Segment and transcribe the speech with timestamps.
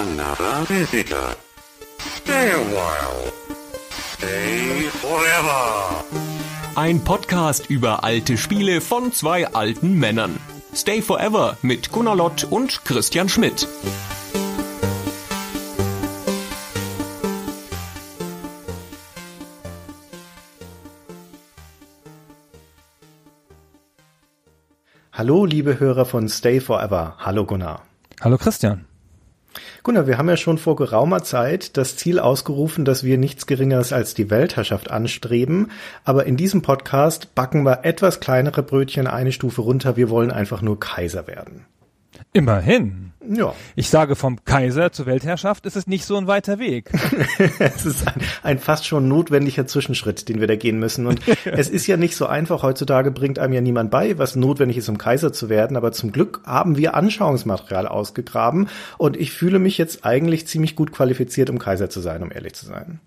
[0.00, 1.36] another visitor.
[1.98, 3.32] Stay a while.
[3.90, 6.04] Stay forever.
[6.74, 10.38] Ein Podcast über alte Spiele von zwei alten Männern.
[10.74, 13.68] Stay Forever mit Gunnar Lott und Christian Schmidt.
[25.12, 27.16] Hallo, liebe Hörer von Stay Forever.
[27.18, 27.82] Hallo Gunnar.
[28.22, 28.89] Hallo Christian.
[29.82, 33.94] Gunnar, wir haben ja schon vor geraumer Zeit das Ziel ausgerufen, dass wir nichts Geringeres
[33.94, 35.70] als die Weltherrschaft anstreben.
[36.04, 39.96] Aber in diesem Podcast backen wir etwas kleinere Brötchen eine Stufe runter.
[39.96, 41.64] Wir wollen einfach nur Kaiser werden.
[42.32, 43.10] Immerhin.
[43.28, 43.54] Ja.
[43.76, 46.90] Ich sage vom Kaiser zur Weltherrschaft ist es nicht so ein weiter Weg.
[47.58, 51.06] es ist ein, ein, fast schon notwendiger Zwischenschritt, den wir da gehen müssen.
[51.06, 52.62] Und es ist ja nicht so einfach.
[52.62, 55.76] Heutzutage bringt einem ja niemand bei, was notwendig ist, um Kaiser zu werden.
[55.76, 58.68] Aber zum Glück haben wir Anschauungsmaterial ausgegraben.
[58.96, 62.54] Und ich fühle mich jetzt eigentlich ziemlich gut qualifiziert, um Kaiser zu sein, um ehrlich
[62.54, 63.00] zu sein.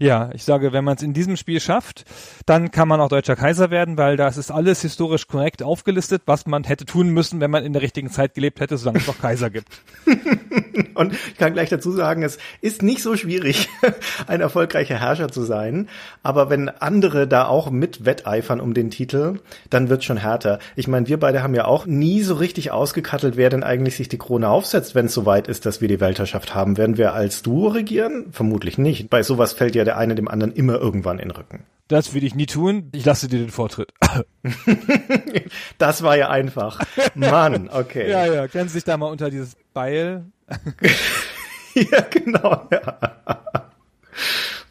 [0.00, 2.04] Ja, ich sage, wenn man es in diesem Spiel schafft,
[2.46, 6.46] dann kann man auch deutscher Kaiser werden, weil das ist alles historisch korrekt aufgelistet, was
[6.46, 9.18] man hätte tun müssen, wenn man in der richtigen Zeit gelebt hätte, solange es noch
[9.18, 9.68] Kaiser gibt.
[10.94, 13.68] Und ich kann gleich dazu sagen, es ist nicht so schwierig,
[14.26, 15.88] ein erfolgreicher Herrscher zu sein.
[16.22, 20.58] Aber wenn andere da auch mit wetteifern um den Titel, dann wird schon härter.
[20.76, 24.08] Ich meine, wir beide haben ja auch nie so richtig ausgekattelt, wer denn eigentlich sich
[24.08, 26.76] die Krone aufsetzt, wenn es soweit ist, dass wir die Weltherrschaft haben.
[26.76, 28.26] Werden wir als Duo regieren?
[28.30, 29.10] Vermutlich nicht.
[29.10, 31.64] Bei sowas fällt ja der eine dem anderen immer irgendwann in den Rücken.
[31.88, 32.88] Das würde ich nie tun.
[32.92, 33.92] Ich lasse dir den Vortritt.
[35.78, 36.80] das war ja einfach.
[37.14, 38.10] Mann, okay.
[38.10, 38.48] ja, ja.
[38.48, 40.24] Kennen Sie sich da mal unter dieses Beil?
[41.74, 42.68] ja, genau.
[42.70, 42.98] Ja.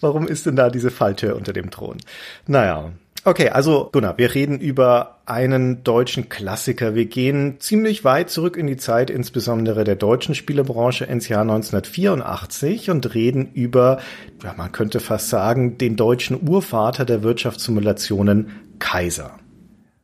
[0.01, 1.97] Warum ist denn da diese Falltür unter dem Thron?
[2.47, 2.91] Naja,
[3.25, 6.93] Okay, also Gunnar, wir reden über einen deutschen Klassiker.
[6.93, 12.89] Wir gehen ziemlich weit zurück in die Zeit, insbesondere der deutschen Spielebranche ins Jahr 1984
[12.89, 14.01] und reden über,
[14.43, 19.39] ja, man könnte fast sagen, den deutschen Urvater der Wirtschaftssimulationen, Kaiser.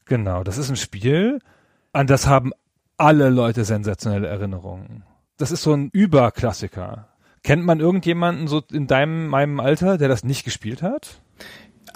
[0.05, 1.39] Genau, das ist ein Spiel,
[1.91, 2.53] an das haben
[2.95, 5.03] alle Leute sensationelle Erinnerungen.
[5.35, 7.09] Das ist so ein Überklassiker.
[7.43, 11.21] Kennt man irgendjemanden so in deinem, meinem Alter, der das nicht gespielt hat?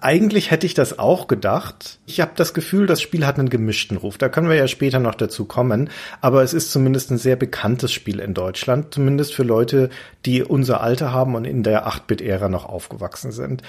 [0.03, 1.97] Eigentlich hätte ich das auch gedacht.
[2.05, 4.17] Ich habe das Gefühl, das Spiel hat einen gemischten Ruf.
[4.17, 5.89] Da können wir ja später noch dazu kommen.
[6.19, 8.93] Aber es ist zumindest ein sehr bekanntes Spiel in Deutschland.
[8.93, 9.89] Zumindest für Leute,
[10.25, 13.61] die unser Alter haben und in der 8-Bit-Ära noch aufgewachsen sind.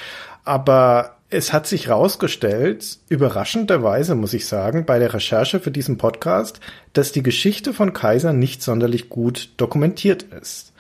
[0.45, 6.59] Aber es hat sich rausgestellt, überraschenderweise muss ich sagen, bei der Recherche für diesen Podcast,
[6.95, 10.73] dass die Geschichte von Kaiser nicht sonderlich gut dokumentiert ist.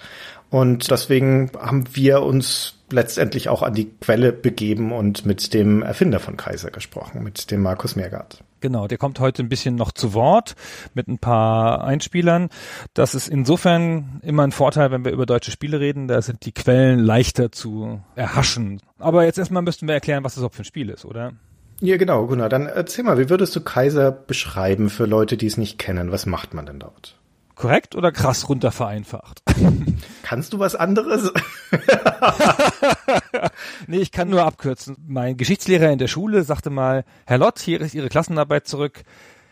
[0.55, 6.21] Und deswegen haben wir uns letztendlich auch an die Quelle begeben und mit dem Erfinder
[6.21, 8.45] von Kaiser gesprochen, mit dem Markus Meergart.
[8.61, 10.55] Genau, der kommt heute ein bisschen noch zu Wort
[10.95, 12.51] mit ein paar Einspielern.
[12.95, 16.07] Das ist insofern immer ein Vorteil, wenn wir über deutsche Spiele reden.
[16.07, 18.81] Da sind die Quellen leichter zu erhaschen.
[19.01, 21.33] Aber jetzt erstmal müssten wir erklären, was das überhaupt für ein Spiel ist, oder?
[21.81, 22.49] Ja, genau, Gunnar.
[22.49, 26.13] Dann erzähl mal, wie würdest du Kaiser beschreiben für Leute, die es nicht kennen?
[26.13, 27.17] Was macht man denn dort?
[27.55, 29.43] Korrekt oder krass runter vereinfacht?
[30.23, 31.33] Kannst du was anderes?
[33.87, 34.97] nee, ich kann nur abkürzen.
[35.07, 39.05] Mein Geschichtslehrer in der Schule sagte mal, Herr Lott, hier ist Ihre Klassenarbeit zurück.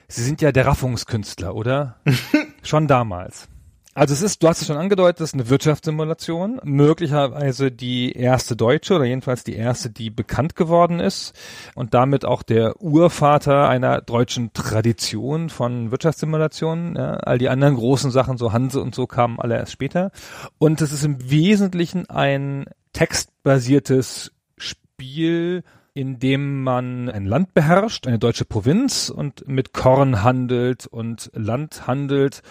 [0.09, 1.97] Sie sind ja der Raffungskünstler, oder?
[2.63, 3.49] Schon damals.
[3.95, 8.57] Also es ist, du hast es schon angedeutet, es ist eine Wirtschaftssimulation, möglicherweise die erste
[8.57, 11.35] deutsche oder jedenfalls die erste, die bekannt geworden ist
[11.75, 16.97] und damit auch der Urvater einer deutschen Tradition von Wirtschaftssimulationen.
[16.97, 20.11] Ja, all die anderen großen Sachen, so Hanse und so, kamen alle erst später.
[20.57, 22.65] Und es ist im Wesentlichen ein
[22.95, 25.65] textbasiertes Spiel,
[25.95, 32.43] indem man ein Land beherrscht, eine deutsche Provinz und mit Korn handelt und Land handelt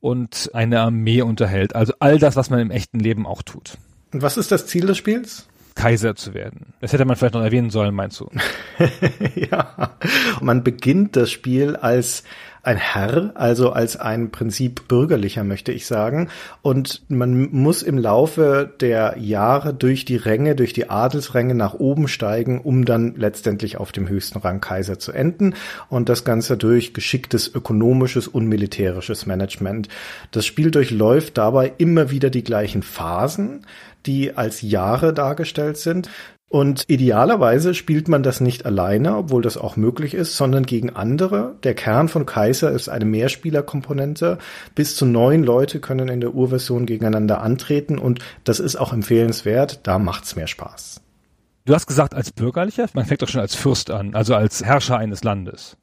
[0.00, 1.74] und eine Armee unterhält.
[1.74, 3.78] Also all das, was man im echten Leben auch tut.
[4.12, 5.48] Und was ist das Ziel des Spiels?
[5.74, 6.74] Kaiser zu werden.
[6.80, 8.28] Das hätte man vielleicht noch erwähnen sollen, meinst du?
[9.34, 9.96] ja.
[10.40, 12.24] Man beginnt das Spiel als
[12.62, 16.28] ein Herr, also als ein Prinzip bürgerlicher, möchte ich sagen.
[16.62, 22.08] Und man muss im Laufe der Jahre durch die Ränge, durch die Adelsränge nach oben
[22.08, 25.54] steigen, um dann letztendlich auf dem höchsten Rang Kaiser zu enden.
[25.88, 29.88] Und das Ganze durch geschicktes ökonomisches und militärisches Management.
[30.30, 33.64] Das Spiel durchläuft dabei immer wieder die gleichen Phasen
[34.06, 36.08] die als Jahre dargestellt sind.
[36.50, 41.54] Und idealerweise spielt man das nicht alleine, obwohl das auch möglich ist, sondern gegen andere.
[41.62, 44.36] Der Kern von Kaiser ist eine Mehrspielerkomponente.
[44.74, 49.78] Bis zu neun Leute können in der Urversion gegeneinander antreten und das ist auch empfehlenswert.
[49.84, 51.00] Da macht's mehr Spaß.
[51.66, 52.88] Du hast gesagt, als Bürgerlicher?
[52.94, 55.76] Man fängt doch schon als Fürst an, also als Herrscher eines Landes.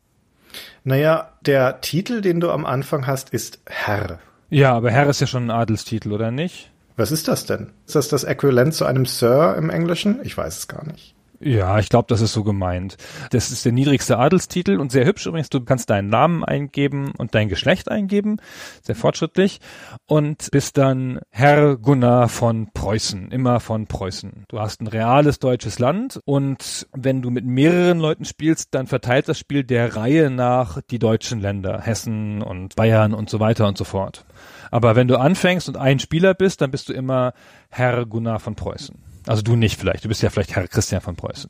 [0.83, 4.19] Naja, der Titel, den du am Anfang hast, ist Herr.
[4.49, 6.71] Ja, aber Herr ist ja schon ein Adelstitel, oder nicht?
[6.97, 7.71] Was ist das denn?
[7.85, 10.19] Ist das das Äquivalent zu einem Sir im Englischen?
[10.23, 11.15] Ich weiß es gar nicht.
[11.39, 12.97] Ja, ich glaube, das ist so gemeint.
[13.29, 15.49] Das ist der niedrigste Adelstitel und sehr hübsch übrigens.
[15.49, 18.37] Du kannst deinen Namen eingeben und dein Geschlecht eingeben,
[18.81, 19.59] sehr fortschrittlich
[20.07, 24.45] und bist dann Herr Gunnar von Preußen, immer von Preußen.
[24.47, 29.29] Du hast ein reales deutsches Land und wenn du mit mehreren Leuten spielst, dann verteilt
[29.29, 33.77] das Spiel der Reihe nach die deutschen Länder, Hessen und Bayern und so weiter und
[33.77, 34.25] so fort.
[34.71, 37.33] Aber wenn du anfängst und ein Spieler bist, dann bist du immer
[37.69, 38.95] Herr Gunnar von Preußen.
[39.25, 41.49] Also du nicht vielleicht, du bist ja vielleicht Herr Christian von Preußen.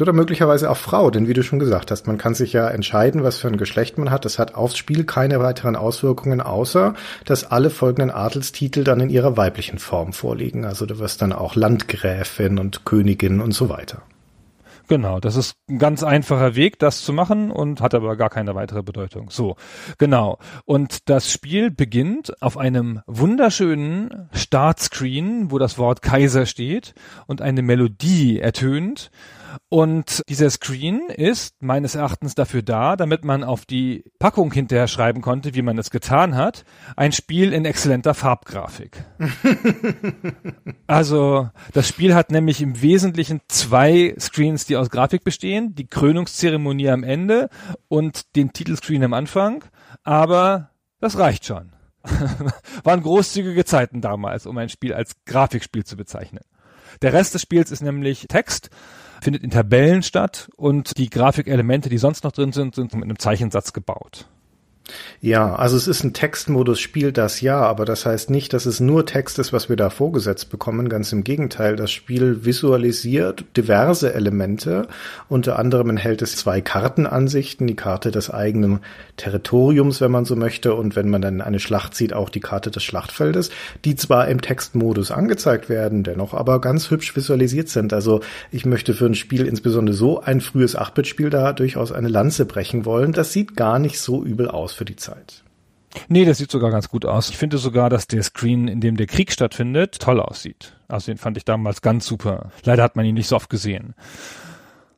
[0.00, 3.22] Oder möglicherweise auch Frau, denn wie du schon gesagt hast, man kann sich ja entscheiden,
[3.22, 4.24] was für ein Geschlecht man hat.
[4.24, 9.36] Das hat aufs Spiel keine weiteren Auswirkungen, außer dass alle folgenden Adelstitel dann in ihrer
[9.36, 10.64] weiblichen Form vorliegen.
[10.64, 14.02] Also du wirst dann auch Landgräfin und Königin und so weiter.
[14.92, 18.54] Genau, das ist ein ganz einfacher Weg, das zu machen und hat aber gar keine
[18.54, 19.30] weitere Bedeutung.
[19.30, 19.56] So,
[19.96, 20.38] genau.
[20.66, 26.92] Und das Spiel beginnt auf einem wunderschönen Startscreen, wo das Wort Kaiser steht
[27.26, 29.10] und eine Melodie ertönt.
[29.68, 35.20] Und dieser Screen ist meines Erachtens dafür da, damit man auf die Packung hinterher schreiben
[35.20, 36.64] konnte, wie man es getan hat.
[36.96, 39.04] Ein Spiel in exzellenter Farbgrafik.
[40.86, 45.74] also das Spiel hat nämlich im Wesentlichen zwei Screens, die aus Grafik bestehen.
[45.74, 47.48] Die Krönungszeremonie am Ende
[47.88, 49.64] und den Titelscreen am Anfang.
[50.02, 50.70] Aber
[51.00, 51.72] das reicht schon.
[52.84, 56.42] Waren großzügige Zeiten damals, um ein Spiel als Grafikspiel zu bezeichnen.
[57.00, 58.70] Der Rest des Spiels ist nämlich Text
[59.22, 63.18] findet in Tabellen statt und die Grafikelemente, die sonst noch drin sind, sind mit einem
[63.18, 64.26] Zeichensatz gebaut.
[65.20, 68.80] Ja, also es ist ein Textmodus, spielt das ja, aber das heißt nicht, dass es
[68.80, 70.88] nur Text ist, was wir da vorgesetzt bekommen.
[70.88, 74.88] Ganz im Gegenteil, das Spiel visualisiert diverse Elemente.
[75.28, 78.80] Unter anderem enthält es zwei Kartenansichten, die Karte des eigenen
[79.16, 82.72] Territoriums, wenn man so möchte, und wenn man dann eine Schlacht sieht, auch die Karte
[82.72, 83.50] des Schlachtfeldes,
[83.84, 87.92] die zwar im Textmodus angezeigt werden, dennoch aber ganz hübsch visualisiert sind.
[87.92, 88.20] Also
[88.50, 92.84] ich möchte für ein Spiel, insbesondere so ein frühes 8-Bit-Spiel, da durchaus eine Lanze brechen
[92.84, 93.12] wollen.
[93.12, 95.44] Das sieht gar nicht so übel aus für die Zeit.
[96.08, 97.28] Nee, das sieht sogar ganz gut aus.
[97.28, 100.74] Ich finde sogar, dass der Screen, in dem der Krieg stattfindet, toll aussieht.
[100.88, 102.50] Also den fand ich damals ganz super.
[102.64, 103.94] Leider hat man ihn nicht so oft gesehen.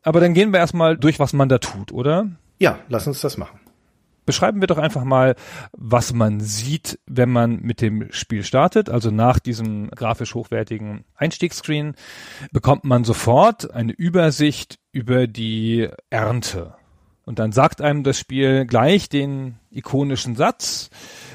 [0.03, 2.29] Aber dann gehen wir erstmal durch, was man da tut, oder?
[2.59, 3.59] Ja, lass uns das machen.
[4.26, 5.35] Beschreiben wir doch einfach mal,
[5.73, 8.88] was man sieht, wenn man mit dem Spiel startet.
[8.88, 11.94] Also nach diesem grafisch hochwertigen Einstiegsscreen
[12.50, 16.75] bekommt man sofort eine Übersicht über die Ernte.
[17.25, 20.91] Und dann sagt einem das Spiel gleich den ikonischen Satz,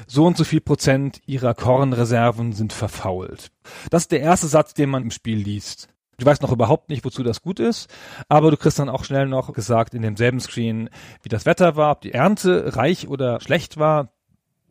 [0.06, 3.50] so und so viel Prozent ihrer Kornreserven sind verfault.
[3.90, 5.88] Das ist der erste Satz, den man im Spiel liest.
[6.18, 7.88] Du weißt noch überhaupt nicht, wozu das gut ist,
[8.28, 10.90] aber du kriegst dann auch schnell noch gesagt in demselben Screen,
[11.22, 14.12] wie das Wetter war, ob die Ernte reich oder schlecht war,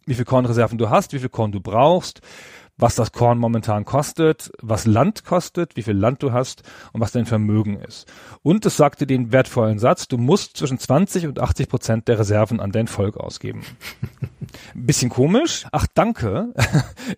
[0.06, 2.22] wie viel Kornreserven du hast, wie viel Korn du brauchst,
[2.80, 7.12] was das Korn momentan kostet, was Land kostet, wie viel Land du hast und was
[7.12, 8.08] dein Vermögen ist.
[8.42, 12.60] Und es sagte den wertvollen Satz, du musst zwischen 20 und 80 Prozent der Reserven
[12.60, 13.64] an dein Volk ausgeben.
[14.74, 15.66] Ein bisschen komisch.
[15.72, 16.54] Ach, danke.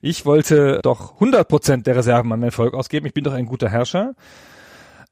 [0.01, 3.05] Ich wollte doch 100 Prozent der Reserven an mein Volk ausgeben.
[3.05, 4.15] Ich bin doch ein guter Herrscher.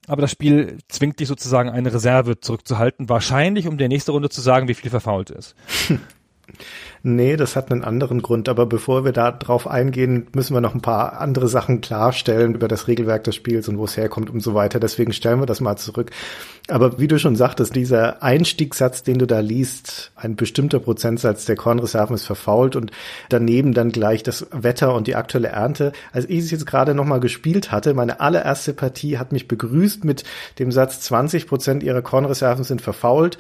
[0.08, 4.42] Aber das Spiel zwingt dich sozusagen eine Reserve zurückzuhalten, wahrscheinlich um der nächste Runde zu
[4.42, 5.56] sagen, wie viel verfault ist.
[7.02, 8.50] Nee, das hat einen anderen Grund.
[8.50, 12.68] Aber bevor wir da drauf eingehen, müssen wir noch ein paar andere Sachen klarstellen über
[12.68, 14.80] das Regelwerk des Spiels und wo es herkommt und so weiter.
[14.80, 16.12] Deswegen stellen wir das mal zurück.
[16.68, 21.56] Aber wie du schon sagtest, dieser Einstiegssatz, den du da liest, ein bestimmter Prozentsatz der
[21.56, 22.92] Kornreserven ist verfault und
[23.30, 25.94] daneben dann gleich das Wetter und die aktuelle Ernte.
[26.12, 30.26] Als ich es jetzt gerade nochmal gespielt hatte, meine allererste Partie hat mich begrüßt mit
[30.60, 33.38] dem Satz 20 Prozent ihrer Kornreserven sind verfault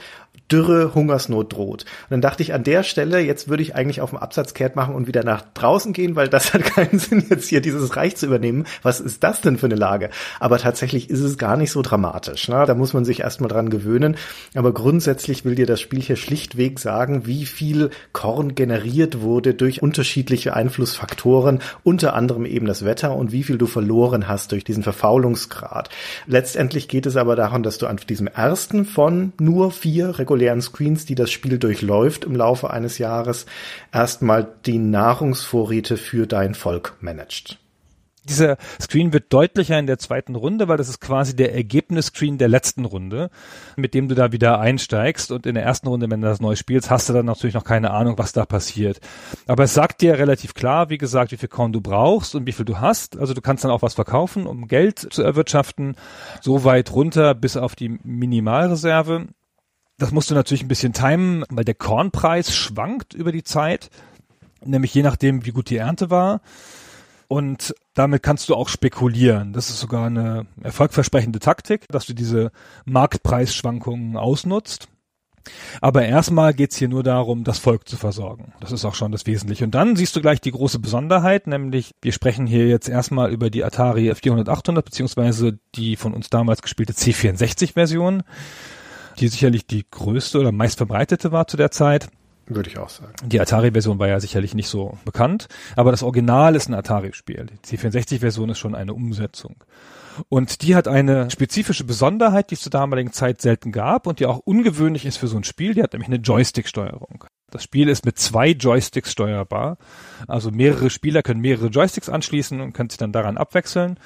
[0.52, 1.84] Dürre, Hungersnot droht.
[1.84, 4.76] Und dann dachte ich an der Stelle, jetzt würde ich eigentlich auf dem Absatz kehrt
[4.76, 8.16] machen und wieder nach draußen gehen, weil das hat keinen Sinn, jetzt hier dieses Reich
[8.16, 8.66] zu übernehmen.
[8.82, 10.10] Was ist das denn für eine Lage?
[10.40, 12.48] Aber tatsächlich ist es gar nicht so dramatisch.
[12.48, 12.64] Ne?
[12.66, 14.18] Da muss man sich erstmal dran gewöhnen.
[14.56, 19.84] Aber grundsätzlich will dir das Spiel hier schlichtweg sagen, wie viel Korn generiert wurde durch
[19.84, 24.84] unterschiedliche Einflussfaktoren, unter anderem eben das Wetter und wie viel du verloren hast durch diesen
[24.84, 25.90] Verfaulungsgrad.
[26.26, 30.62] Letztendlich geht es aber darum, dass du an diesem ersten von nur vier regulären regulären
[30.62, 33.46] Screens, die das Spiel durchläuft im Laufe eines Jahres,
[33.92, 37.60] erstmal die Nahrungsvorräte für dein Volk managt.
[38.26, 42.48] Dieser Screen wird deutlicher in der zweiten Runde, weil das ist quasi der Ergebnisscreen der
[42.48, 43.32] letzten Runde,
[43.76, 45.32] mit dem du da wieder einsteigst.
[45.32, 47.64] Und in der ersten Runde, wenn du das neu spielst, hast du dann natürlich noch
[47.64, 49.00] keine Ahnung, was da passiert.
[49.48, 52.52] Aber es sagt dir relativ klar, wie gesagt, wie viel Korn du brauchst und wie
[52.52, 53.18] viel du hast.
[53.18, 55.96] Also du kannst dann auch was verkaufen, um Geld zu erwirtschaften.
[56.42, 59.28] So weit runter bis auf die Minimalreserve.
[60.00, 63.90] Das musst du natürlich ein bisschen timen, weil der Kornpreis schwankt über die Zeit,
[64.64, 66.42] nämlich je nachdem, wie gut die Ernte war.
[67.28, 69.54] Und damit kannst du auch spekulieren.
[69.54, 72.52] Das ist sogar eine erfolgversprechende Taktik, dass du diese
[72.86, 74.88] Marktpreisschwankungen ausnutzt.
[75.82, 78.54] Aber erstmal geht's hier nur darum, das Volk zu versorgen.
[78.62, 79.66] Das ist auch schon das Wesentliche.
[79.66, 83.50] Und dann siehst du gleich die große Besonderheit, nämlich wir sprechen hier jetzt erstmal über
[83.50, 88.24] die Atari 400, 800 beziehungsweise die von uns damals gespielte C64-Version,
[89.20, 92.10] die sicherlich die größte oder meist verbreitete war zu der Zeit.
[92.48, 93.14] Würde ich auch sagen.
[93.26, 97.46] Die Atari-Version war ja sicherlich nicht so bekannt, aber das Original ist ein Atari-Spiel.
[97.46, 99.64] Die C64-Version ist schon eine Umsetzung.
[100.28, 104.26] Und die hat eine spezifische Besonderheit, die es zur damaligen Zeit selten gab und die
[104.26, 105.76] auch ungewöhnlich ist für so ein Spiel.
[105.76, 107.26] Die hat nämlich eine Joystick-Steuerung.
[107.52, 109.78] Das Spiel ist mit zwei Joysticks steuerbar.
[110.28, 114.00] Also mehrere Spieler können mehrere Joysticks anschließen und können sich dann daran abwechseln.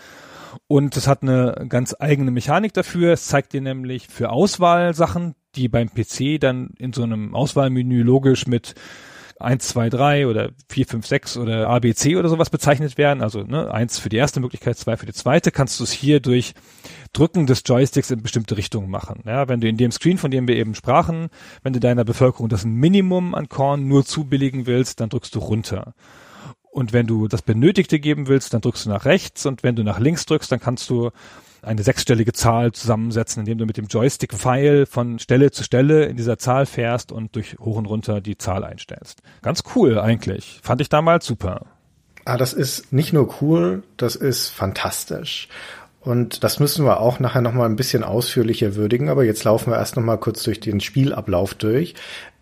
[0.68, 3.14] Und es hat eine ganz eigene Mechanik dafür.
[3.14, 8.48] Es zeigt dir nämlich für Auswahlsachen, die beim PC dann in so einem Auswahlmenü logisch
[8.48, 8.76] mit
[9.40, 13.22] 1, 2, 3 oder 4, 5, 6 oder ABC oder sowas bezeichnet werden.
[13.22, 16.20] Also ne, 1 für die erste Möglichkeit, 2 für die zweite, kannst du es hier
[16.20, 16.54] durch
[17.12, 19.24] Drücken des Joysticks in bestimmte Richtungen machen.
[19.26, 21.30] Ja, wenn du in dem Screen, von dem wir eben sprachen,
[21.62, 25.94] wenn du deiner Bevölkerung das Minimum an Korn nur zubilligen willst, dann drückst du runter.
[26.74, 29.84] Und wenn du das Benötigte geben willst, dann drückst du nach rechts und wenn du
[29.84, 31.12] nach links drückst, dann kannst du
[31.62, 36.40] eine sechsstellige Zahl zusammensetzen, indem du mit dem Joystick-Pfeil von Stelle zu Stelle in dieser
[36.40, 39.22] Zahl fährst und durch hoch und runter die Zahl einstellst.
[39.44, 40.60] Ganz cool eigentlich.
[40.64, 41.68] Fand ich damals super.
[42.26, 45.50] Ah, das ist nicht nur cool, das ist fantastisch.
[46.02, 49.78] Und das müssen wir auch nachher nochmal ein bisschen ausführlicher würdigen, aber jetzt laufen wir
[49.78, 51.94] erst nochmal kurz durch den Spielablauf durch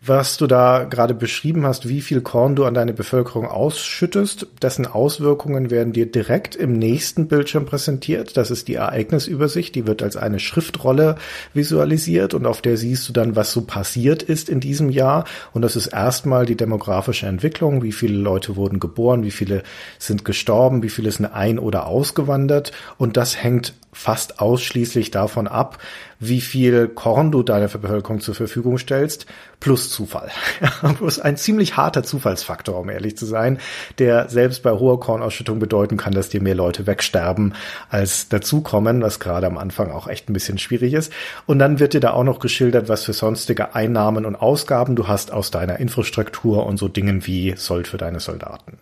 [0.03, 4.87] was du da gerade beschrieben hast, wie viel Korn du an deine Bevölkerung ausschüttest, dessen
[4.87, 8.35] Auswirkungen werden dir direkt im nächsten Bildschirm präsentiert.
[8.35, 11.17] Das ist die Ereignisübersicht, die wird als eine Schriftrolle
[11.53, 15.25] visualisiert und auf der siehst du dann, was so passiert ist in diesem Jahr.
[15.53, 19.61] Und das ist erstmal die demografische Entwicklung, wie viele Leute wurden geboren, wie viele
[19.99, 22.71] sind gestorben, wie viele sind ein- oder ausgewandert.
[22.97, 25.77] Und das hängt fast ausschließlich davon ab,
[26.19, 29.25] wie viel Korn du deiner Bevölkerung zur Verfügung stellst,
[29.59, 30.29] plus Zufall.
[30.97, 33.59] plus ein ziemlich harter Zufallsfaktor, um ehrlich zu sein,
[33.97, 37.55] der selbst bei hoher Kornausschüttung bedeuten kann, dass dir mehr Leute wegsterben
[37.89, 41.11] als dazukommen, was gerade am Anfang auch echt ein bisschen schwierig ist.
[41.47, 45.07] Und dann wird dir da auch noch geschildert, was für sonstige Einnahmen und Ausgaben du
[45.07, 48.77] hast aus deiner Infrastruktur und so Dingen wie Sold für deine Soldaten.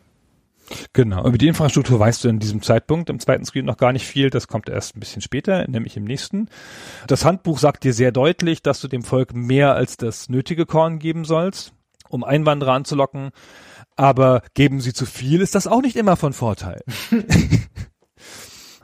[0.93, 4.05] Genau, über die Infrastruktur weißt du in diesem Zeitpunkt im zweiten Screen noch gar nicht
[4.05, 6.49] viel, das kommt erst ein bisschen später, nämlich im nächsten.
[7.07, 10.99] Das Handbuch sagt dir sehr deutlich, dass du dem Volk mehr als das nötige Korn
[10.99, 11.73] geben sollst,
[12.09, 13.31] um Einwanderer anzulocken,
[13.95, 16.81] aber geben sie zu viel, ist das auch nicht immer von Vorteil.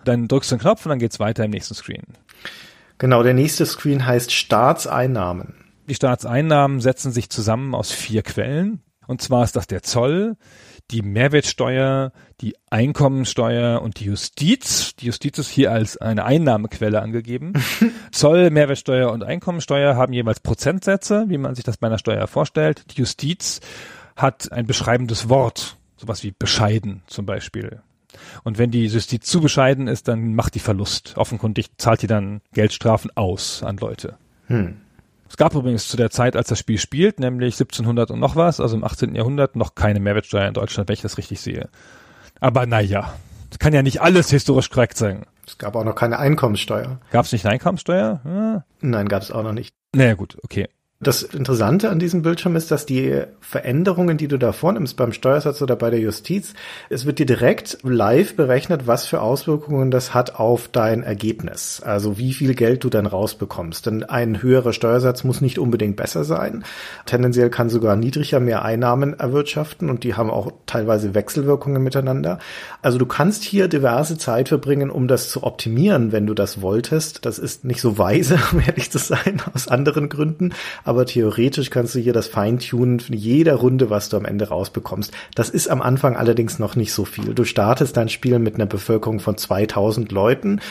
[0.04, 2.04] dann drückst du den Knopf und dann geht's weiter im nächsten Screen.
[2.98, 5.54] Genau, der nächste Screen heißt Staatseinnahmen.
[5.88, 8.82] Die Staatseinnahmen setzen sich zusammen aus vier Quellen.
[9.08, 10.36] Und zwar ist das der Zoll,
[10.92, 12.12] die Mehrwertsteuer,
[12.42, 14.96] die Einkommensteuer und die Justiz.
[14.96, 17.54] Die Justiz ist hier als eine Einnahmequelle angegeben.
[18.12, 22.86] Zoll, Mehrwertsteuer und Einkommensteuer haben jeweils Prozentsätze, wie man sich das bei einer Steuer vorstellt.
[22.92, 23.62] Die Justiz
[24.16, 27.82] hat ein beschreibendes Wort, sowas wie bescheiden zum Beispiel.
[28.44, 31.18] Und wenn die Justiz zu bescheiden ist, dann macht die Verlust.
[31.18, 34.18] Offenkundig zahlt die dann Geldstrafen aus an Leute.
[34.48, 34.78] Hm.
[35.36, 38.62] Es gab übrigens zu der Zeit, als das Spiel spielt, nämlich 1700 und noch was,
[38.62, 39.16] also im 18.
[39.16, 41.68] Jahrhundert, noch keine Mehrwertsteuer in Deutschland, wenn ich das richtig sehe.
[42.40, 43.14] Aber naja,
[43.60, 45.26] kann ja nicht alles historisch korrekt sein.
[45.46, 47.02] Es gab auch noch keine Einkommenssteuer.
[47.12, 48.22] Gab es nicht eine Einkommenssteuer?
[48.24, 48.64] Ja.
[48.80, 49.76] Nein, gab es auch noch nicht.
[49.94, 50.70] Naja gut, okay.
[51.02, 55.62] Das Interessante an diesem Bildschirm ist, dass die Veränderungen, die du da vornimmst beim Steuersatz
[55.62, 56.54] oder bei der Justiz,
[56.90, 61.82] es wird dir direkt live berechnet, was für Auswirkungen das hat auf dein Ergebnis.
[61.84, 63.86] Also wie viel Geld du dann rausbekommst.
[63.86, 66.64] Denn ein höherer Steuersatz muss nicht unbedingt besser sein.
[67.06, 72.40] Tendenziell kann sogar niedriger mehr Einnahmen erwirtschaften und die haben auch teilweise Wechselwirkungen miteinander.
[72.82, 77.26] Also du kannst hier diverse Zeit verbringen, um das zu optimieren, wenn du das wolltest.
[77.26, 80.54] Das ist nicht so weise, um ehrlich zu sein, aus anderen Gründen
[80.86, 85.12] aber theoretisch kannst du hier das Feintunen für jeder Runde, was du am Ende rausbekommst.
[85.34, 87.34] Das ist am Anfang allerdings noch nicht so viel.
[87.34, 90.62] Du startest dein Spiel mit einer Bevölkerung von 2000 Leuten.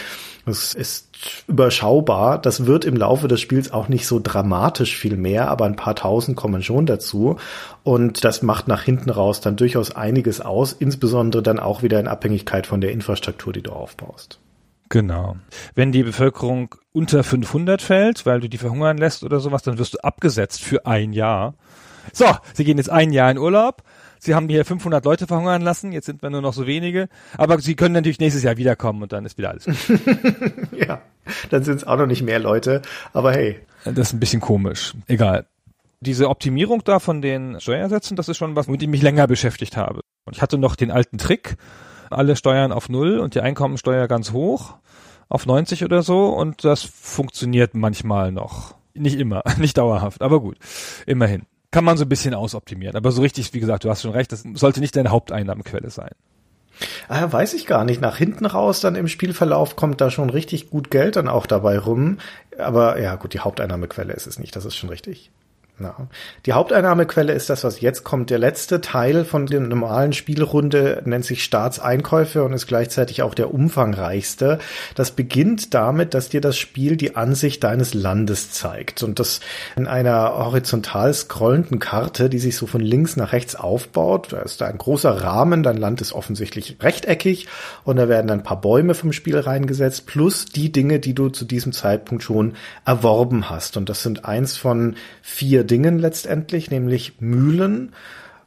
[0.47, 1.09] Das ist
[1.49, 2.39] überschaubar.
[2.39, 5.97] Das wird im Laufe des Spiels auch nicht so dramatisch viel mehr, aber ein paar
[5.97, 7.37] tausend kommen schon dazu.
[7.83, 12.09] Und das macht nach hinten raus dann durchaus einiges aus, insbesondere dann auch wieder in
[12.09, 14.39] Abhängigkeit von der Infrastruktur, die du aufbaust.
[14.95, 15.35] Genau.
[15.75, 19.95] Wenn die Bevölkerung unter 500 fällt, weil du die verhungern lässt oder sowas, dann wirst
[19.95, 21.55] du abgesetzt für ein Jahr.
[22.13, 23.83] So, sie gehen jetzt ein Jahr in Urlaub.
[24.21, 27.09] Sie haben hier 500 Leute verhungern lassen, jetzt sind wir nur noch so wenige.
[27.37, 29.77] Aber sie können natürlich nächstes Jahr wiederkommen und dann ist wieder alles gut.
[30.89, 31.03] ja,
[31.51, 32.81] dann sind es auch noch nicht mehr Leute,
[33.13, 33.59] aber hey.
[33.85, 34.95] Das ist ein bisschen komisch.
[35.09, 35.45] Egal.
[36.03, 39.27] Diese Optimierung da von den Steuersätzen, das ist schon was, mit dem ich mich länger
[39.27, 40.03] beschäftigt habe.
[40.25, 41.57] Und ich hatte noch den alten Trick,
[42.15, 44.75] alle Steuern auf Null und die Einkommensteuer ganz hoch,
[45.29, 48.75] auf 90 oder so und das funktioniert manchmal noch.
[48.95, 50.59] Nicht immer, nicht dauerhaft, aber gut,
[51.07, 51.43] immerhin.
[51.71, 54.31] Kann man so ein bisschen ausoptimieren, aber so richtig, wie gesagt, du hast schon recht,
[54.31, 56.13] das sollte nicht deine Haupteinnahmequelle sein.
[57.09, 58.01] Ah, weiß ich gar nicht.
[58.01, 61.79] Nach hinten raus dann im Spielverlauf kommt da schon richtig gut Geld dann auch dabei
[61.79, 62.19] rum.
[62.59, 65.31] Aber ja, gut, die Haupteinnahmequelle ist es nicht, das ist schon richtig.
[65.81, 65.97] Ja.
[66.47, 68.31] Die Haupteinnahmequelle ist das, was jetzt kommt.
[68.31, 73.53] Der letzte Teil von der normalen Spielrunde nennt sich Staatseinkäufe und ist gleichzeitig auch der
[73.53, 74.61] umfangreichste.
[74.95, 79.41] Das beginnt damit, dass dir das Spiel die Ansicht deines Landes zeigt und das
[79.75, 84.33] in einer horizontal scrollenden Karte, die sich so von links nach rechts aufbaut.
[84.33, 87.49] Da ist da ein großer Rahmen, dein Land ist offensichtlich rechteckig
[87.83, 91.45] und da werden ein paar Bäume vom Spiel reingesetzt plus die Dinge, die du zu
[91.45, 92.55] diesem Zeitpunkt schon
[92.85, 97.93] erworben hast und das sind eins von vier Dingen letztendlich, nämlich Mühlen,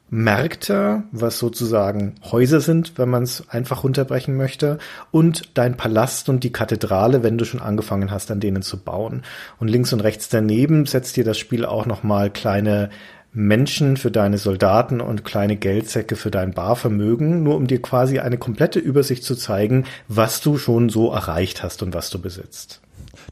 [0.09, 4.77] Märkte, was sozusagen Häuser sind, wenn man es einfach runterbrechen möchte,
[5.12, 9.24] und dein Palast und die Kathedrale, wenn du schon angefangen hast, an denen zu bauen.
[9.59, 12.89] Und links und rechts daneben setzt dir das Spiel auch nochmal kleine
[13.33, 18.38] Menschen für deine Soldaten und kleine Geldsäcke für dein Barvermögen, nur um dir quasi eine
[18.38, 22.81] komplette Übersicht zu zeigen, was du schon so erreicht hast und was du besitzt.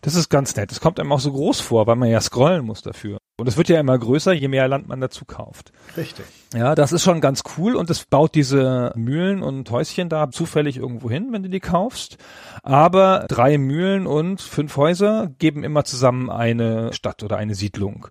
[0.02, 0.72] Das ist ganz nett.
[0.72, 3.18] Es kommt einem auch so groß vor, weil man ja scrollen muss dafür.
[3.38, 5.74] Und es wird ja immer größer, je mehr Land man dazu kauft.
[5.98, 6.26] Richtig.
[6.54, 10.78] Ja, das ist schon ganz cool und es baut diese Mühlen und Häuschen da zufällig
[10.78, 12.18] irgendwo hin, wenn du die kaufst.
[12.64, 18.08] Aber drei Mühlen und fünf Häuser geben immer zusammen eine Stadt oder eine Siedlung.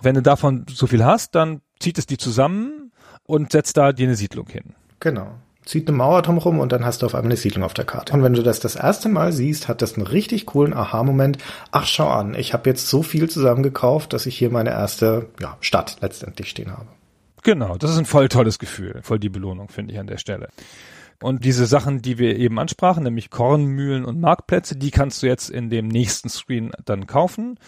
[0.00, 2.92] Wenn du davon so viel hast, dann zieht es die zusammen
[3.24, 4.74] und setzt da dir eine Siedlung hin.
[5.00, 7.84] Genau zieht eine Mauer drumherum und dann hast du auf einmal eine Siedlung auf der
[7.84, 8.12] Karte.
[8.12, 11.38] Und wenn du das das erste Mal siehst, hat das einen richtig coolen Aha-Moment.
[11.70, 15.56] Ach, schau an, ich habe jetzt so viel zusammengekauft, dass ich hier meine erste ja,
[15.60, 16.86] Stadt letztendlich stehen habe.
[17.42, 20.48] Genau, das ist ein voll tolles Gefühl, voll die Belohnung, finde ich an der Stelle.
[21.20, 25.50] Und diese Sachen, die wir eben ansprachen, nämlich Kornmühlen und Marktplätze, die kannst du jetzt
[25.50, 27.58] in dem nächsten Screen dann kaufen.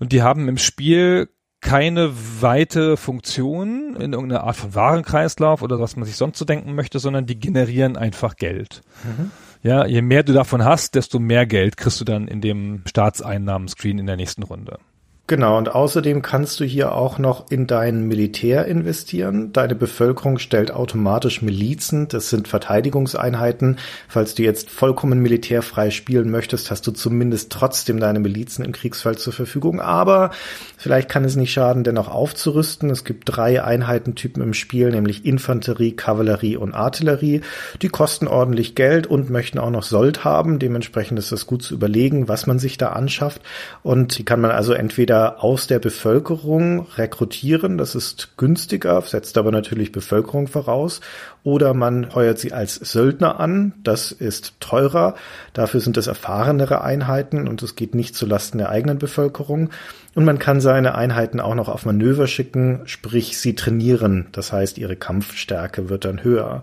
[0.00, 1.28] Und die haben im Spiel
[1.62, 6.74] keine weite Funktion in irgendeiner Art von Warenkreislauf oder was man sich sonst so denken
[6.74, 8.82] möchte, sondern die generieren einfach Geld.
[9.04, 9.30] Mhm.
[9.62, 14.00] Ja, je mehr du davon hast, desto mehr Geld kriegst du dann in dem Staatseinnahmen-Screen
[14.00, 14.80] in der nächsten Runde.
[15.28, 19.52] Genau, und außerdem kannst du hier auch noch in dein Militär investieren.
[19.52, 23.78] Deine Bevölkerung stellt automatisch Milizen, das sind Verteidigungseinheiten.
[24.08, 29.16] Falls du jetzt vollkommen militärfrei spielen möchtest, hast du zumindest trotzdem deine Milizen im Kriegsfall
[29.16, 29.80] zur Verfügung.
[29.80, 30.32] Aber
[30.76, 32.90] vielleicht kann es nicht schaden, dennoch aufzurüsten.
[32.90, 37.42] Es gibt drei Einheitentypen im Spiel, nämlich Infanterie, Kavallerie und Artillerie.
[37.80, 40.58] Die kosten ordentlich Geld und möchten auch noch Sold haben.
[40.58, 43.40] Dementsprechend ist es gut zu überlegen, was man sich da anschafft.
[43.84, 49.36] Und die kann man also entweder entweder aus der Bevölkerung rekrutieren, das ist günstiger, setzt
[49.36, 51.02] aber natürlich Bevölkerung voraus,
[51.44, 55.14] oder man heuert sie als Söldner an, das ist teurer,
[55.52, 59.68] dafür sind es erfahrenere Einheiten und es geht nicht zulasten der eigenen Bevölkerung.
[60.14, 64.26] Und man kann seine Einheiten auch noch auf Manöver schicken, sprich sie trainieren.
[64.32, 66.62] Das heißt, ihre Kampfstärke wird dann höher.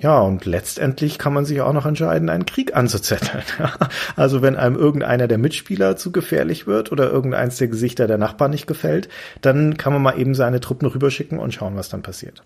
[0.00, 3.44] Ja, und letztendlich kann man sich auch noch entscheiden, einen Krieg anzuzetteln.
[4.16, 8.50] also wenn einem irgendeiner der Mitspieler zu gefährlich wird oder irgendeins der Gesichter der Nachbarn
[8.50, 9.08] nicht gefällt,
[9.40, 12.42] dann kann man mal eben seine Truppen rüberschicken und schauen, was dann passiert.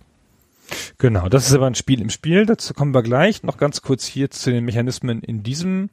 [0.99, 2.47] Genau, das ist aber ein Spiel im Spiel.
[2.47, 3.43] Dazu kommen wir gleich.
[3.43, 5.91] Noch ganz kurz hier zu den Mechanismen in diesem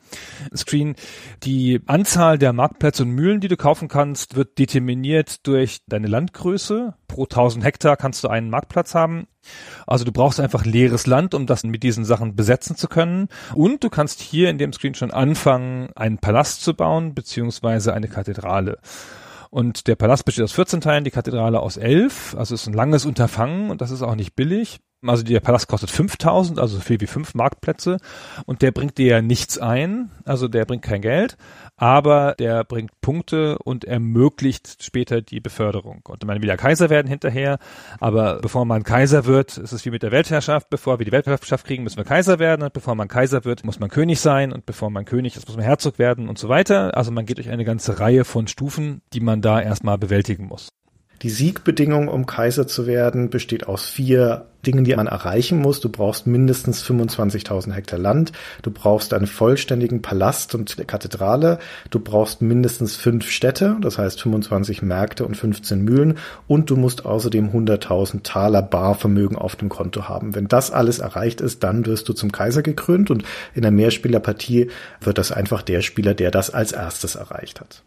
[0.56, 0.96] Screen.
[1.44, 6.94] Die Anzahl der Marktplätze und Mühlen, die du kaufen kannst, wird determiniert durch deine Landgröße.
[7.08, 9.28] Pro 1000 Hektar kannst du einen Marktplatz haben.
[9.88, 13.30] Also du brauchst einfach leeres Land, um das mit diesen Sachen besetzen zu können.
[13.56, 18.08] Und du kannst hier in dem Screen schon anfangen, einen Palast zu bauen, beziehungsweise eine
[18.08, 18.78] Kathedrale.
[19.50, 22.36] Und der Palast besteht aus 14 Teilen, die Kathedrale aus 11.
[22.38, 24.80] Also ist ein langes Unterfangen und das ist auch nicht billig.
[25.06, 27.98] Also der Palast kostet 5000, also so viel wie fünf Marktplätze.
[28.46, 30.12] Und der bringt dir ja nichts ein.
[30.26, 31.38] Also der bringt kein Geld
[31.80, 36.02] aber der bringt Punkte und ermöglicht später die Beförderung.
[36.06, 37.58] Und man will ja Kaiser werden hinterher,
[38.02, 41.65] aber bevor man Kaiser wird, ist es wie mit der Weltherrschaft, bevor wir die Weltherrschaft
[41.65, 44.65] kriegen, müssen wir Kaiser werden und bevor man Kaiser wird, muss man König sein und
[44.65, 46.98] bevor man König ist, muss man Herzog werden und so weiter.
[46.98, 50.74] Also man geht durch eine ganze Reihe von Stufen, die man da erstmal bewältigen muss.
[51.22, 55.80] Die Siegbedingung, um Kaiser zu werden, besteht aus vier Dingen, die man erreichen muss.
[55.80, 58.32] Du brauchst mindestens 25.000 Hektar Land.
[58.62, 61.60] Du brauchst einen vollständigen Palast und Kathedrale.
[61.89, 66.17] Du brauchst mindestens fünf Städte, das heißt 25 Märkte und 15 Mühlen.
[66.48, 70.36] Und du musst außerdem 100.000 Taler Barvermögen auf dem Konto haben.
[70.36, 74.69] Wenn das alles erreicht ist, dann wirst du zum Kaiser gekrönt und in der Mehrspielerpartie
[75.02, 77.84] wird das einfach der Spieler, der das als erstes erreicht hat.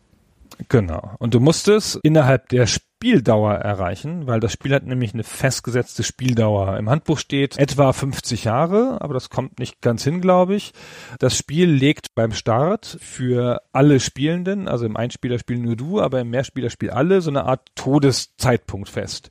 [0.68, 1.16] Genau.
[1.18, 2.66] Und du musstest innerhalb der
[3.02, 6.78] Spieldauer erreichen, weil das Spiel hat nämlich eine festgesetzte Spieldauer.
[6.78, 10.72] Im Handbuch steht etwa 50 Jahre, aber das kommt nicht ganz hin, glaube ich.
[11.18, 16.30] Das Spiel legt beim Start für alle Spielenden, also im Einspielerspiel nur du, aber im
[16.30, 19.30] Mehrspielerspiel alle, so eine Art Todeszeitpunkt fest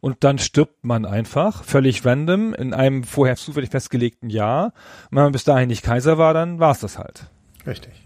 [0.00, 4.72] und dann stirbt man einfach, völlig random, in einem vorher zufällig festgelegten Jahr.
[5.10, 7.26] wenn man bis dahin nicht Kaiser war, dann war es das halt.
[7.66, 7.99] Richtig.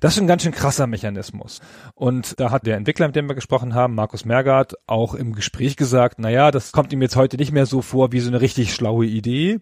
[0.00, 1.60] Das ist ein ganz schön krasser Mechanismus.
[1.94, 5.76] Und da hat der Entwickler, mit dem wir gesprochen haben, Markus Mergard, auch im Gespräch
[5.76, 8.40] gesagt, na ja, das kommt ihm jetzt heute nicht mehr so vor wie so eine
[8.40, 9.60] richtig schlaue Idee.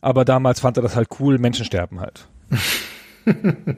[0.00, 2.28] Aber damals fand er das halt cool, Menschen sterben halt.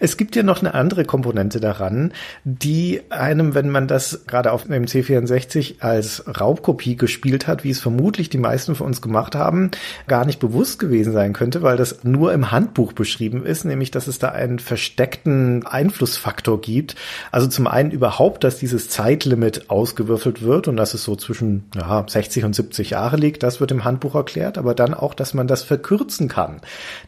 [0.00, 2.12] Es gibt ja noch eine andere Komponente daran,
[2.44, 7.80] die einem, wenn man das gerade auf dem C64 als Raubkopie gespielt hat, wie es
[7.80, 9.70] vermutlich die meisten von uns gemacht haben,
[10.08, 14.06] gar nicht bewusst gewesen sein könnte, weil das nur im Handbuch beschrieben ist, nämlich dass
[14.06, 16.96] es da einen versteckten Einflussfaktor gibt.
[17.30, 22.04] Also zum einen überhaupt, dass dieses Zeitlimit ausgewürfelt wird und dass es so zwischen ja,
[22.06, 25.46] 60 und 70 Jahre liegt, das wird im Handbuch erklärt, aber dann auch, dass man
[25.46, 26.60] das verkürzen kann,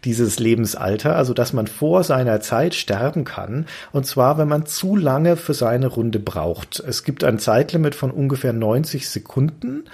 [0.04, 3.66] dieses Lebensalter, also dass man vor seiner Zeit sterben kann.
[3.92, 6.80] Und zwar, wenn man zu lange für seine Runde braucht.
[6.80, 9.84] Es gibt ein Zeitlimit von ungefähr 90 Sekunden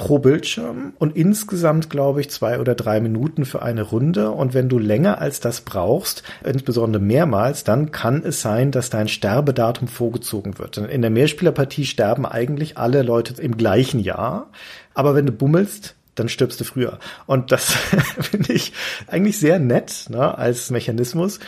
[0.00, 4.30] pro Bildschirm und insgesamt, glaube ich, zwei oder drei Minuten für eine Runde.
[4.30, 9.08] Und wenn du länger als das brauchst, insbesondere mehrmals, dann kann es sein, dass dein
[9.08, 10.78] Sterbedatum vorgezogen wird.
[10.78, 14.48] In der Mehrspielerpartie sterben eigentlich alle Leute im gleichen Jahr.
[14.94, 16.98] Aber wenn du bummelst, dann stirbst du früher.
[17.26, 17.72] Und das
[18.20, 18.72] finde ich
[19.06, 21.40] eigentlich sehr nett ne, als Mechanismus,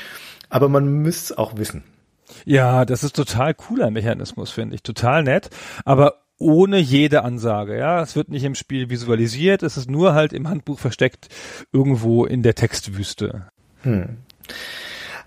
[0.49, 1.85] aber man müsste es auch wissen.
[2.45, 4.83] Ja, das ist total cooler Mechanismus, finde ich.
[4.83, 5.51] Total nett,
[5.85, 7.79] aber ohne jede Ansage.
[7.79, 11.29] Ja, es wird nicht im Spiel visualisiert, es ist nur halt im Handbuch versteckt
[11.73, 13.47] irgendwo in der Textwüste.
[13.83, 14.19] Hm.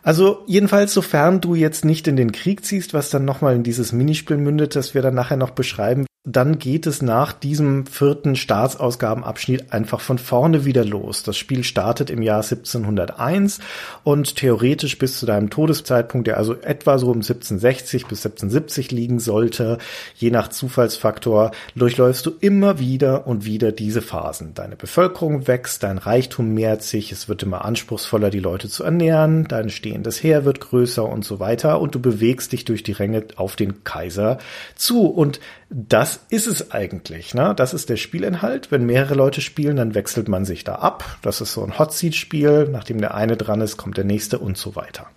[0.04, 3.92] Also jedenfalls, sofern du jetzt nicht in den Krieg ziehst, was dann nochmal in dieses
[3.92, 9.72] Minispiel mündet, das wir dann nachher noch beschreiben, dann geht es nach diesem vierten Staatsausgabenabschnitt
[9.72, 11.22] einfach von vorne wieder los.
[11.22, 13.60] Das Spiel startet im Jahr 1701
[14.04, 19.20] und theoretisch bis zu deinem Todeszeitpunkt, der also etwa so um 1760 bis 1770 liegen
[19.20, 19.78] sollte,
[20.16, 24.56] je nach Zufallsfaktor, durchläufst du immer wieder und wieder diese Phasen.
[24.56, 29.46] Deine Bevölkerung wächst, dein Reichtum mehrt sich, es wird immer anspruchsvoller, die Leute zu ernähren,
[29.48, 33.26] dein stehendes Heer wird größer und so weiter und du bewegst dich durch die Ränge
[33.36, 34.40] auf den Kaiser
[34.76, 37.34] zu und das ist es eigentlich.
[37.34, 37.54] Ne?
[37.56, 38.72] Das ist der Spielinhalt.
[38.72, 41.18] Wenn mehrere Leute spielen, dann wechselt man sich da ab.
[41.22, 42.68] Das ist so ein Hot Seat Spiel.
[42.70, 45.08] Nachdem der eine dran ist, kommt der nächste und so weiter.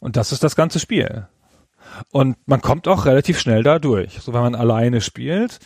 [0.00, 1.26] Und das ist das ganze Spiel.
[2.12, 4.20] Und man kommt auch relativ schnell da durch.
[4.20, 5.58] So wenn man alleine spielt.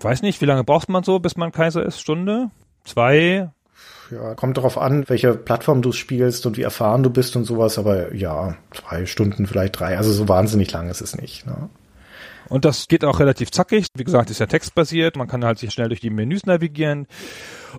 [0.00, 2.00] weiß nicht, wie lange braucht man so, bis man Kaiser ist?
[2.00, 2.50] Stunde?
[2.84, 3.50] Zwei?
[4.10, 7.78] Ja, kommt darauf an, welche Plattform du spielst und wie erfahren du bist und sowas,
[7.78, 9.98] aber ja, zwei Stunden, vielleicht drei.
[9.98, 11.46] Also so wahnsinnig lang ist es nicht.
[11.46, 11.68] Ne?
[12.48, 13.86] Und das geht auch relativ zackig.
[13.94, 15.16] Wie gesagt, ist ja textbasiert.
[15.16, 17.06] Man kann halt sich schnell durch die Menüs navigieren.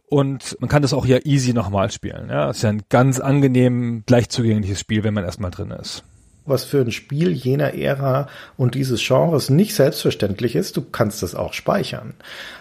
[0.08, 2.30] Und man kann das auch ja easy nochmal spielen.
[2.30, 6.03] Ja, ist ja ein ganz angenehm, leicht zugängliches Spiel, wenn man erstmal drin ist
[6.47, 11.36] was für ein Spiel jener Ära und dieses Genres nicht selbstverständlich ist, du kannst das
[11.36, 12.13] auch speichern.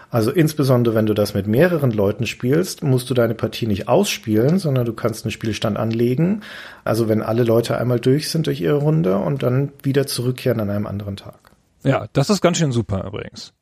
[0.09, 4.59] Also insbesondere wenn du das mit mehreren Leuten spielst, musst du deine Partie nicht ausspielen,
[4.59, 6.41] sondern du kannst einen Spielstand anlegen.
[6.83, 10.69] Also wenn alle Leute einmal durch sind durch ihre Runde und dann wieder zurückkehren an
[10.69, 11.39] einem anderen Tag.
[11.83, 13.53] Ja, das ist ganz schön super übrigens.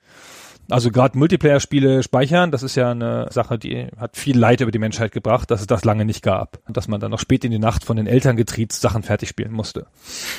[0.70, 4.80] Also gerade Multiplayer-Spiele speichern, das ist ja eine Sache, die hat viel Leid über die
[4.80, 6.60] Menschheit gebracht, dass es das lange nicht gab.
[6.68, 9.30] Und dass man dann noch spät in die Nacht von den Eltern getriezt Sachen fertig
[9.30, 9.86] spielen musste.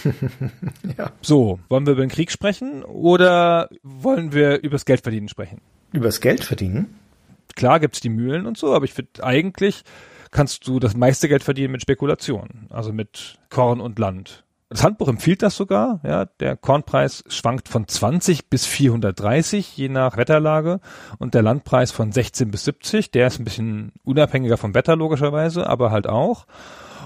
[0.99, 1.13] ja.
[1.23, 5.61] So, wollen wir über den Krieg sprechen oder wollen wir übers Geldverdienen sprechen?
[5.93, 6.97] Übers Geldverdienen?
[7.55, 9.85] Klar gibt's die Mühlen und so, aber ich finde eigentlich
[10.33, 14.45] kannst du das meiste Geld verdienen mit Spekulation, also mit Korn und Land.
[14.69, 16.01] Das Handbuch empfiehlt das sogar.
[16.03, 20.81] Ja, der Kornpreis schwankt von 20 bis 430 je nach Wetterlage
[21.19, 23.13] und der Landpreis von 16 bis 70.
[23.13, 26.47] Der ist ein bisschen unabhängiger vom Wetter logischerweise, aber halt auch.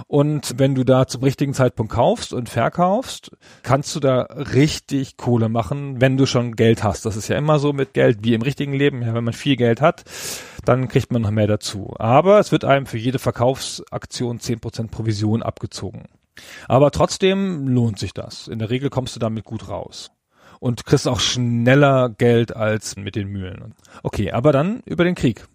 [0.06, 3.30] Und wenn du da zum richtigen Zeitpunkt kaufst und verkaufst,
[3.62, 7.04] kannst du da richtig Kohle machen, wenn du schon Geld hast.
[7.04, 9.02] Das ist ja immer so mit Geld wie im richtigen Leben.
[9.02, 10.04] Ja, wenn man viel Geld hat,
[10.64, 11.94] dann kriegt man noch mehr dazu.
[11.98, 16.06] Aber es wird einem für jede Verkaufsaktion 10% Provision abgezogen.
[16.68, 18.48] Aber trotzdem lohnt sich das.
[18.48, 20.10] In der Regel kommst du damit gut raus.
[20.58, 23.74] Und kriegst auch schneller Geld als mit den Mühlen.
[24.02, 25.46] Okay, aber dann über den Krieg.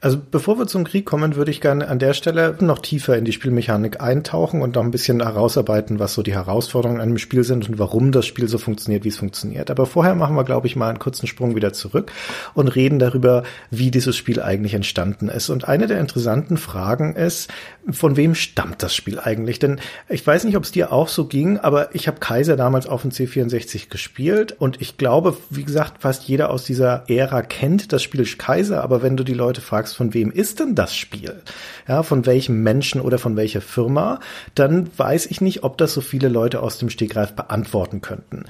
[0.00, 3.24] Also bevor wir zum Krieg kommen, würde ich gerne an der Stelle noch tiefer in
[3.24, 7.44] die Spielmechanik eintauchen und noch ein bisschen herausarbeiten, was so die Herausforderungen an dem Spiel
[7.44, 9.70] sind und warum das Spiel so funktioniert, wie es funktioniert.
[9.70, 12.10] Aber vorher machen wir, glaube ich, mal einen kurzen Sprung wieder zurück
[12.54, 15.50] und reden darüber, wie dieses Spiel eigentlich entstanden ist.
[15.50, 17.50] Und eine der interessanten Fragen ist,
[17.90, 19.58] von wem stammt das Spiel eigentlich?
[19.58, 22.86] Denn ich weiß nicht, ob es dir auch so ging, aber ich habe Kaiser damals
[22.86, 27.92] auf dem C64 gespielt und ich glaube, wie gesagt, fast jeder aus dieser Ära kennt
[27.92, 31.42] das Spiel Kaiser, aber wenn du die Leute fragst, von wem ist denn das Spiel?
[31.88, 34.20] Ja, von welchem Menschen oder von welcher Firma?
[34.54, 38.44] Dann weiß ich nicht, ob das so viele Leute aus dem Stegreif beantworten könnten.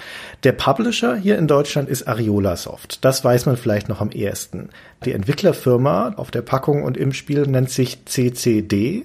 [0.45, 3.05] Der Publisher hier in Deutschland ist Ariola Soft.
[3.05, 4.69] Das weiß man vielleicht noch am ehesten.
[5.05, 9.05] Die Entwicklerfirma auf der Packung und im Spiel nennt sich CCD.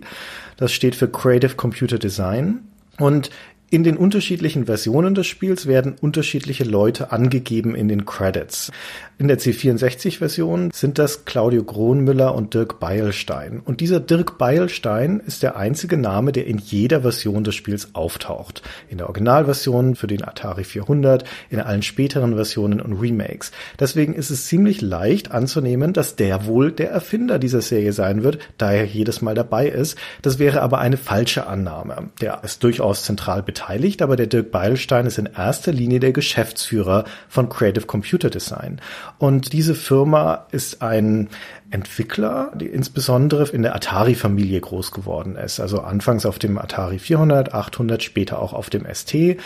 [0.57, 2.59] Das steht für Creative Computer Design.
[2.99, 3.29] Und
[3.69, 8.71] in den unterschiedlichen Versionen des Spiels werden unterschiedliche Leute angegeben in den Credits.
[9.17, 13.59] In der C64-Version sind das Claudio Grohnmüller und Dirk Beilstein.
[13.59, 18.61] Und dieser Dirk Beilstein ist der einzige Name, der in jeder Version des Spiels auftaucht.
[18.87, 23.51] In der Originalversion für den Atari 400, in allen späteren Versionen und Remakes.
[23.79, 28.39] Deswegen ist es ziemlich leicht anzunehmen, dass der wohl der Erfinder dieser Serie sein wird,
[28.57, 29.97] da er jedes Mal dabei ist.
[30.21, 32.11] Das wäre aber eine falsche Annahme.
[32.21, 33.56] Der ist durchaus zentral beteiligt,
[34.01, 38.81] aber der Dirk Beilstein ist in erster Linie der Geschäftsführer von Creative Computer Design.
[39.17, 41.29] Und diese Firma ist ein
[41.69, 45.59] Entwickler, die insbesondere in der Atari-Familie groß geworden ist.
[45.59, 49.37] Also anfangs auf dem Atari 400, 800, später auch auf dem ST,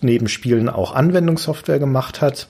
[0.00, 2.48] neben Spielen auch Anwendungssoftware gemacht hat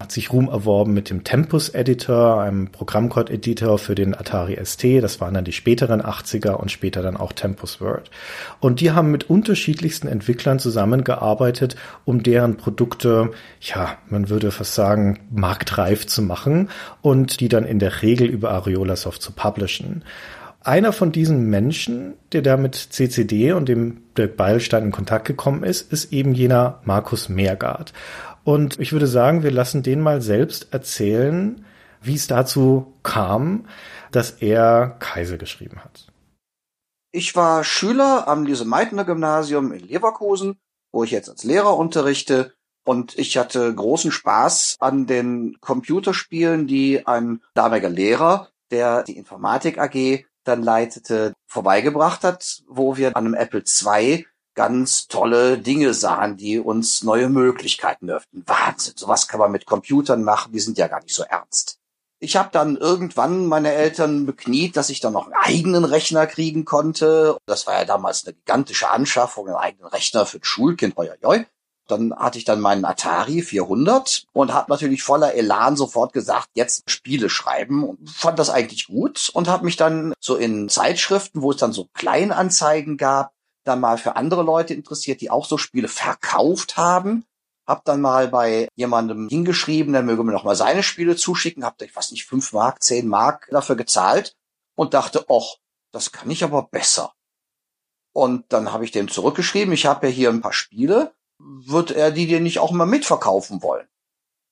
[0.00, 5.02] hat sich Ruhm erworben mit dem Tempus Editor, einem Programmcode-Editor für den Atari ST.
[5.02, 8.10] Das waren dann die späteren 80er und später dann auch Tempus Word.
[8.60, 15.20] Und die haben mit unterschiedlichsten Entwicklern zusammengearbeitet, um deren Produkte, ja, man würde fast sagen,
[15.30, 20.04] marktreif zu machen und die dann in der Regel über Ariolasoft zu publishen.
[20.64, 25.62] Einer von diesen Menschen, der da mit CCD und dem Dirk Beilstein in Kontakt gekommen
[25.62, 27.92] ist, ist eben jener Markus Meergard.
[28.44, 31.64] Und ich würde sagen, wir lassen den mal selbst erzählen,
[32.02, 33.66] wie es dazu kam,
[34.12, 36.06] dass er Kaiser geschrieben hat.
[37.10, 40.58] Ich war Schüler am Lise-Meitner-Gymnasium in Leverkusen,
[40.92, 42.52] wo ich jetzt als Lehrer unterrichte.
[42.84, 49.78] Und ich hatte großen Spaß an den Computerspielen, die ein damaliger Lehrer, der die Informatik
[49.78, 56.36] AG dann leitete, vorbeigebracht hat, wo wir an einem Apple II ganz tolle Dinge sahen,
[56.36, 58.44] die uns neue Möglichkeiten öffnen.
[58.46, 61.78] Wahnsinn, sowas kann man mit Computern machen, die sind ja gar nicht so ernst.
[62.20, 66.64] Ich habe dann irgendwann meine Eltern bekniet, dass ich dann noch einen eigenen Rechner kriegen
[66.64, 67.36] konnte.
[67.44, 70.96] Das war ja damals eine gigantische Anschaffung, einen eigenen Rechner für ein Schulkind.
[70.96, 71.44] Hoi, hoi.
[71.86, 76.88] Dann hatte ich dann meinen Atari 400 und habe natürlich voller Elan sofort gesagt, jetzt
[76.90, 81.50] Spiele schreiben und fand das eigentlich gut und habe mich dann so in Zeitschriften, wo
[81.50, 83.33] es dann so Kleinanzeigen gab,
[83.64, 87.24] dann mal für andere Leute interessiert, die auch so Spiele verkauft haben.
[87.66, 91.64] Hab dann mal bei jemandem hingeschrieben, der möge mir noch mal seine Spiele zuschicken.
[91.64, 94.36] Hab, ich weiß nicht, fünf Mark, zehn Mark dafür gezahlt
[94.76, 95.58] und dachte, och,
[95.92, 97.14] das kann ich aber besser.
[98.12, 102.10] Und dann habe ich dem zurückgeschrieben, ich habe ja hier ein paar Spiele, wird er
[102.10, 103.88] die dir nicht auch mal mitverkaufen wollen?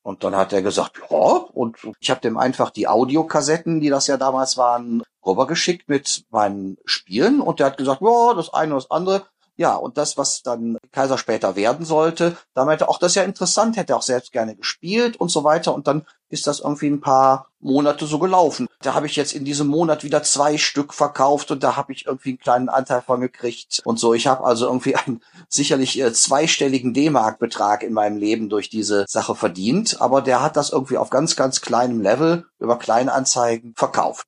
[0.03, 4.07] Und dann hat er gesagt, ja, und ich habe dem einfach die Audiokassetten, die das
[4.07, 8.81] ja damals waren, rübergeschickt mit meinen Spielen und der hat gesagt, ja, das eine oder
[8.81, 9.25] das andere.
[9.55, 13.23] Ja, und das, was dann Kaiser später werden sollte, da meinte auch, das ist ja
[13.23, 15.75] interessant, hätte auch selbst gerne gespielt und so weiter.
[15.75, 18.67] Und dann ist das irgendwie ein paar Monate so gelaufen.
[18.81, 22.07] Da habe ich jetzt in diesem Monat wieder zwei Stück verkauft und da habe ich
[22.07, 24.15] irgendwie einen kleinen Anteil von gekriegt und so.
[24.15, 29.35] Ich habe also irgendwie einen sicherlich äh, zweistelligen D-Mark-Betrag in meinem Leben durch diese Sache
[29.35, 30.01] verdient.
[30.01, 34.25] Aber der hat das irgendwie auf ganz, ganz kleinem Level über Kleinanzeigen verkauft.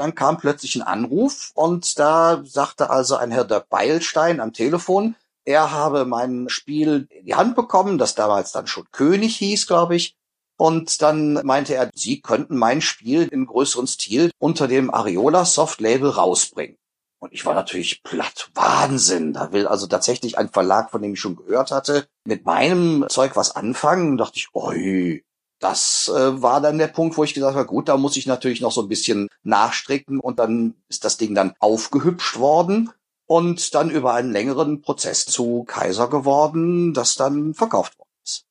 [0.00, 5.14] Dann kam plötzlich ein Anruf und da sagte also ein Herr Dirk Beilstein am Telefon,
[5.44, 9.96] er habe mein Spiel in die Hand bekommen, das damals dann schon König hieß, glaube
[9.96, 10.16] ich.
[10.56, 15.82] Und dann meinte er, Sie könnten mein Spiel in größeren Stil unter dem Ariola Soft
[15.82, 16.78] Label rausbringen.
[17.18, 18.48] Und ich war natürlich platt.
[18.54, 19.34] Wahnsinn.
[19.34, 23.36] Da will also tatsächlich ein Verlag, von dem ich schon gehört hatte, mit meinem Zeug
[23.36, 24.16] was anfangen.
[24.16, 25.22] Da dachte ich, oi,
[25.60, 28.60] das äh, war dann der Punkt, wo ich gesagt habe, gut, da muss ich natürlich
[28.60, 32.90] noch so ein bisschen nachstricken und dann ist das Ding dann aufgehübscht worden
[33.26, 38.44] und dann über einen längeren Prozess zu Kaiser geworden, das dann verkauft worden ist.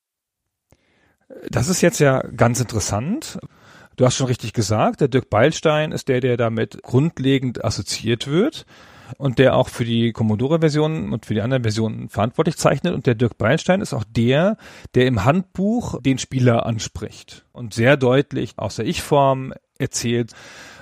[1.49, 3.39] Das ist jetzt ja ganz interessant.
[3.97, 8.65] Du hast schon richtig gesagt, der Dirk Beilstein ist der, der damit grundlegend assoziiert wird
[9.17, 12.93] und der auch für die Commodore-Version und für die anderen Versionen verantwortlich zeichnet.
[12.93, 14.57] Und der Dirk Beinstein ist auch der,
[14.95, 20.33] der im Handbuch den Spieler anspricht und sehr deutlich aus der Ich-Form erzählt.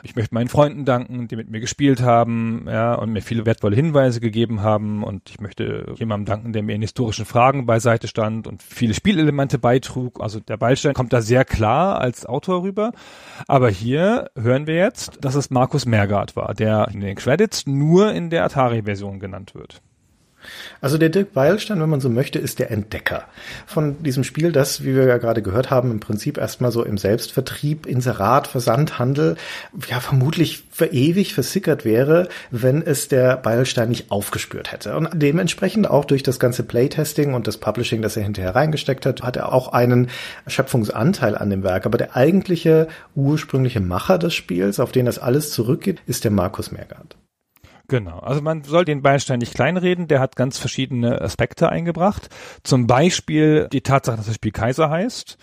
[0.04, 3.76] Ich möchte meinen Freunden danken, die mit mir gespielt haben, ja, und mir viele wertvolle
[3.76, 5.04] Hinweise gegeben haben.
[5.04, 9.58] Und ich möchte jemandem danken, der mir in historischen Fragen beiseite stand und viele Spielelemente
[9.58, 10.22] beitrug.
[10.22, 12.92] Also der Beilstein kommt da sehr klar als Autor rüber.
[13.48, 18.14] Aber hier hören wir jetzt, dass es Markus Mergard war, der in den Credits nur
[18.14, 19.82] in der Atari-Version genannt wird.
[20.82, 23.26] Also der Dirk Weilstein, wenn man so möchte, ist der Entdecker
[23.66, 26.98] von diesem Spiel, das, wie wir ja gerade gehört haben, im Prinzip erstmal so im
[26.98, 29.36] Selbstvertrieb, Inserat, Versandhandel,
[29.90, 34.96] ja vermutlich für ewig versickert wäre, wenn es der Weilstein nicht aufgespürt hätte.
[34.96, 39.24] Und dementsprechend auch durch das ganze Playtesting und das Publishing, das er hinterher reingesteckt hat,
[39.24, 40.10] hat er auch einen
[40.46, 41.86] Schöpfungsanteil an dem Werk.
[41.86, 46.72] Aber der eigentliche ursprüngliche Macher des Spiels, auf den das alles zurückgeht, ist der Markus
[46.72, 47.18] Mergard.
[47.88, 48.20] Genau.
[48.20, 50.08] Also man soll den Beinstein nicht kleinreden.
[50.08, 52.30] Der hat ganz verschiedene Aspekte eingebracht.
[52.64, 55.38] Zum Beispiel die Tatsache, dass das Spiel Kaiser heißt.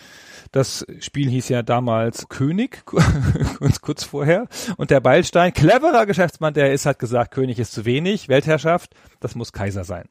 [0.51, 4.47] Das Spiel hieß ja damals König, kurz, kurz vorher.
[4.77, 9.35] Und der Beilstein, cleverer Geschäftsmann, der ist, hat gesagt, König ist zu wenig, Weltherrschaft, das
[9.35, 10.07] muss Kaiser sein.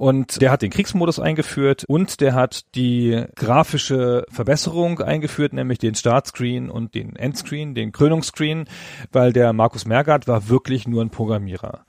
[0.00, 5.94] Und der hat den Kriegsmodus eingeführt und der hat die grafische Verbesserung eingeführt, nämlich den
[5.94, 8.64] Startscreen und den Endscreen, den Krönungsscreen,
[9.12, 11.84] weil der Markus Mergard war wirklich nur ein Programmierer.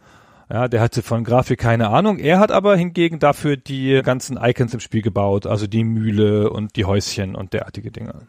[0.52, 2.18] Ja, der hatte von Grafik keine Ahnung.
[2.18, 6.76] Er hat aber hingegen dafür die ganzen Icons im Spiel gebaut, also die Mühle und
[6.76, 8.28] die Häuschen und derartige Dinge.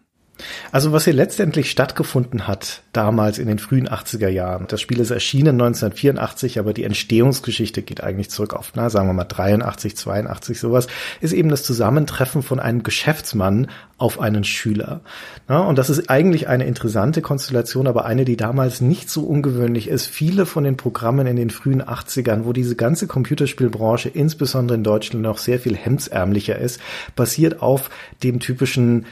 [0.72, 5.10] Also was hier letztendlich stattgefunden hat, damals in den frühen 80er Jahren, das Spiel ist
[5.10, 10.58] erschienen 1984, aber die Entstehungsgeschichte geht eigentlich zurück auf, na, sagen wir mal 83, 82,
[10.58, 10.86] sowas,
[11.20, 13.68] ist eben das Zusammentreffen von einem Geschäftsmann
[13.98, 15.00] auf einen Schüler.
[15.48, 19.86] Ja, und das ist eigentlich eine interessante Konstellation, aber eine, die damals nicht so ungewöhnlich
[19.86, 20.06] ist.
[20.06, 25.22] Viele von den Programmen in den frühen 80ern, wo diese ganze Computerspielbranche, insbesondere in Deutschland,
[25.22, 26.80] noch sehr viel hemdsärmlicher ist,
[27.14, 27.90] basiert auf
[28.24, 29.06] dem typischen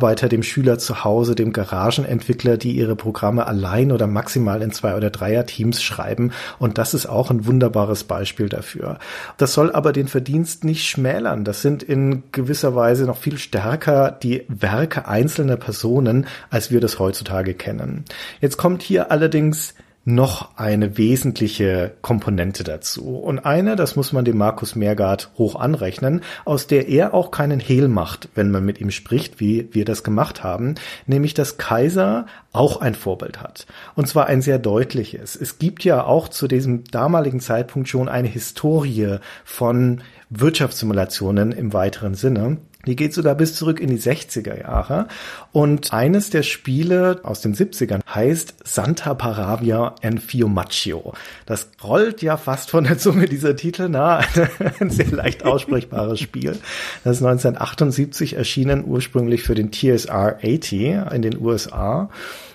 [0.00, 4.96] Schreibtischarbeiter, dem Schüler zu Hause, dem Garagenentwickler, die ihre Programme allein oder maximal in zwei
[4.96, 6.32] oder dreier Teams schreiben.
[6.58, 8.98] Und das ist auch ein wunderbares Beispiel dafür.
[9.36, 11.44] Das soll aber den Verdienst nicht schmälern.
[11.44, 16.98] Das sind in gewisser Weise noch viel stärker die Werke einzelner Personen, als wir das
[16.98, 18.04] heutzutage kennen.
[18.40, 23.18] Jetzt kommt hier allerdings noch eine wesentliche Komponente dazu.
[23.18, 27.60] Und eine, das muss man dem Markus Meergard hoch anrechnen, aus der er auch keinen
[27.60, 32.26] Hehl macht, wenn man mit ihm spricht, wie wir das gemacht haben, nämlich dass Kaiser
[32.52, 33.66] auch ein Vorbild hat.
[33.94, 35.36] Und zwar ein sehr deutliches.
[35.36, 42.14] Es gibt ja auch zu diesem damaligen Zeitpunkt schon eine Historie von Wirtschaftssimulationen im weiteren
[42.14, 42.58] Sinne.
[42.86, 45.06] Die geht sogar bis zurück in die 60er Jahre.
[45.52, 51.12] Und eines der Spiele aus den 70ern heißt Santa Paravia and Fiumaccio.
[51.44, 54.22] Das rollt ja fast von der Zunge dieser Titel, na,
[54.80, 56.58] ein sehr leicht aussprechbares Spiel.
[57.04, 62.08] Das ist 1978 erschienen, ursprünglich für den TSR 80 in den USA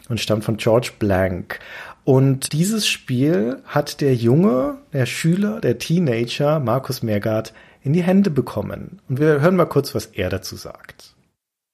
[0.09, 1.59] und stammt von George Blank.
[2.03, 7.51] Und dieses Spiel hat der Junge, der Schüler, der Teenager Markus Mergard
[7.85, 8.99] in die Hände bekommen.
[9.07, 11.15] Und wir hören mal kurz, was er dazu sagt.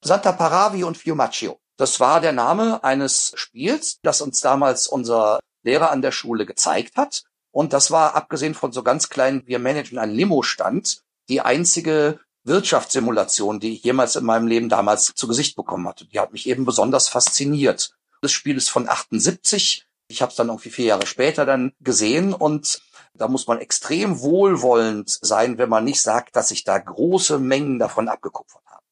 [0.04, 1.58] Santa Paravi und Fiumaccio.
[1.78, 6.96] Das war der Name eines Spiels, das uns damals unser Lehrer an der Schule gezeigt
[6.96, 7.24] hat.
[7.50, 13.58] Und das war, abgesehen von so ganz kleinen, wir managen einen Limo-Stand, die einzige Wirtschaftssimulation,
[13.58, 16.04] die ich jemals in meinem Leben damals zu Gesicht bekommen hatte.
[16.04, 17.94] Die hat mich eben besonders fasziniert.
[18.20, 19.86] Das Spiel ist von 78.
[20.08, 22.82] Ich habe es dann irgendwie vier Jahre später dann gesehen und
[23.14, 27.78] da muss man extrem wohlwollend sein, wenn man nicht sagt, dass sich da große Mengen
[27.78, 28.84] davon abgekupfert haben.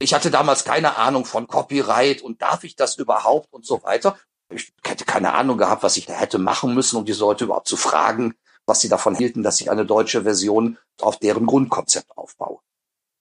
[0.00, 4.18] Ich hatte damals keine Ahnung von Copyright und darf ich das überhaupt und so weiter.
[4.52, 7.68] Ich hätte keine Ahnung gehabt, was ich da hätte machen müssen, um die Leute überhaupt
[7.68, 8.34] zu fragen,
[8.66, 12.58] was sie davon hielten, dass ich eine deutsche Version auf deren Grundkonzept aufbaue.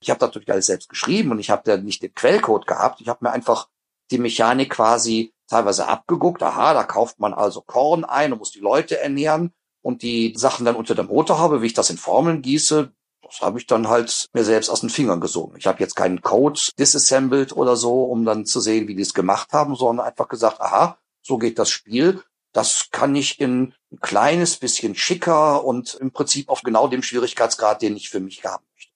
[0.02, 3.02] Ich habe natürlich alles selbst geschrieben und ich habe da nicht den Quellcode gehabt.
[3.02, 3.68] Ich habe mir einfach
[4.10, 6.42] die Mechanik quasi teilweise abgeguckt.
[6.42, 9.54] Aha, da kauft man also Korn ein und muss die Leute ernähren
[9.90, 12.92] und die Sachen dann unter der Motorhaube, wie ich das in Formeln gieße,
[13.24, 15.58] das habe ich dann halt mir selbst aus den Fingern gesogen.
[15.58, 19.16] Ich habe jetzt keinen Code disassembled oder so, um dann zu sehen, wie die es
[19.16, 22.22] gemacht haben, sondern einfach gesagt, aha, so geht das Spiel.
[22.54, 27.82] Das kann ich in ein kleines bisschen schicker und im Prinzip auf genau dem Schwierigkeitsgrad,
[27.82, 28.94] den ich für mich haben möchte.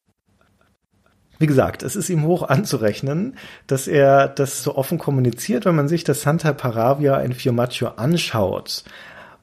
[1.40, 5.88] Wie gesagt, es ist ihm hoch anzurechnen, dass er das so offen kommuniziert, wenn man
[5.88, 8.84] sich das Santa Paravia in Fiumaccio anschaut.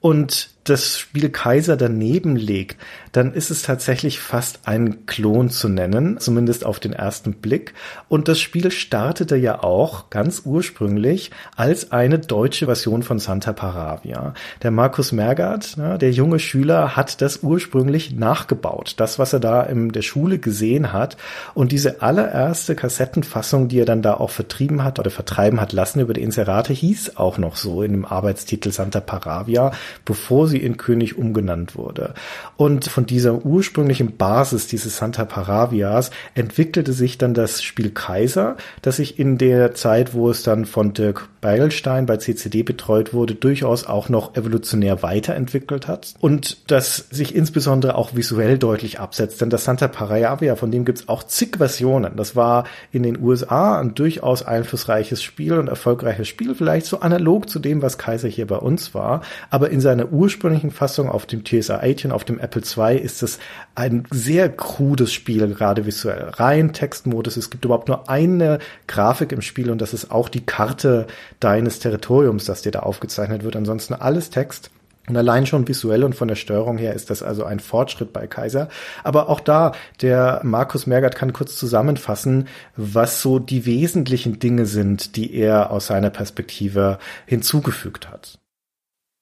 [0.00, 2.77] Und das Spiel Kaiser daneben legt,
[3.12, 7.75] dann ist es tatsächlich fast ein Klon zu nennen, zumindest auf den ersten Blick.
[8.09, 14.35] Und das Spiel startete ja auch ganz ursprünglich als eine deutsche Version von Santa Paravia.
[14.63, 18.94] Der Markus Mergert, der junge Schüler, hat das ursprünglich nachgebaut.
[18.98, 21.17] Das, was er da in der Schule gesehen hat.
[21.54, 26.00] Und diese allererste Kassettenfassung, die er dann da auch vertrieben hat oder vertreiben hat lassen
[26.00, 29.73] über die Inserate, hieß auch noch so in dem Arbeitstitel Santa Paravia,
[30.04, 32.15] bevor sie in König umgenannt wurde.
[32.57, 38.96] Und von dieser ursprünglichen Basis dieses Santa Paravias entwickelte sich dann das Spiel Kaiser, das
[38.96, 43.87] sich in der Zeit, wo es dann von Dirk Beilstein bei CCD betreut wurde, durchaus
[43.87, 49.40] auch noch evolutionär weiterentwickelt hat und das sich insbesondere auch visuell deutlich absetzt.
[49.40, 52.17] Denn das Santa Paravia, von dem gibt es auch zig Versionen.
[52.17, 57.48] Das war in den USA ein durchaus einflussreiches Spiel und erfolgreiches Spiel, vielleicht so analog
[57.48, 60.39] zu dem, was Kaiser hier bei uns war, aber in seiner ursprünglichen
[60.70, 63.38] Fassung auf dem TSA 18, auf dem Apple II ist es
[63.74, 66.30] ein sehr krudes Spiel, gerade visuell.
[66.30, 67.36] Rein Textmodus.
[67.36, 71.06] Es gibt überhaupt nur eine Grafik im Spiel und das ist auch die Karte
[71.38, 73.56] deines Territoriums, das dir da aufgezeichnet wird.
[73.56, 74.70] Ansonsten alles Text.
[75.08, 78.26] Und allein schon visuell und von der Steuerung her ist das also ein Fortschritt bei
[78.26, 78.68] Kaiser.
[79.02, 79.72] Aber auch da,
[80.02, 85.88] der Markus Mergert kann kurz zusammenfassen, was so die wesentlichen Dinge sind, die er aus
[85.88, 88.39] seiner Perspektive hinzugefügt hat.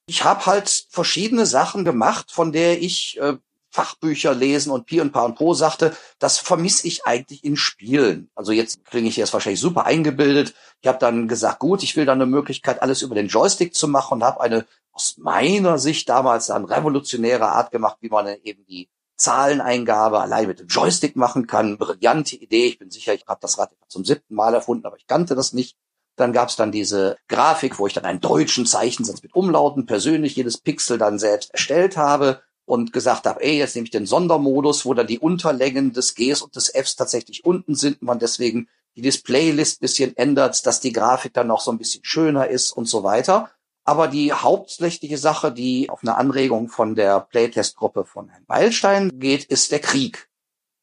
[0.09, 3.37] Ich habe halt verschiedene Sachen gemacht, von der ich äh,
[3.71, 8.31] Fachbücher lesen und Pi und Pa und Po sagte, das vermisse ich eigentlich in Spielen.
[8.35, 10.55] Also jetzt klinge ich jetzt wahrscheinlich super eingebildet.
[10.81, 13.87] Ich habe dann gesagt, gut, ich will dann eine Möglichkeit, alles über den Joystick zu
[13.87, 18.65] machen und habe eine aus meiner Sicht damals dann revolutionäre Art gemacht, wie man eben
[18.65, 21.77] die Zahleneingabe allein mit dem Joystick machen kann.
[21.77, 22.67] Brillante Idee.
[22.67, 25.53] Ich bin sicher, ich habe das Rad zum siebten Mal erfunden, aber ich kannte das
[25.53, 25.77] nicht.
[26.19, 30.37] Dann gab es dann diese Grafik, wo ich dann einen deutschen Zeichensatz mit Umlauten persönlich
[30.37, 34.85] jedes Pixel dann selbst erstellt habe und gesagt habe, ey, jetzt nehme ich den Sondermodus,
[34.85, 39.03] wo dann die Unterlängen des Gs und des Fs tatsächlich unten sind, man deswegen die
[39.03, 43.05] Displaylist bisschen ändert, dass die Grafik dann noch so ein bisschen schöner ist und so
[43.05, 43.51] weiter.
[43.85, 49.45] Aber die hauptsächliche Sache, die auf eine Anregung von der Playtest-Gruppe von Herrn Beilstein geht,
[49.45, 50.28] ist der Krieg.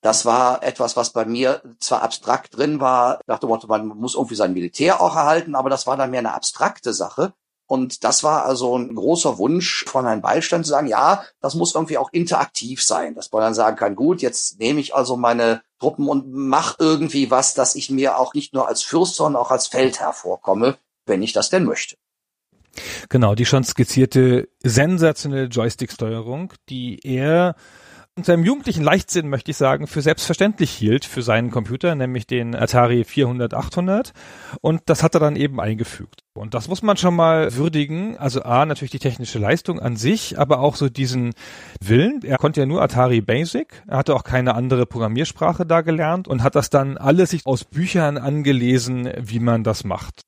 [0.06, 4.14] Das war etwas, was bei mir zwar abstrakt drin war, nach dem Motto, man muss
[4.14, 7.34] irgendwie sein Militär auch erhalten, aber das war dann mehr eine abstrakte Sache.
[7.66, 11.74] Und das war also ein großer Wunsch von Herrn Beilstein zu sagen, ja, das muss
[11.74, 15.64] irgendwie auch interaktiv sein, dass man dann sagen kann, gut, jetzt nehme ich also meine
[15.80, 19.50] Truppen und mach irgendwie was, dass ich mir auch nicht nur als Fürst, sondern auch
[19.50, 20.78] als Feldherr vorkomme,
[21.08, 21.96] wenn ich das denn möchte.
[23.10, 27.56] Genau, die schon skizzierte sensationelle Joystick-Steuerung, die er
[28.18, 32.56] in seinem jugendlichen Leichtsinn, möchte ich sagen, für selbstverständlich hielt für seinen Computer, nämlich den
[32.56, 34.14] Atari 400, 800.
[34.62, 36.24] Und das hat er dann eben eingefügt.
[36.34, 38.18] Und das muss man schon mal würdigen.
[38.18, 41.34] Also A, natürlich die technische Leistung an sich, aber auch so diesen
[41.82, 42.22] Willen.
[42.24, 43.84] Er konnte ja nur Atari Basic.
[43.86, 47.66] Er hatte auch keine andere Programmiersprache da gelernt und hat das dann alles sich aus
[47.66, 50.22] Büchern angelesen, wie man das macht.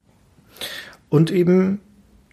[1.08, 1.80] Und eben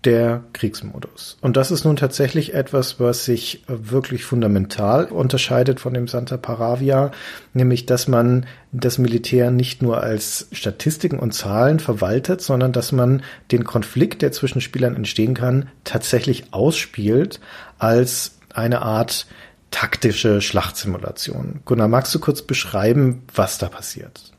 [0.05, 1.39] der Kriegsmodus.
[1.41, 7.11] Und das ist nun tatsächlich etwas, was sich wirklich fundamental unterscheidet von dem Santa Paravia,
[7.55, 13.23] nämlich dass man das Militär nicht nur als Statistiken und Zahlen verwaltet, sondern dass man
[13.51, 17.41] den Konflikt, der zwischen Spielern entstehen kann, tatsächlich ausspielt
[17.79, 19.27] als eine Art
[19.71, 21.61] taktische Schlachtsimulation.
[21.65, 24.34] Gunnar, magst du kurz beschreiben, was da passiert?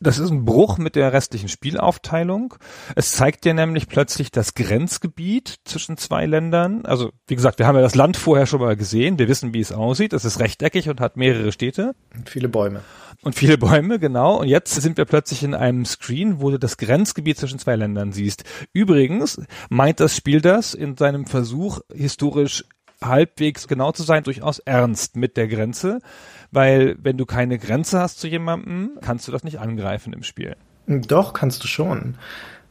[0.00, 2.54] Das ist ein Bruch mit der restlichen Spielaufteilung.
[2.96, 6.84] Es zeigt dir nämlich plötzlich das Grenzgebiet zwischen zwei Ländern.
[6.86, 9.18] Also, wie gesagt, wir haben ja das Land vorher schon mal gesehen.
[9.18, 10.12] Wir wissen, wie es aussieht.
[10.12, 11.94] Es ist rechteckig und hat mehrere Städte.
[12.14, 12.82] Und viele Bäume.
[13.22, 14.40] Und viele Bäume, genau.
[14.40, 18.12] Und jetzt sind wir plötzlich in einem Screen, wo du das Grenzgebiet zwischen zwei Ländern
[18.12, 18.44] siehst.
[18.72, 22.64] Übrigens meint das Spiel das in seinem Versuch, historisch
[23.02, 26.00] halbwegs genau zu sein, durchaus ernst mit der Grenze
[26.52, 30.56] weil wenn du keine Grenze hast zu jemandem, kannst du das nicht angreifen im Spiel.
[30.86, 32.16] Doch, kannst du schon.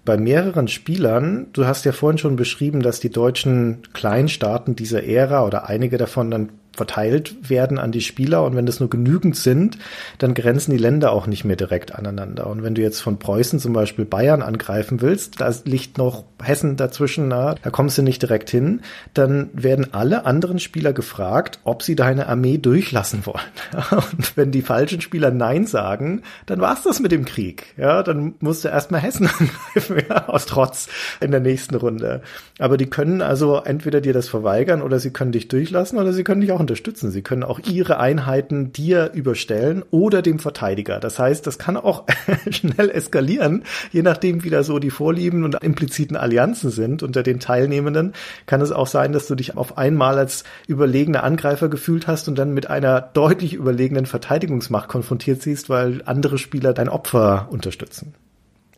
[0.05, 5.45] Bei mehreren Spielern, du hast ja vorhin schon beschrieben, dass die deutschen Kleinstaaten dieser Ära
[5.45, 9.78] oder einige davon dann verteilt werden an die Spieler und wenn das nur genügend sind,
[10.17, 12.47] dann grenzen die Länder auch nicht mehr direkt aneinander.
[12.47, 16.78] Und wenn du jetzt von Preußen zum Beispiel Bayern angreifen willst, da liegt noch Hessen
[16.78, 18.82] dazwischen, na, da kommst du nicht direkt hin,
[19.13, 23.39] dann werden alle anderen Spieler gefragt, ob sie deine Armee durchlassen wollen.
[23.91, 27.74] Und wenn die falschen Spieler Nein sagen, dann war's das mit dem Krieg.
[27.78, 30.88] Ja, dann musst du erstmal Hessen angreifen, ja, aus Trotz
[31.20, 32.22] in der nächsten Runde.
[32.57, 36.24] Aber die können also entweder dir das verweigern oder sie können dich durchlassen oder sie
[36.24, 37.10] können dich auch auch unterstützen.
[37.10, 40.99] Sie können auch ihre Einheiten dir überstellen oder dem Verteidiger.
[40.99, 42.03] Das heißt, das kann auch
[42.51, 47.39] schnell eskalieren, je nachdem, wie da so die Vorlieben und impliziten Allianzen sind unter den
[47.39, 48.14] Teilnehmenden.
[48.45, 52.38] Kann es auch sein, dass du dich auf einmal als überlegener Angreifer gefühlt hast und
[52.38, 58.14] dann mit einer deutlich überlegenen Verteidigungsmacht konfrontiert siehst, weil andere Spieler dein Opfer unterstützen.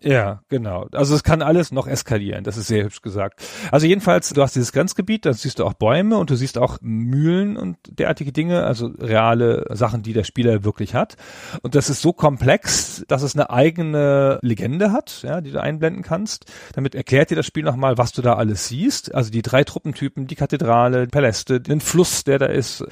[0.03, 0.87] Ja, genau.
[0.93, 3.43] Also es kann alles noch eskalieren, das ist sehr hübsch gesagt.
[3.71, 6.79] Also jedenfalls, du hast dieses Grenzgebiet, da siehst du auch Bäume und du siehst auch
[6.81, 11.17] Mühlen und derartige Dinge, also reale Sachen, die der Spieler wirklich hat.
[11.61, 16.01] Und das ist so komplex, dass es eine eigene Legende hat, ja, die du einblenden
[16.01, 16.45] kannst.
[16.73, 19.13] Damit erklärt dir das Spiel nochmal, was du da alles siehst.
[19.13, 22.83] Also die drei Truppentypen, die Kathedrale, die Paläste, den Fluss, der da ist,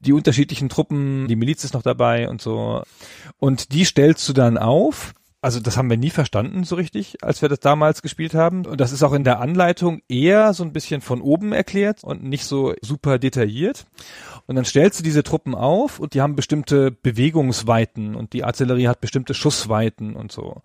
[0.00, 2.82] die unterschiedlichen Truppen, die Miliz ist noch dabei und so.
[3.38, 7.42] Und die stellst du dann auf also das haben wir nie verstanden so richtig, als
[7.42, 8.66] wir das damals gespielt haben.
[8.66, 12.24] Und das ist auch in der Anleitung eher so ein bisschen von oben erklärt und
[12.24, 13.86] nicht so super detailliert.
[14.46, 18.88] Und dann stellst du diese Truppen auf und die haben bestimmte Bewegungsweiten und die Artillerie
[18.88, 20.62] hat bestimmte Schussweiten und so.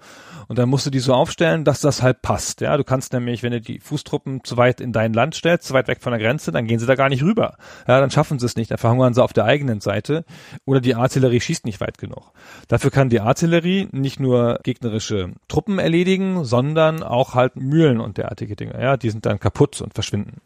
[0.48, 2.62] Und dann musst du die so aufstellen, dass das halt passt.
[2.62, 5.74] Ja, du kannst nämlich, wenn du die Fußtruppen zu weit in dein Land stellst, zu
[5.74, 7.58] weit weg von der Grenze, dann gehen sie da gar nicht rüber.
[7.88, 10.26] Ja, dann schaffen sie es nicht, dann verhungern sie auf der eigenen Seite
[10.66, 12.32] oder die Artillerie schießt nicht weit genug.
[12.70, 18.56] Dafür kann die Artillerie nicht nur gegnerische Truppen erledigen, sondern auch halt Mühlen und derartige
[18.56, 18.82] Dinge.
[18.82, 20.42] Ja, die sind dann kaputt und verschwinden.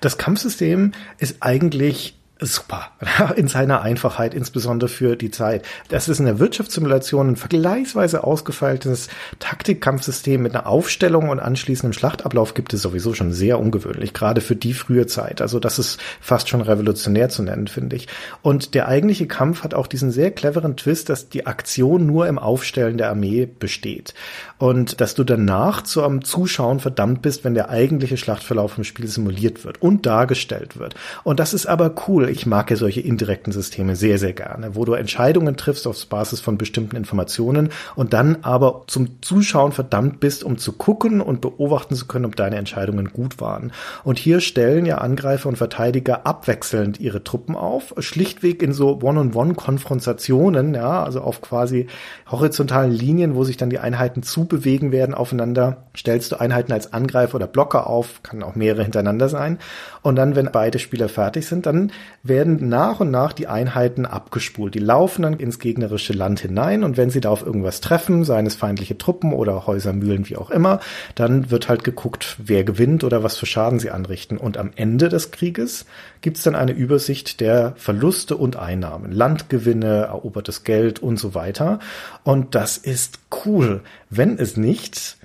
[0.00, 2.90] Das Kampfsystem ist eigentlich super.
[3.36, 5.64] In seiner Einfachheit, insbesondere für die Zeit.
[5.88, 12.54] Das ist in der Wirtschaftssimulation ein vergleichsweise ausgefeiltes Taktikkampfsystem mit einer Aufstellung und anschließendem Schlachtablauf
[12.54, 15.40] gibt es sowieso schon sehr ungewöhnlich, gerade für die frühe Zeit.
[15.40, 18.08] Also das ist fast schon revolutionär zu nennen, finde ich.
[18.42, 22.38] Und der eigentliche Kampf hat auch diesen sehr cleveren Twist, dass die Aktion nur im
[22.38, 24.14] Aufstellen der Armee besteht.
[24.58, 29.06] Und dass du danach zu einem Zuschauen verdammt bist, wenn der eigentliche Schlachtverlauf im Spiel
[29.06, 30.94] simuliert wird und dargestellt wird.
[31.24, 34.84] Und das ist aber cool ich mag ja solche indirekten Systeme sehr, sehr gerne, wo
[34.84, 40.44] du Entscheidungen triffst auf Basis von bestimmten Informationen und dann aber zum Zuschauen verdammt bist,
[40.44, 43.72] um zu gucken und beobachten zu können, ob deine Entscheidungen gut waren.
[44.04, 50.74] Und hier stellen ja Angreifer und Verteidiger abwechselnd ihre Truppen auf, schlichtweg in so One-on-One-Konfrontationen,
[50.74, 51.86] ja, also auf quasi
[52.30, 57.36] horizontalen Linien, wo sich dann die Einheiten zubewegen werden aufeinander, stellst du Einheiten als Angreifer
[57.36, 59.58] oder Blocker auf, kann auch mehrere hintereinander sein.
[60.02, 61.92] Und dann, wenn beide Spieler fertig sind, dann
[62.22, 64.74] werden nach und nach die Einheiten abgespult.
[64.74, 68.46] Die laufen dann ins gegnerische Land hinein und wenn sie da auf irgendwas treffen, seien
[68.46, 70.80] es feindliche Truppen oder Häuser, Mühlen, wie auch immer,
[71.14, 74.36] dann wird halt geguckt, wer gewinnt oder was für Schaden sie anrichten.
[74.36, 75.86] Und am Ende des Krieges
[76.20, 81.78] gibt's dann eine Übersicht der Verluste und Einnahmen, Landgewinne, erobertes Geld und so weiter.
[82.22, 83.80] Und das ist cool.
[84.10, 85.16] Wenn es nicht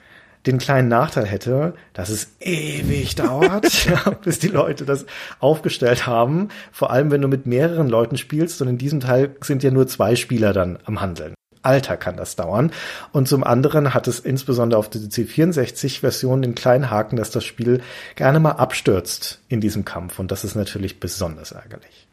[0.48, 5.06] den kleinen Nachteil hätte, dass es ewig dauert, ja, bis die Leute das
[5.40, 6.50] aufgestellt haben.
[6.72, 9.88] Vor allem, wenn du mit mehreren Leuten spielst und in diesem Teil sind ja nur
[9.88, 11.34] zwei Spieler dann am Handeln.
[11.62, 12.72] Alter kann das dauern.
[13.12, 17.82] Und zum anderen hat es insbesondere auf der C64-Version den kleinen Haken, dass das Spiel
[18.16, 20.20] gerne mal abstürzt in diesem Kampf.
[20.20, 22.05] Und das ist natürlich besonders ärgerlich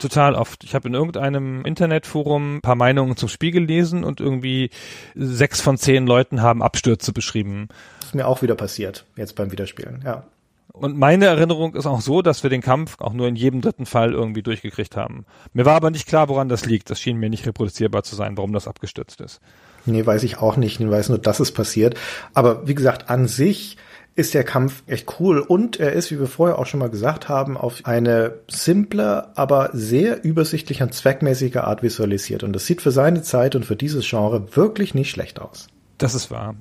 [0.00, 0.64] total oft.
[0.64, 4.70] Ich habe in irgendeinem Internetforum ein paar Meinungen zum Spiel gelesen und irgendwie
[5.14, 7.68] sechs von zehn Leuten haben Abstürze beschrieben.
[7.98, 10.24] Das ist mir auch wieder passiert, jetzt beim Wiederspielen, ja.
[10.72, 13.86] Und meine Erinnerung ist auch so, dass wir den Kampf auch nur in jedem dritten
[13.86, 15.26] Fall irgendwie durchgekriegt haben.
[15.52, 16.90] Mir war aber nicht klar, woran das liegt.
[16.90, 19.40] Das schien mir nicht reproduzierbar zu sein, warum das abgestürzt ist.
[19.84, 20.80] Nee, weiß ich auch nicht.
[20.80, 21.96] Ich weiß nur, dass es passiert.
[22.34, 23.76] Aber wie gesagt, an sich
[24.20, 27.28] ist der Kampf echt cool und er ist, wie wir vorher auch schon mal gesagt
[27.28, 32.44] haben, auf eine simple, aber sehr übersichtliche und zweckmäßige Art visualisiert.
[32.44, 35.68] Und das sieht für seine Zeit und für dieses Genre wirklich nicht schlecht aus.
[35.98, 36.54] Das ist wahr.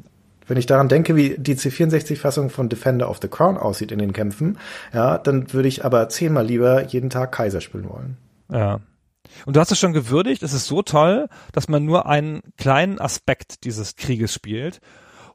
[0.48, 4.14] Wenn ich daran denke, wie die C64-Fassung von Defender of the Crown aussieht in den
[4.14, 4.58] Kämpfen,
[4.94, 8.18] ja, dann würde ich aber zehnmal lieber jeden Tag Kaiser spielen wollen.
[8.52, 8.80] Ja.
[9.46, 13.00] Und du hast es schon gewürdigt, es ist so toll, dass man nur einen kleinen
[13.00, 14.80] Aspekt dieses Krieges spielt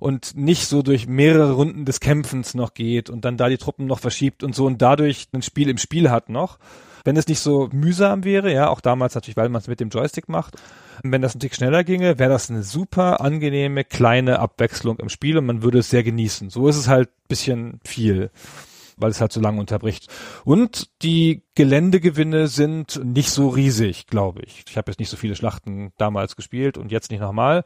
[0.05, 3.87] und nicht so durch mehrere Runden des Kämpfens noch geht und dann da die Truppen
[3.87, 6.59] noch verschiebt und so und dadurch ein Spiel im Spiel hat noch.
[7.05, 9.89] Wenn es nicht so mühsam wäre, ja, auch damals natürlich, weil man es mit dem
[9.89, 10.57] Joystick macht,
[11.03, 15.39] wenn das ein Tick schneller ginge, wäre das eine super angenehme kleine Abwechslung im Spiel
[15.39, 16.51] und man würde es sehr genießen.
[16.51, 18.31] So ist es halt bisschen viel
[18.97, 20.09] weil es halt so lange unterbricht.
[20.45, 24.65] Und die Geländegewinne sind nicht so riesig, glaube ich.
[24.69, 27.65] Ich habe jetzt nicht so viele Schlachten damals gespielt und jetzt nicht nochmal.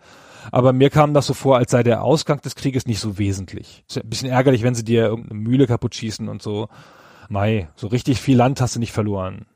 [0.51, 3.85] Aber mir kam das so vor, als sei der Ausgang des Krieges nicht so wesentlich.
[3.89, 6.68] Ist ein bisschen ärgerlich, wenn sie dir irgendeine Mühle kaputt schießen und so.
[7.29, 9.47] Mai, so richtig viel Land hast du nicht verloren.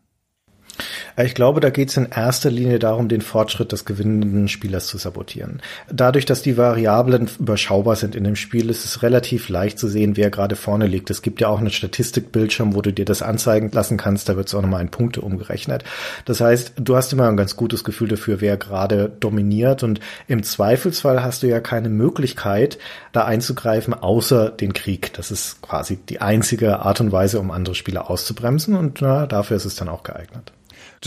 [1.22, 4.96] Ich glaube, da geht es in erster Linie darum, den Fortschritt des gewinnenden Spielers zu
[4.96, 5.60] sabotieren.
[5.92, 10.16] Dadurch, dass die Variablen überschaubar sind in dem Spiel, ist es relativ leicht zu sehen,
[10.16, 11.10] wer gerade vorne liegt.
[11.10, 14.28] Es gibt ja auch einen Statistikbildschirm, wo du dir das anzeigen lassen kannst.
[14.28, 15.84] Da wird es auch nochmal in Punkte umgerechnet.
[16.24, 19.82] Das heißt, du hast immer ein ganz gutes Gefühl dafür, wer gerade dominiert.
[19.82, 22.78] Und im Zweifelsfall hast du ja keine Möglichkeit,
[23.12, 25.12] da einzugreifen, außer den Krieg.
[25.12, 28.74] Das ist quasi die einzige Art und Weise, um andere Spieler auszubremsen.
[28.76, 30.52] Und na, dafür ist es dann auch geeignet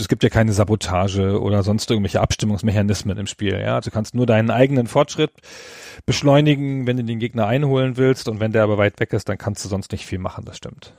[0.00, 3.58] es gibt ja keine Sabotage oder sonst irgendwelche Abstimmungsmechanismen im Spiel.
[3.60, 5.32] Ja, du kannst nur deinen eigenen Fortschritt
[6.04, 9.38] beschleunigen, wenn du den Gegner einholen willst und wenn der aber weit weg ist, dann
[9.38, 10.44] kannst du sonst nicht viel machen.
[10.44, 10.92] Das stimmt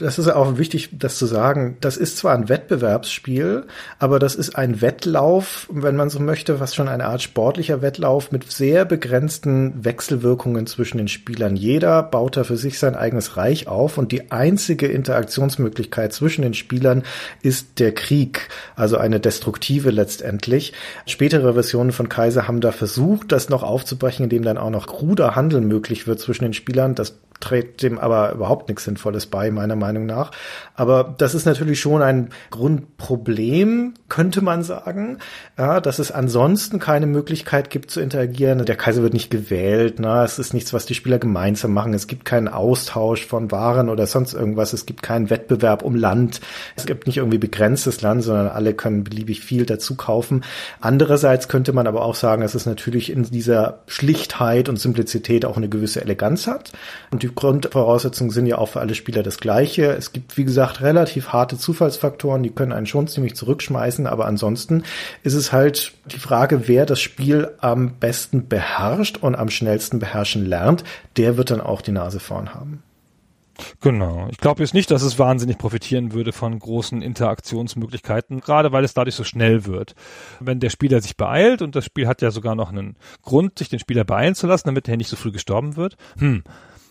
[0.00, 1.76] das ist auch wichtig, das zu sagen.
[1.80, 3.64] Das ist zwar ein Wettbewerbsspiel,
[3.98, 8.32] aber das ist ein Wettlauf, wenn man so möchte, was schon eine Art sportlicher Wettlauf
[8.32, 11.56] mit sehr begrenzten Wechselwirkungen zwischen den Spielern.
[11.56, 16.54] Jeder baut da für sich sein eigenes Reich auf und die einzige Interaktionsmöglichkeit zwischen den
[16.54, 17.02] Spielern
[17.42, 20.72] ist der Krieg, also eine destruktive letztendlich.
[21.06, 25.36] Spätere Versionen von Kaiser haben da versucht, das noch aufzubrechen, indem dann auch noch kruder
[25.36, 26.94] Handel möglich wird zwischen den Spielern.
[26.94, 30.30] Das trägt dem aber überhaupt nichts Sinnvolles bei, meiner Meinung nach.
[30.74, 35.18] Aber das ist natürlich schon ein Grundproblem, könnte man sagen,
[35.56, 38.64] ja, dass es ansonsten keine Möglichkeit gibt zu interagieren.
[38.64, 41.94] Der Kaiser wird nicht gewählt, na, es ist nichts, was die Spieler gemeinsam machen.
[41.94, 44.72] Es gibt keinen Austausch von Waren oder sonst irgendwas.
[44.72, 46.40] Es gibt keinen Wettbewerb um Land.
[46.76, 50.42] Es gibt nicht irgendwie begrenztes Land, sondern alle können beliebig viel dazu kaufen.
[50.80, 55.56] Andererseits könnte man aber auch sagen, dass es natürlich in dieser Schlichtheit und Simplizität auch
[55.56, 56.72] eine gewisse Eleganz hat.
[57.10, 59.86] Und die Grundvoraussetzungen sind ja auch für alle Spieler das gleiche.
[59.92, 64.82] Es gibt, wie gesagt, relativ harte Zufallsfaktoren, die können einen schon ziemlich zurückschmeißen, aber ansonsten
[65.22, 70.46] ist es halt die Frage, wer das Spiel am besten beherrscht und am schnellsten beherrschen
[70.46, 70.84] lernt,
[71.16, 72.82] der wird dann auch die Nase vorn haben.
[73.80, 74.28] Genau.
[74.30, 78.94] Ich glaube jetzt nicht, dass es wahnsinnig profitieren würde von großen Interaktionsmöglichkeiten, gerade weil es
[78.94, 79.94] dadurch so schnell wird.
[80.40, 83.68] Wenn der Spieler sich beeilt und das Spiel hat ja sogar noch einen Grund, sich
[83.68, 86.44] den Spieler beeilen zu lassen, damit er nicht so früh gestorben wird, hm,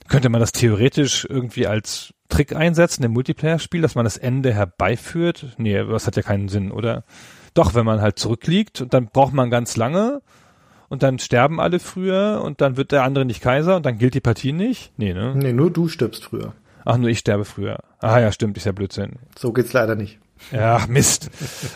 [0.08, 5.56] könnte man das theoretisch irgendwie als Trick einsetzen im Multiplayer-Spiel, dass man das Ende herbeiführt?
[5.58, 7.04] Nee, das hat ja keinen Sinn, oder?
[7.54, 10.22] Doch, wenn man halt zurückliegt und dann braucht man ganz lange
[10.90, 14.14] und dann sterben alle früher und dann wird der andere nicht Kaiser und dann gilt
[14.14, 14.92] die Partie nicht?
[14.98, 15.34] Nee, ne?
[15.36, 16.54] Nee, nur du stirbst früher.
[16.86, 17.80] Ach, nur ich sterbe früher.
[18.00, 19.14] Ah ja, stimmt, ist ja Blödsinn.
[19.38, 20.20] So geht's leider nicht.
[20.52, 21.30] Ja, Mist.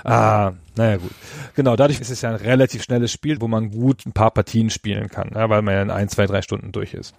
[0.03, 1.11] ah, naja gut.
[1.55, 4.69] Genau, dadurch ist es ja ein relativ schnelles Spiel, wo man gut ein paar Partien
[4.69, 7.13] spielen kann, ja, weil man ja in ein, zwei, drei Stunden durch ist.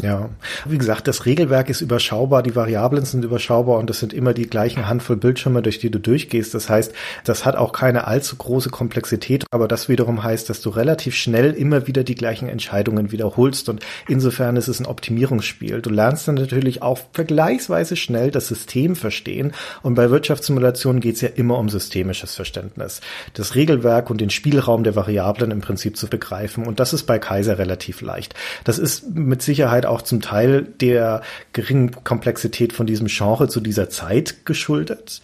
[0.00, 0.30] Ja,
[0.64, 4.48] wie gesagt, das Regelwerk ist überschaubar, die Variablen sind überschaubar und es sind immer die
[4.48, 6.54] gleichen Handvoll Bildschirme, durch die du durchgehst.
[6.54, 6.92] Das heißt,
[7.24, 11.52] das hat auch keine allzu große Komplexität, aber das wiederum heißt, dass du relativ schnell
[11.52, 15.82] immer wieder die gleichen Entscheidungen wiederholst und insofern ist es ein Optimierungsspiel.
[15.82, 21.20] Du lernst dann natürlich auch vergleichsweise schnell das System verstehen und bei Wirtschaftssimulationen geht es
[21.20, 23.02] ja immer um systemisches Verständnis.
[23.34, 27.18] Das Regelwerk und den Spielraum der Variablen im Prinzip zu begreifen und das ist bei
[27.18, 28.34] Kaiser relativ leicht.
[28.64, 31.22] Das ist mit Sicherheit Sicherheit auch zum Teil der
[31.52, 35.20] geringen Komplexität von diesem Genre zu dieser Zeit geschuldet.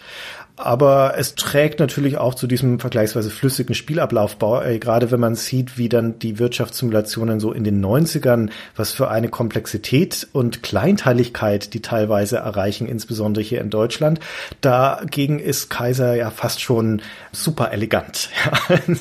[0.56, 5.78] Aber es trägt natürlich auch zu diesem vergleichsweise flüssigen Spielablauf äh, gerade wenn man sieht,
[5.78, 11.80] wie dann die Wirtschaftssimulationen so in den 90ern, was für eine Komplexität und Kleinteiligkeit die
[11.80, 14.18] teilweise erreichen, insbesondere hier in Deutschland.
[14.60, 18.30] Dagegen ist Kaiser ja fast schon super elegant
[18.68, 18.98] ja, in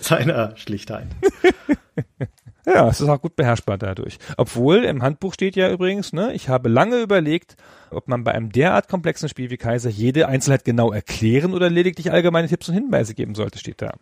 [0.00, 1.06] seiner Schlichtheit.
[2.66, 4.18] Ja, es ist auch gut beherrschbar dadurch.
[4.36, 7.56] Obwohl im Handbuch steht ja übrigens, ne, ich habe lange überlegt,
[7.90, 12.10] ob man bei einem derart komplexen Spiel wie Kaiser jede Einzelheit genau erklären oder lediglich
[12.10, 13.92] allgemeine Tipps und Hinweise geben sollte, steht da.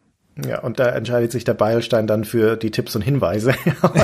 [0.42, 3.54] Ja, und da entscheidet sich der Beilstein dann für die Tipps und Hinweise.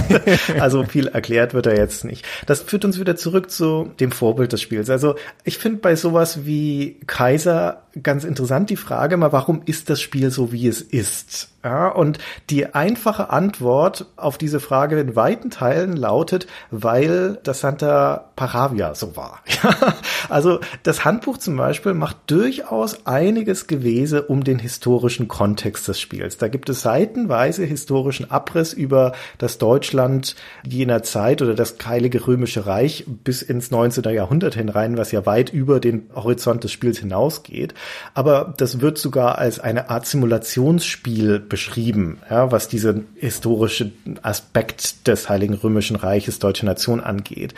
[0.60, 2.24] also viel erklärt wird er jetzt nicht.
[2.46, 4.90] Das führt uns wieder zurück zu dem Vorbild des Spiels.
[4.90, 10.00] Also ich finde bei sowas wie Kaiser ganz interessant die Frage mal, warum ist das
[10.00, 11.48] Spiel so, wie es ist?
[11.62, 18.30] Ja, und die einfache Antwort auf diese Frage in weiten Teilen lautet, weil das Santa
[18.34, 19.40] Paravia so war.
[20.30, 26.38] also das Handbuch zum Beispiel macht durchaus einiges Gewese um den historischen Kontext des Spiels.
[26.38, 30.36] Da gibt es seitenweise historischen Abriss über das Deutschland
[30.66, 34.04] jener Zeit oder das Heilige Römische Reich bis ins 19.
[34.14, 37.74] Jahrhundert hinein, was ja weit über den Horizont des Spiels hinausgeht.
[38.14, 43.92] Aber das wird sogar als eine Art Simulationsspiel beschrieben, ja, was diesen historischen
[44.22, 47.52] Aspekt des Heiligen Römischen Reiches deutsche Nation angeht.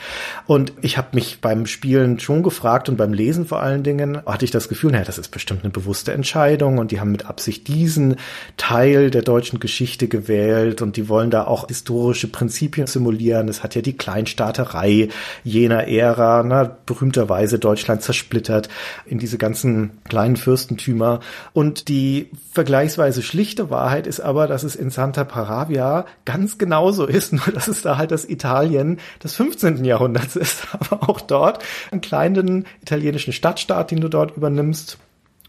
[0.48, 4.44] Und ich habe mich beim Spielen schon gefragt und beim Lesen vor allen Dingen hatte
[4.44, 7.68] ich das Gefühl, naja, das ist bestimmt eine bewusste Entscheidung und die haben mit Absicht
[7.68, 8.16] diesen
[8.56, 13.48] Teil der deutschen Geschichte gewählt und die wollen da auch historische Prinzipien simulieren.
[13.48, 15.08] Es hat ja die Kleinstaaterei
[15.44, 18.68] jener Ära, na, berühmterweise Deutschland zersplittert
[19.06, 21.20] in diese ganzen kleinen Fürstentümer.
[21.52, 27.32] Und die vergleichsweise schlichte Wahrheit ist aber, dass es in Santa Paravia ganz genauso ist,
[27.32, 29.84] nur dass es da halt das Italien des 15.
[29.84, 34.98] Jahrhunderts ist, aber auch dort einen kleinen italienischen Stadtstaat, den du dort übernimmst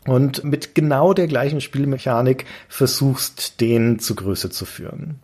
[0.06, 5.20] und mit genau der gleichen Spielmechanik versuchst, den zu Größe zu führen.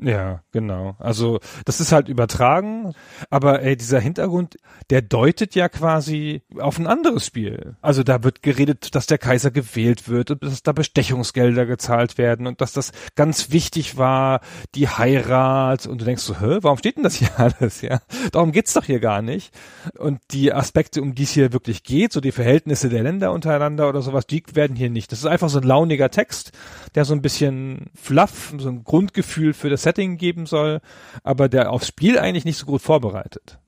[0.00, 0.94] Ja, genau.
[1.00, 2.94] Also das ist halt übertragen,
[3.30, 4.56] aber ey, dieser Hintergrund,
[4.90, 7.76] der deutet ja quasi auf ein anderes Spiel.
[7.82, 12.46] Also da wird geredet, dass der Kaiser gewählt wird und dass da Bestechungsgelder gezahlt werden
[12.46, 14.40] und dass das ganz wichtig war,
[14.76, 17.80] die Heirat und du denkst so, hä, warum steht denn das hier alles?
[17.80, 19.52] Ja, darum geht's doch hier gar nicht.
[19.98, 23.88] Und die Aspekte, um die es hier wirklich geht, so die Verhältnisse der Länder untereinander
[23.88, 25.10] oder sowas, die werden hier nicht.
[25.10, 26.52] Das ist einfach so ein launiger Text,
[26.94, 30.80] der so ein bisschen fluff, so ein Grundgefühl für das Setting geben soll,
[31.22, 33.58] aber der aufs Spiel eigentlich nicht so gut vorbereitet.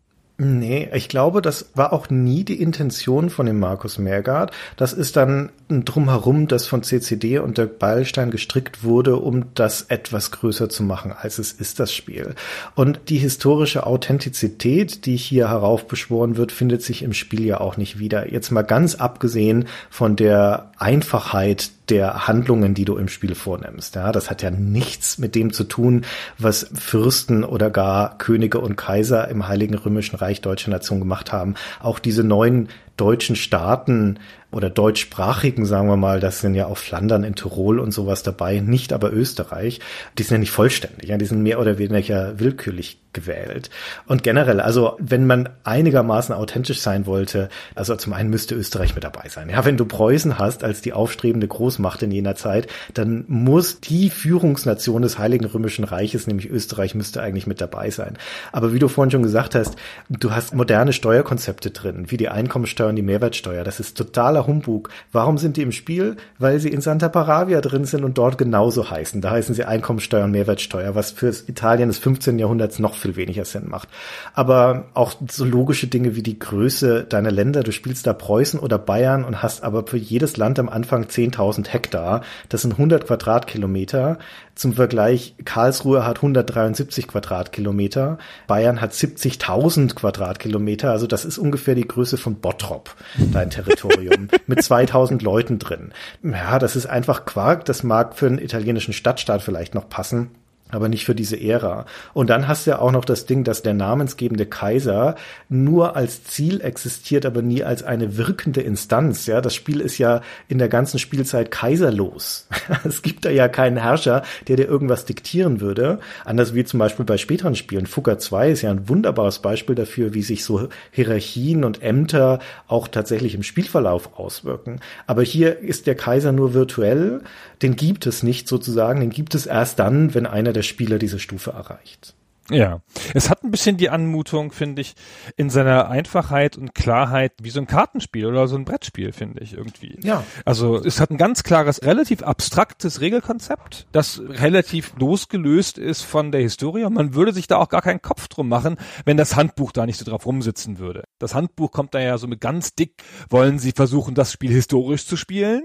[0.42, 4.52] Nee, ich glaube, das war auch nie die Intention von dem Markus Mergard.
[4.78, 9.82] Das ist dann ein Drumherum, das von CCD und der Beilstein gestrickt wurde, um das
[9.82, 12.34] etwas größer zu machen, als es ist, das Spiel.
[12.74, 17.98] Und die historische Authentizität, die hier heraufbeschworen wird, findet sich im Spiel ja auch nicht
[17.98, 18.32] wieder.
[18.32, 23.96] Jetzt mal ganz abgesehen von der Einfachheit der Handlungen, die du im Spiel vornimmst.
[23.96, 26.04] Ja, das hat ja nichts mit dem zu tun,
[26.38, 31.54] was Fürsten oder gar Könige und Kaiser im Heiligen Römischen Reich deutscher Nation gemacht haben.
[31.80, 32.68] Auch diese neuen
[33.00, 34.18] deutschen Staaten
[34.52, 38.58] oder deutschsprachigen, sagen wir mal, das sind ja auch Flandern in Tirol und sowas dabei,
[38.58, 39.80] nicht aber Österreich.
[40.18, 43.70] Die sind ja nicht vollständig, ja, die sind mehr oder weniger willkürlich gewählt.
[44.06, 49.02] Und generell, also wenn man einigermaßen authentisch sein wollte, also zum einen müsste Österreich mit
[49.02, 49.50] dabei sein.
[49.50, 54.10] Ja, wenn du Preußen hast als die aufstrebende Großmacht in jener Zeit, dann muss die
[54.10, 58.16] Führungsnation des Heiligen Römischen Reiches, nämlich Österreich, müsste eigentlich mit dabei sein.
[58.52, 59.76] Aber wie du vorhin schon gesagt hast,
[60.08, 63.64] du hast moderne Steuerkonzepte drin, wie die Einkommensteuer und die Mehrwertsteuer.
[63.64, 64.90] Das ist totaler Humbug.
[65.12, 66.16] Warum sind die im Spiel?
[66.38, 69.20] Weil sie in Santa Paravia drin sind und dort genauso heißen.
[69.20, 72.38] Da heißen sie Einkommensteuer und Mehrwertsteuer, was für Italien des 15.
[72.38, 73.88] Jahrhunderts noch viel weniger Sinn macht.
[74.34, 77.62] Aber auch so logische Dinge wie die Größe deiner Länder.
[77.62, 81.68] Du spielst da Preußen oder Bayern und hast aber für jedes Land am Anfang 10.000
[81.68, 82.22] Hektar.
[82.48, 84.18] Das sind 100 Quadratkilometer.
[84.60, 91.88] Zum Vergleich, Karlsruhe hat 173 Quadratkilometer, Bayern hat 70.000 Quadratkilometer, also das ist ungefähr die
[91.88, 92.94] Größe von Bottrop,
[93.32, 95.94] dein Territorium, mit 2000 Leuten drin.
[96.22, 100.28] Ja, das ist einfach Quark, das mag für einen italienischen Stadtstaat vielleicht noch passen
[100.70, 101.86] aber nicht für diese Ära.
[102.12, 105.16] Und dann hast du ja auch noch das Ding, dass der namensgebende Kaiser
[105.48, 109.26] nur als Ziel existiert, aber nie als eine wirkende Instanz.
[109.26, 112.48] Ja, das Spiel ist ja in der ganzen Spielzeit kaiserlos.
[112.84, 115.98] es gibt da ja keinen Herrscher, der dir irgendwas diktieren würde.
[116.24, 117.86] Anders wie zum Beispiel bei späteren Spielen.
[117.86, 122.88] Fugger 2 ist ja ein wunderbares Beispiel dafür, wie sich so Hierarchien und Ämter auch
[122.88, 124.80] tatsächlich im Spielverlauf auswirken.
[125.06, 127.22] Aber hier ist der Kaiser nur virtuell.
[127.62, 129.00] Den gibt es nicht sozusagen.
[129.00, 132.14] Den gibt es erst dann, wenn einer der Spieler diese Stufe erreicht.
[132.50, 132.80] Ja,
[133.14, 134.94] es hat ein bisschen die Anmutung, finde ich,
[135.36, 139.54] in seiner Einfachheit und Klarheit wie so ein Kartenspiel oder so ein Brettspiel, finde ich
[139.54, 139.98] irgendwie.
[140.02, 140.24] Ja.
[140.44, 146.40] Also es hat ein ganz klares, relativ abstraktes Regelkonzept, das relativ losgelöst ist von der
[146.40, 146.84] Historie.
[146.84, 149.86] Und man würde sich da auch gar keinen Kopf drum machen, wenn das Handbuch da
[149.86, 151.04] nicht so drauf rumsitzen würde.
[151.18, 155.06] Das Handbuch kommt da ja so mit ganz dick, wollen sie versuchen, das Spiel historisch
[155.06, 155.62] zu spielen?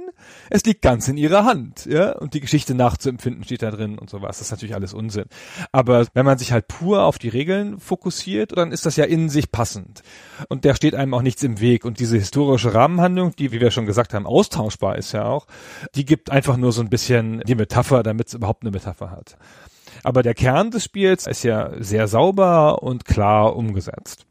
[0.50, 2.14] Es liegt ganz in ihrer Hand, ja.
[2.14, 4.38] Und die Geschichte nachzuempfinden steht da drin und sowas.
[4.38, 5.26] Das ist natürlich alles Unsinn.
[5.72, 9.30] Aber wenn man sich halt pur auf die Regeln fokussiert, dann ist das ja in
[9.30, 10.04] sich passend.
[10.50, 11.86] Und der steht einem auch nichts im Weg.
[11.86, 15.48] Und diese historische Rahmenhandlung, die, wie wir schon gesagt haben, austauschbar ist ja auch,
[15.96, 19.38] die gibt einfach nur so ein bisschen die Metapher, damit es überhaupt eine Metapher hat.
[20.04, 24.26] Aber der Kern des Spiels ist ja sehr sauber und klar umgesetzt.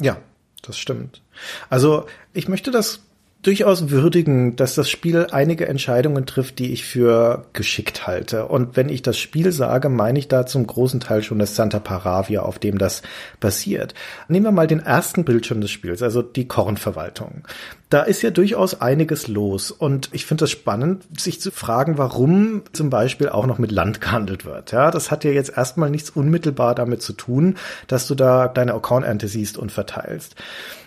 [0.00, 0.16] Ja,
[0.62, 1.22] das stimmt.
[1.70, 3.02] Also ich möchte das
[3.44, 8.46] durchaus würdigen, dass das Spiel einige Entscheidungen trifft, die ich für geschickt halte.
[8.46, 11.78] Und wenn ich das Spiel sage, meine ich da zum großen Teil schon das Santa
[11.78, 13.02] Paravia, auf dem das
[13.40, 13.94] basiert.
[14.28, 17.44] Nehmen wir mal den ersten Bildschirm des Spiels, also die Kornverwaltung.
[17.90, 19.70] da ist ja durchaus einiges los.
[19.70, 24.00] Und ich finde es spannend, sich zu fragen, warum zum Beispiel auch noch mit Land
[24.00, 24.72] gehandelt wird.
[24.72, 28.74] Ja, das hat ja jetzt erstmal nichts unmittelbar damit zu tun, dass du da deine
[28.74, 30.34] Account-Ernte siehst und verteilst.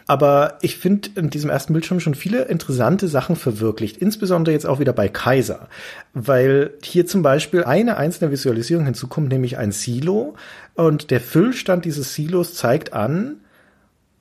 [0.07, 4.79] Aber ich finde in diesem ersten Bildschirm schon viele interessante Sachen verwirklicht, insbesondere jetzt auch
[4.79, 5.67] wieder bei Kaiser,
[6.13, 10.35] weil hier zum Beispiel eine einzelne Visualisierung hinzukommt, nämlich ein Silo
[10.75, 13.41] und der Füllstand dieses Silos zeigt an,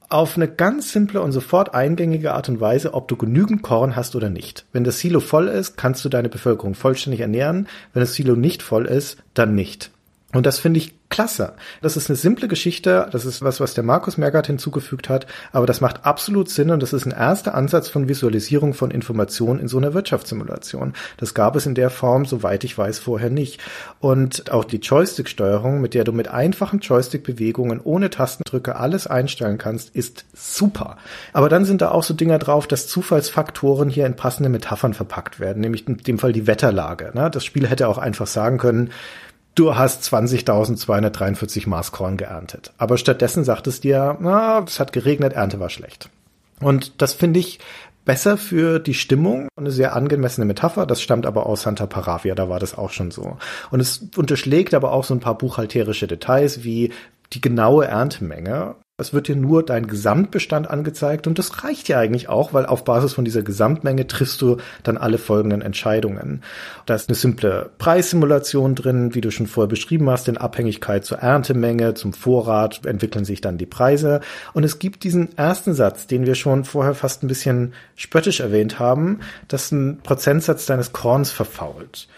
[0.08, 4.14] auf eine ganz simple und sofort eingängige Art und Weise, ob du genügend Korn hast
[4.14, 4.64] oder nicht.
[4.72, 7.66] Wenn das Silo voll ist, kannst du deine Bevölkerung vollständig ernähren.
[7.92, 9.90] Wenn das Silo nicht voll ist, dann nicht.
[10.36, 11.54] Und das finde ich klasse.
[11.80, 13.08] Das ist eine simple Geschichte.
[13.10, 15.26] Das ist was, was der Markus Mergert hinzugefügt hat.
[15.50, 19.58] Aber das macht absolut Sinn und das ist ein erster Ansatz von Visualisierung von Informationen
[19.58, 20.92] in so einer Wirtschaftssimulation.
[21.16, 23.62] Das gab es in der Form, soweit ich weiß, vorher nicht.
[23.98, 29.96] Und auch die Joystick-Steuerung, mit der du mit einfachen Joystick-Bewegungen ohne Tastendrücke alles einstellen kannst,
[29.96, 30.98] ist super.
[31.32, 35.40] Aber dann sind da auch so Dinger drauf, dass Zufallsfaktoren hier in passende Metaphern verpackt
[35.40, 37.12] werden, nämlich in dem Fall die Wetterlage.
[37.14, 37.30] Ne?
[37.30, 38.90] Das Spiel hätte auch einfach sagen können,
[39.56, 42.72] du hast 20.243 Maßkorn geerntet.
[42.78, 46.08] Aber stattdessen sagt es dir, na, es hat geregnet, Ernte war schlecht.
[46.60, 47.58] Und das finde ich
[48.04, 49.48] besser für die Stimmung.
[49.56, 50.86] Eine sehr angemessene Metapher.
[50.86, 53.36] Das stammt aber aus Santa Paravia, da war das auch schon so.
[53.70, 56.92] Und es unterschlägt aber auch so ein paar buchhalterische Details wie
[57.32, 58.76] die genaue Erntemenge.
[58.98, 62.84] Es wird dir nur dein Gesamtbestand angezeigt und das reicht ja eigentlich auch, weil auf
[62.84, 66.42] Basis von dieser Gesamtmenge triffst du dann alle folgenden Entscheidungen.
[66.86, 71.18] Da ist eine simple Preissimulation drin, wie du schon vorher beschrieben hast, in Abhängigkeit zur
[71.18, 74.22] Erntemenge, zum Vorrat entwickeln sich dann die Preise.
[74.54, 78.78] Und es gibt diesen ersten Satz, den wir schon vorher fast ein bisschen spöttisch erwähnt
[78.78, 82.08] haben, dass ein Prozentsatz deines Korns verfault.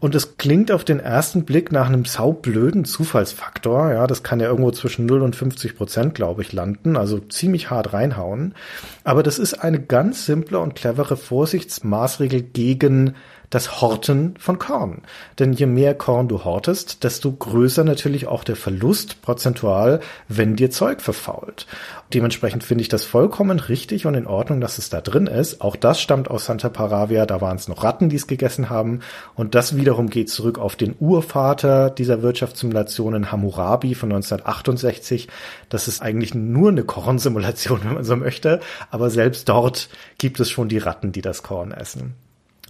[0.00, 3.92] Und es klingt auf den ersten Blick nach einem saublöden Zufallsfaktor.
[3.92, 6.96] Ja, das kann ja irgendwo zwischen 0 und 50 Prozent, glaube ich, landen.
[6.96, 8.54] Also ziemlich hart reinhauen.
[9.02, 13.14] Aber das ist eine ganz simple und clevere Vorsichtsmaßregel gegen
[13.50, 15.02] das Horten von Korn.
[15.38, 20.70] Denn je mehr Korn du hortest, desto größer natürlich auch der Verlust prozentual, wenn dir
[20.70, 21.66] Zeug verfault.
[22.12, 25.60] Dementsprechend finde ich das vollkommen richtig und in Ordnung, dass es da drin ist.
[25.60, 29.00] Auch das stammt aus Santa Paravia, da waren es noch Ratten, die es gegessen haben.
[29.34, 35.28] Und das wiederum geht zurück auf den Urvater dieser Wirtschaftssimulationen, Hammurabi von 1968.
[35.68, 38.60] Das ist eigentlich nur eine Kornsimulation, wenn man so möchte.
[38.90, 39.88] Aber selbst dort
[40.18, 42.14] gibt es schon die Ratten, die das Korn essen.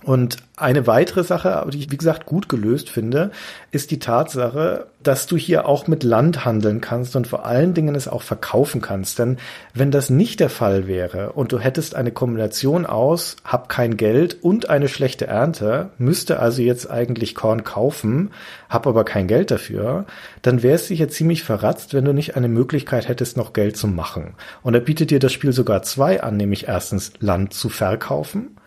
[0.05, 3.31] Und eine weitere Sache, die ich, wie gesagt, gut gelöst finde,
[3.73, 7.95] ist die Tatsache, dass du hier auch mit Land handeln kannst und vor allen Dingen
[7.95, 9.19] es auch verkaufen kannst.
[9.19, 9.39] Denn
[9.75, 14.39] wenn das nicht der Fall wäre und du hättest eine Kombination aus, hab kein Geld
[14.43, 18.31] und eine schlechte Ernte, müsste also jetzt eigentlich Korn kaufen,
[18.69, 20.07] hab aber kein Geld dafür,
[20.43, 23.89] dann wäre es sicher ziemlich verratzt, wenn du nicht eine Möglichkeit hättest, noch Geld zu
[23.89, 24.35] machen.
[24.63, 28.58] Und da bietet dir das Spiel sogar zwei an, nämlich erstens Land zu verkaufen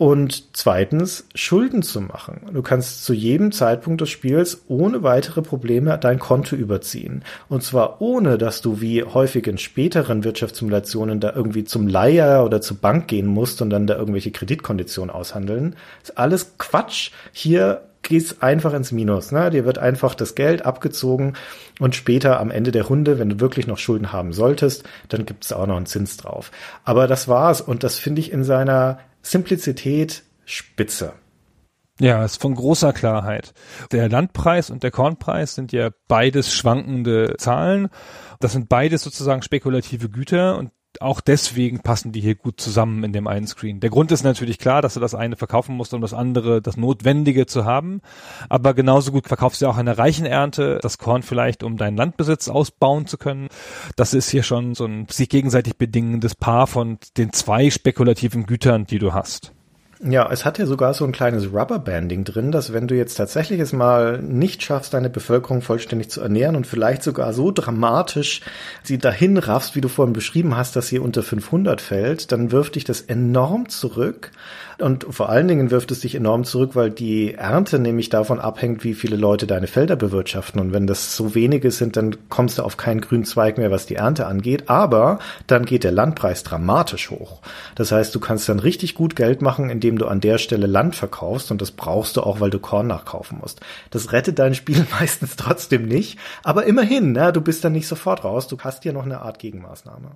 [0.00, 2.46] und zweitens, Schulden zu machen.
[2.54, 7.22] Du kannst zu jedem Zeitpunkt des Spiels ohne weitere Probleme dein Konto überziehen.
[7.50, 12.62] Und zwar ohne, dass du wie häufig in späteren Wirtschaftssimulationen da irgendwie zum Leiher oder
[12.62, 15.76] zur Bank gehen musst und dann da irgendwelche Kreditkonditionen aushandeln.
[16.00, 17.10] Das ist alles Quatsch.
[17.32, 19.32] Hier geht's einfach ins Minus.
[19.32, 19.50] Ne?
[19.50, 21.34] Dir wird einfach das Geld abgezogen
[21.78, 25.52] und später am Ende der Runde, wenn du wirklich noch Schulden haben solltest, dann gibt's
[25.52, 26.50] auch noch einen Zins drauf.
[26.84, 31.14] Aber das war's und das finde ich in seiner Simplizität spitze.
[32.00, 33.52] Ja, ist von großer Klarheit.
[33.92, 37.88] Der Landpreis und der Kornpreis sind ja beides schwankende Zahlen.
[38.40, 40.70] Das sind beides sozusagen spekulative Güter und
[41.00, 43.80] auch deswegen passen die hier gut zusammen in dem einen Screen.
[43.80, 46.76] Der Grund ist natürlich klar, dass du das eine verkaufen musst, um das andere, das
[46.76, 48.00] Notwendige zu haben.
[48.48, 53.06] Aber genauso gut verkaufst du auch eine Reichenernte, das Korn vielleicht, um deinen Landbesitz ausbauen
[53.06, 53.48] zu können.
[53.96, 58.86] Das ist hier schon so ein sich gegenseitig bedingendes Paar von den zwei spekulativen Gütern,
[58.86, 59.52] die du hast.
[60.02, 63.60] Ja, es hat ja sogar so ein kleines Rubberbanding drin, dass wenn du jetzt tatsächlich
[63.60, 68.40] es mal nicht schaffst, deine Bevölkerung vollständig zu ernähren und vielleicht sogar so dramatisch
[68.82, 72.76] sie dahin raffst, wie du vorhin beschrieben hast, dass sie unter 500 fällt, dann wirft
[72.76, 74.30] dich das enorm zurück
[74.82, 78.84] und vor allen Dingen wirft es dich enorm zurück, weil die Ernte nämlich davon abhängt,
[78.84, 80.60] wie viele Leute deine Felder bewirtschaften.
[80.60, 83.86] Und wenn das so wenige sind, dann kommst du auf keinen grünen Zweig mehr, was
[83.86, 84.68] die Ernte angeht.
[84.68, 87.40] Aber dann geht der Landpreis dramatisch hoch.
[87.74, 90.96] Das heißt, du kannst dann richtig gut Geld machen, indem du an der Stelle Land
[90.96, 91.50] verkaufst.
[91.50, 93.60] Und das brauchst du auch, weil du Korn nachkaufen musst.
[93.90, 96.18] Das rettet dein Spiel meistens trotzdem nicht.
[96.42, 98.48] Aber immerhin, ne, du bist dann nicht sofort raus.
[98.48, 100.12] Du hast hier noch eine Art Gegenmaßnahme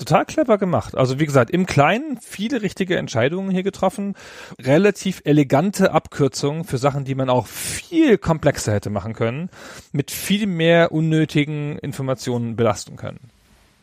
[0.00, 0.96] total clever gemacht.
[0.96, 4.14] Also wie gesagt, im Kleinen viele richtige Entscheidungen hier getroffen,
[4.58, 9.50] relativ elegante Abkürzungen für Sachen, die man auch viel komplexer hätte machen können,
[9.92, 13.30] mit viel mehr unnötigen Informationen belasten können.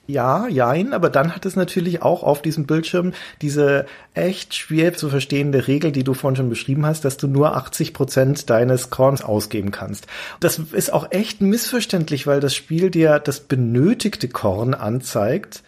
[0.08, 5.10] Ja, jein, aber dann hat es natürlich auch auf diesem Bildschirm diese echt schwer zu
[5.10, 9.22] verstehende Regel, die du vorhin schon beschrieben hast, dass du nur 80 Prozent deines Korns
[9.22, 10.08] ausgeben kannst.
[10.40, 15.62] Das ist auch echt missverständlich, weil das Spiel dir das benötigte Korn anzeigt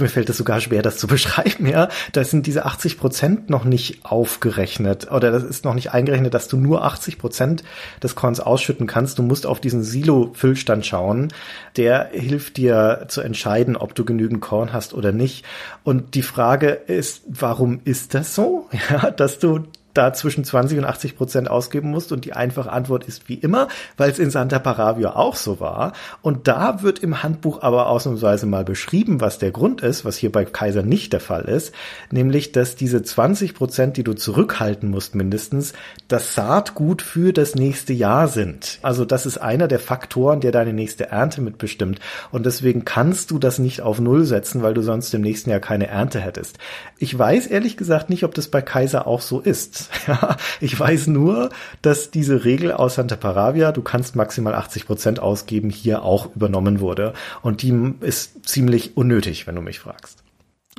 [0.00, 1.88] mir fällt es sogar schwer, das zu beschreiben, ja.
[2.12, 6.48] Da sind diese 80 Prozent noch nicht aufgerechnet oder das ist noch nicht eingerechnet, dass
[6.48, 7.64] du nur 80 Prozent
[8.02, 9.18] des Korns ausschütten kannst.
[9.18, 11.28] Du musst auf diesen Silo-Füllstand schauen.
[11.76, 15.44] Der hilft dir zu entscheiden, ob du genügend Korn hast oder nicht.
[15.84, 18.68] Und die Frage ist, warum ist das so?
[18.90, 19.64] Ja, dass du
[19.94, 22.12] da zwischen 20 und 80 Prozent ausgeben musst?
[22.12, 25.92] Und die einfache Antwort ist wie immer, weil es in Santa Paravia auch so war.
[26.22, 30.32] Und da wird im Handbuch aber ausnahmsweise mal beschrieben, was der Grund ist, was hier
[30.32, 31.72] bei Kaiser nicht der Fall ist,
[32.10, 35.72] nämlich, dass diese 20 Prozent, die du zurückhalten musst mindestens,
[36.08, 38.78] das Saatgut für das nächste Jahr sind.
[38.82, 42.00] Also das ist einer der Faktoren, der deine nächste Ernte mitbestimmt.
[42.30, 45.60] Und deswegen kannst du das nicht auf Null setzen, weil du sonst im nächsten Jahr
[45.60, 46.58] keine Ernte hättest.
[46.98, 49.77] Ich weiß ehrlich gesagt nicht, ob das bei Kaiser auch so ist.
[50.06, 51.50] Ja, ich weiß nur,
[51.82, 56.80] dass diese Regel aus Santa Paravia, du kannst maximal 80 Prozent ausgeben, hier auch übernommen
[56.80, 57.12] wurde.
[57.42, 60.24] Und die ist ziemlich unnötig, wenn du mich fragst.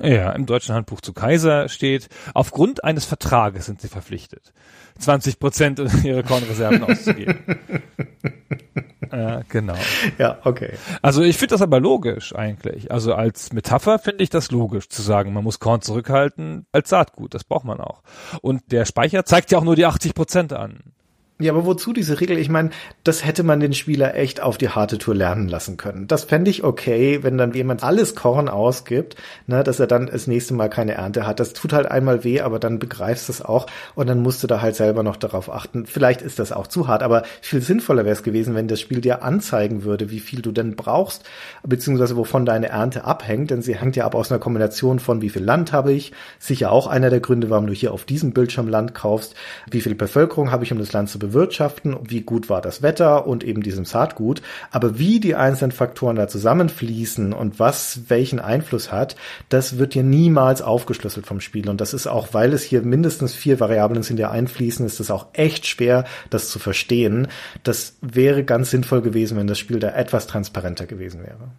[0.02, 4.54] Ja, im deutschen Handbuch zu Kaiser steht, aufgrund eines Vertrages sind sie verpflichtet,
[5.00, 7.38] 20 Prozent ihrer Kornreserven auszugeben.
[9.12, 9.76] äh, genau.
[10.18, 10.74] Ja, okay.
[11.01, 12.91] Also ich finde das aber logisch eigentlich.
[12.91, 17.34] Also als Metapher finde ich das logisch zu sagen, man muss Korn zurückhalten als Saatgut.
[17.34, 18.01] Das braucht man auch.
[18.41, 20.93] Und der Speicher zeigt ja auch nur die 80 Prozent an.
[21.41, 22.37] Ja, aber wozu diese Regel?
[22.37, 22.71] Ich meine,
[23.05, 26.05] das hätte man den Spieler echt auf die harte Tour lernen lassen können.
[26.05, 29.15] Das fände ich okay, wenn dann jemand alles Korn ausgibt,
[29.47, 31.39] ne, dass er dann das nächste Mal keine Ernte hat.
[31.39, 34.47] Das tut halt einmal weh, aber dann begreifst du es auch und dann musst du
[34.47, 35.85] da halt selber noch darauf achten.
[35.85, 38.99] Vielleicht ist das auch zu hart, aber viel sinnvoller wäre es gewesen, wenn das Spiel
[38.99, 41.23] dir anzeigen würde, wie viel du denn brauchst,
[41.65, 45.29] beziehungsweise wovon deine Ernte abhängt, denn sie hängt ja ab aus einer Kombination von wie
[45.29, 48.67] viel Land habe ich, sicher auch einer der Gründe, warum du hier auf diesem Bildschirm
[48.67, 49.35] Land kaufst,
[49.71, 53.27] wie viel Bevölkerung habe ich, um das Land zu bewirtschaften, wie gut war das Wetter
[53.27, 54.41] und eben diesem Saatgut.
[54.71, 59.15] Aber wie die einzelnen Faktoren da zusammenfließen und was welchen Einfluss hat,
[59.49, 61.69] das wird hier niemals aufgeschlüsselt vom Spiel.
[61.69, 65.11] Und das ist auch, weil es hier mindestens vier Variablen sind, die einfließen, ist es
[65.11, 67.27] auch echt schwer, das zu verstehen.
[67.63, 71.51] Das wäre ganz sinnvoll gewesen, wenn das Spiel da etwas transparenter gewesen wäre.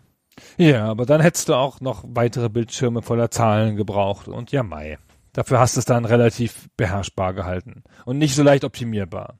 [0.56, 4.98] Ja, aber dann hättest du auch noch weitere Bildschirme voller Zahlen gebraucht und ja, Mai.
[5.32, 9.38] Dafür hast du es dann relativ beherrschbar gehalten und nicht so leicht optimierbar.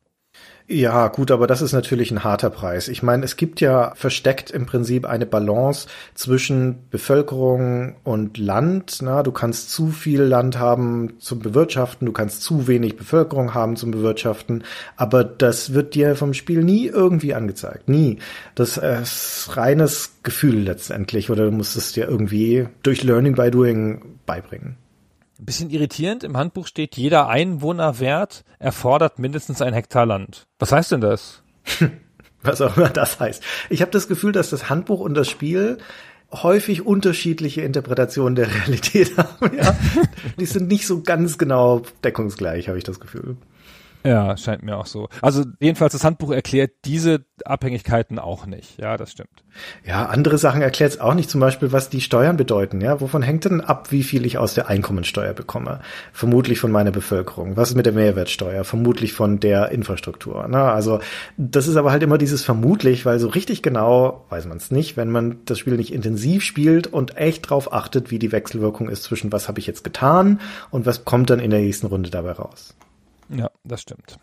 [0.73, 2.87] Ja, gut, aber das ist natürlich ein harter Preis.
[2.87, 8.99] Ich meine, es gibt ja versteckt im Prinzip eine Balance zwischen Bevölkerung und Land.
[9.03, 13.75] Na, du kannst zu viel Land haben zum Bewirtschaften, du kannst zu wenig Bevölkerung haben
[13.75, 14.63] zum Bewirtschaften,
[14.97, 17.89] aber das wird dir vom Spiel nie irgendwie angezeigt.
[17.89, 18.21] Nie.
[18.55, 24.03] Das ist reines Gefühl letztendlich oder du musst es dir irgendwie durch Learning by Doing
[24.25, 24.77] beibringen.
[25.41, 30.47] Ein bisschen irritierend, im Handbuch steht, jeder Einwohnerwert erfordert mindestens ein Hektar Land.
[30.59, 31.43] Was heißt denn das?
[32.43, 33.43] Was auch immer das heißt.
[33.71, 35.79] Ich habe das Gefühl, dass das Handbuch und das Spiel
[36.31, 39.57] häufig unterschiedliche Interpretationen der Realität haben.
[39.57, 39.75] Ja?
[40.39, 43.39] Die sind nicht so ganz genau deckungsgleich, habe ich das Gefühl.
[44.03, 45.09] Ja, scheint mir auch so.
[45.21, 48.79] Also jedenfalls das Handbuch erklärt diese Abhängigkeiten auch nicht.
[48.79, 49.45] Ja, das stimmt.
[49.85, 51.29] Ja, andere Sachen erklärt es auch nicht.
[51.29, 52.81] Zum Beispiel, was die Steuern bedeuten.
[52.81, 55.81] Ja, wovon hängt denn ab, wie viel ich aus der Einkommensteuer bekomme?
[56.13, 57.57] Vermutlich von meiner Bevölkerung.
[57.57, 58.65] Was ist mit der Mehrwertsteuer?
[58.65, 60.47] Vermutlich von der Infrastruktur.
[60.49, 61.01] Na, also
[61.37, 64.97] das ist aber halt immer dieses vermutlich, weil so richtig genau weiß man es nicht,
[64.97, 69.03] wenn man das Spiel nicht intensiv spielt und echt drauf achtet, wie die Wechselwirkung ist
[69.03, 70.41] zwischen was habe ich jetzt getan
[70.71, 72.75] und was kommt dann in der nächsten Runde dabei raus.
[73.31, 74.19] Ja, das stimmt.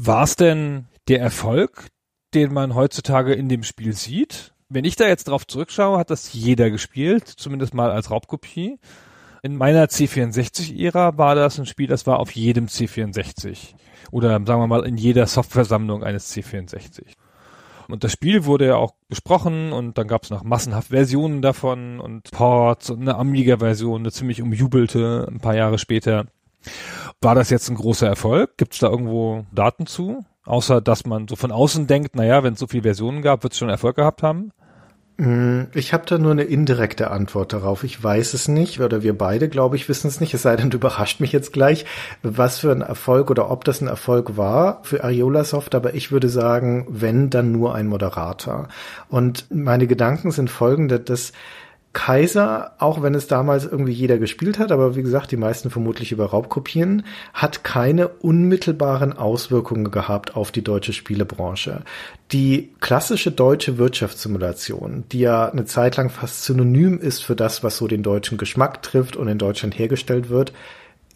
[0.00, 1.88] War es denn der Erfolg,
[2.34, 4.52] den man heutzutage in dem Spiel sieht?
[4.68, 8.78] Wenn ich da jetzt drauf zurückschaue, hat das jeder gespielt, zumindest mal als Raubkopie.
[9.42, 13.74] In meiner C64-Ära war das ein Spiel, das war auf jedem C64.
[14.10, 17.14] Oder sagen wir mal in jeder Softwaresammlung eines C64.
[17.88, 22.00] Und das Spiel wurde ja auch besprochen und dann gab es noch massenhaft Versionen davon
[22.00, 26.26] und Ports und eine Amiga-Version, eine ziemlich umjubelte, ein paar Jahre später.
[27.20, 28.56] War das jetzt ein großer Erfolg?
[28.56, 30.24] Gibt es da irgendwo Daten zu?
[30.44, 33.52] Außer, dass man so von außen denkt, naja, wenn es so viele Versionen gab, wird
[33.52, 34.52] es schon Erfolg gehabt haben?
[35.18, 37.84] Mm, ich habe da nur eine indirekte Antwort darauf.
[37.84, 40.34] Ich weiß es nicht, oder wir beide, glaube ich, wissen es nicht.
[40.34, 41.86] Es sei denn, du überrascht mich jetzt gleich,
[42.22, 45.74] was für ein Erfolg oder ob das ein Erfolg war für Ariola Soft.
[45.74, 48.68] Aber ich würde sagen, wenn, dann nur ein Moderator.
[49.08, 51.32] Und meine Gedanken sind folgende, dass
[51.96, 56.12] Kaiser, auch wenn es damals irgendwie jeder gespielt hat, aber wie gesagt, die meisten vermutlich
[56.12, 61.84] über Raubkopien, hat keine unmittelbaren Auswirkungen gehabt auf die deutsche Spielebranche.
[62.32, 67.78] Die klassische deutsche Wirtschaftssimulation, die ja eine Zeit lang fast synonym ist für das, was
[67.78, 70.52] so den deutschen Geschmack trifft und in Deutschland hergestellt wird,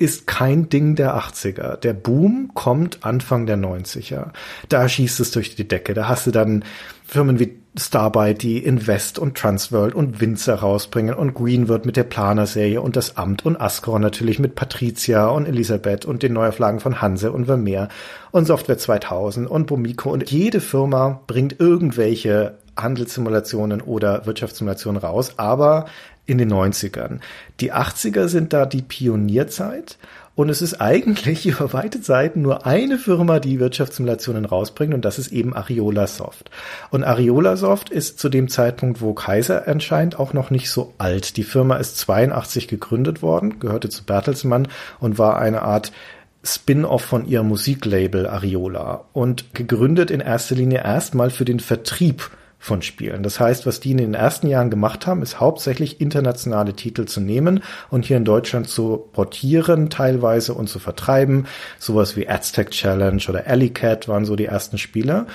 [0.00, 1.76] ist kein Ding der 80er.
[1.76, 4.28] Der Boom kommt Anfang der 90er.
[4.70, 5.92] Da schießt es durch die Decke.
[5.92, 6.64] Da hast du dann
[7.04, 12.04] Firmen wie Starbite, die Invest und Transworld und Winzer rausbringen und Green wird mit der
[12.04, 17.00] Planer-Serie und das Amt und Ascor natürlich mit Patricia und Elisabeth und den Neuauflagen von
[17.02, 17.88] Hanse und Vermeer
[18.30, 25.86] und Software 2000 und Bomico und jede Firma bringt irgendwelche Handelssimulationen oder Wirtschaftssimulationen raus, aber
[26.30, 27.18] in den 90ern.
[27.58, 29.98] Die 80er sind da die Pionierzeit
[30.36, 35.18] und es ist eigentlich über weite Zeiten nur eine Firma, die Wirtschaftssimulationen rausbringt und das
[35.18, 36.50] ist eben Ariola Soft.
[36.90, 41.36] Und Ariola Soft ist zu dem Zeitpunkt, wo Kaiser erscheint, auch noch nicht so alt.
[41.36, 44.68] Die Firma ist 82 gegründet worden, gehörte zu Bertelsmann
[45.00, 45.90] und war eine Art
[46.44, 52.30] Spin-off von ihrem Musiklabel Ariola und gegründet in erster Linie erstmal für den Vertrieb
[52.62, 53.22] von Spielen.
[53.22, 57.20] Das heißt, was die in den ersten Jahren gemacht haben, ist hauptsächlich internationale Titel zu
[57.20, 61.46] nehmen und hier in Deutschland zu portieren teilweise und zu vertreiben.
[61.78, 65.26] Sowas wie Aztec Challenge oder Alley Cat waren so die ersten Spiele.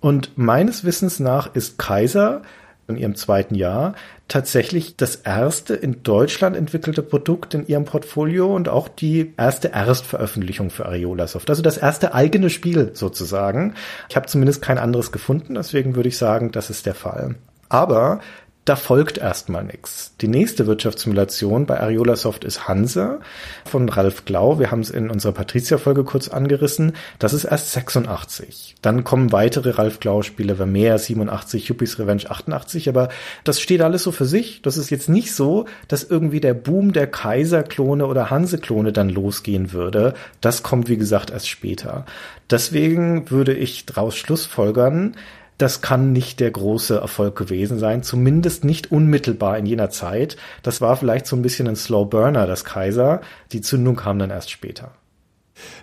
[0.00, 2.42] Und meines Wissens nach ist Kaiser
[2.88, 3.94] in ihrem zweiten Jahr
[4.32, 10.70] tatsächlich das erste in Deutschland entwickelte Produkt in ihrem Portfolio und auch die erste Erstveröffentlichung
[10.70, 11.50] für Ariolasoft.
[11.50, 13.74] Also das erste eigene Spiel sozusagen.
[14.08, 17.34] Ich habe zumindest kein anderes gefunden, deswegen würde ich sagen, das ist der Fall.
[17.68, 18.20] Aber
[18.64, 20.14] da folgt erstmal nichts.
[20.20, 23.18] Die nächste Wirtschaftssimulation bei Ariola Soft ist Hansa
[23.64, 24.60] von Ralf Glau.
[24.60, 26.92] Wir haben es in unserer Patricia-Folge kurz angerissen.
[27.18, 28.76] Das ist erst 86.
[28.80, 32.88] Dann kommen weitere Ralf Glau-Spiele, Vermeer 87, Yuppies Revenge 88.
[32.88, 33.08] Aber
[33.42, 34.62] das steht alles so für sich.
[34.62, 39.72] Das ist jetzt nicht so, dass irgendwie der Boom der Kaiser-Klone oder Hanse-Klone dann losgehen
[39.72, 40.14] würde.
[40.40, 42.06] Das kommt, wie gesagt, erst später.
[42.48, 45.16] Deswegen würde ich daraus schlussfolgern,
[45.58, 50.36] das kann nicht der große Erfolg gewesen sein, zumindest nicht unmittelbar in jener Zeit.
[50.62, 53.20] Das war vielleicht so ein bisschen ein Slow Burner, das Kaiser.
[53.52, 54.92] Die Zündung kam dann erst später.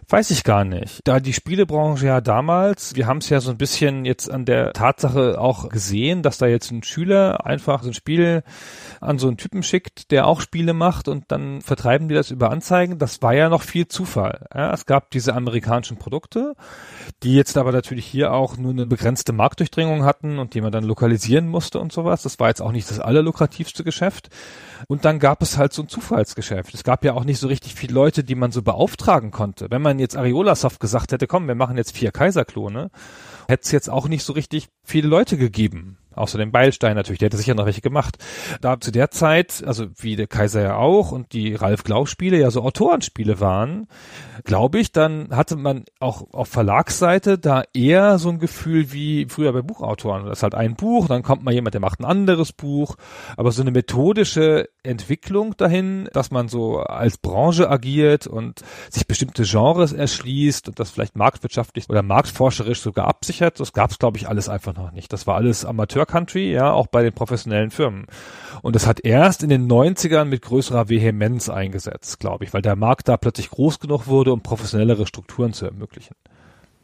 [0.08, 1.02] Weiß ich gar nicht.
[1.04, 4.74] Da die Spielebranche ja damals, wir haben es ja so ein bisschen jetzt an der
[4.74, 8.44] Tatsache auch gesehen, dass da jetzt ein Schüler einfach so ein Spiel
[9.02, 12.52] an so einen Typen schickt, der auch Spiele macht und dann vertreiben die das über
[12.52, 12.98] Anzeigen.
[12.98, 14.48] Das war ja noch viel Zufall.
[14.54, 16.56] Ja, es gab diese amerikanischen Produkte,
[17.24, 20.84] die jetzt aber natürlich hier auch nur eine begrenzte Marktdurchdringung hatten und die man dann
[20.84, 22.24] lokalisieren musste und sowas.
[22.24, 24.30] Das war jetzt auch nicht das allerlukrativste Geschäft.
[24.88, 26.74] Und dann gab es halt so ein Zufallsgeschäft.
[26.74, 29.69] Es gab ja auch nicht so richtig viele Leute, die man so beauftragen konnte.
[29.70, 32.90] Wenn man jetzt Ariolasoft gesagt hätte, komm, wir machen jetzt vier Kaiserklone,
[33.48, 35.99] hätte es jetzt auch nicht so richtig viele Leute gegeben.
[36.16, 38.18] Außer dem Beilstein natürlich, der hätte sicher noch welche gemacht.
[38.62, 42.38] Da zu der Zeit, also wie der Kaiser ja auch und die Ralf Glau Spiele
[42.38, 43.88] ja so Autorenspiele waren,
[44.44, 49.54] glaube ich, dann hatte man auch auf Verlagsseite da eher so ein Gefühl wie früher
[49.54, 50.26] bei Buchautoren.
[50.26, 52.96] Das ist halt ein Buch, dann kommt mal jemand, der macht ein anderes Buch,
[53.38, 59.44] aber so eine methodische Entwicklung dahin, dass man so als Branche agiert und sich bestimmte
[59.44, 64.28] Genres erschließt und das vielleicht marktwirtschaftlich oder marktforscherisch sogar absichert, das gab es glaube ich
[64.28, 65.14] alles einfach noch nicht.
[65.14, 65.66] Das war alles
[66.00, 68.06] Amateur-Country, ja, auch bei den professionellen Firmen.
[68.62, 72.76] Und das hat erst in den 90ern mit größerer Vehemenz eingesetzt, glaube ich, weil der
[72.76, 76.16] Markt da plötzlich groß genug wurde, um professionellere Strukturen zu ermöglichen.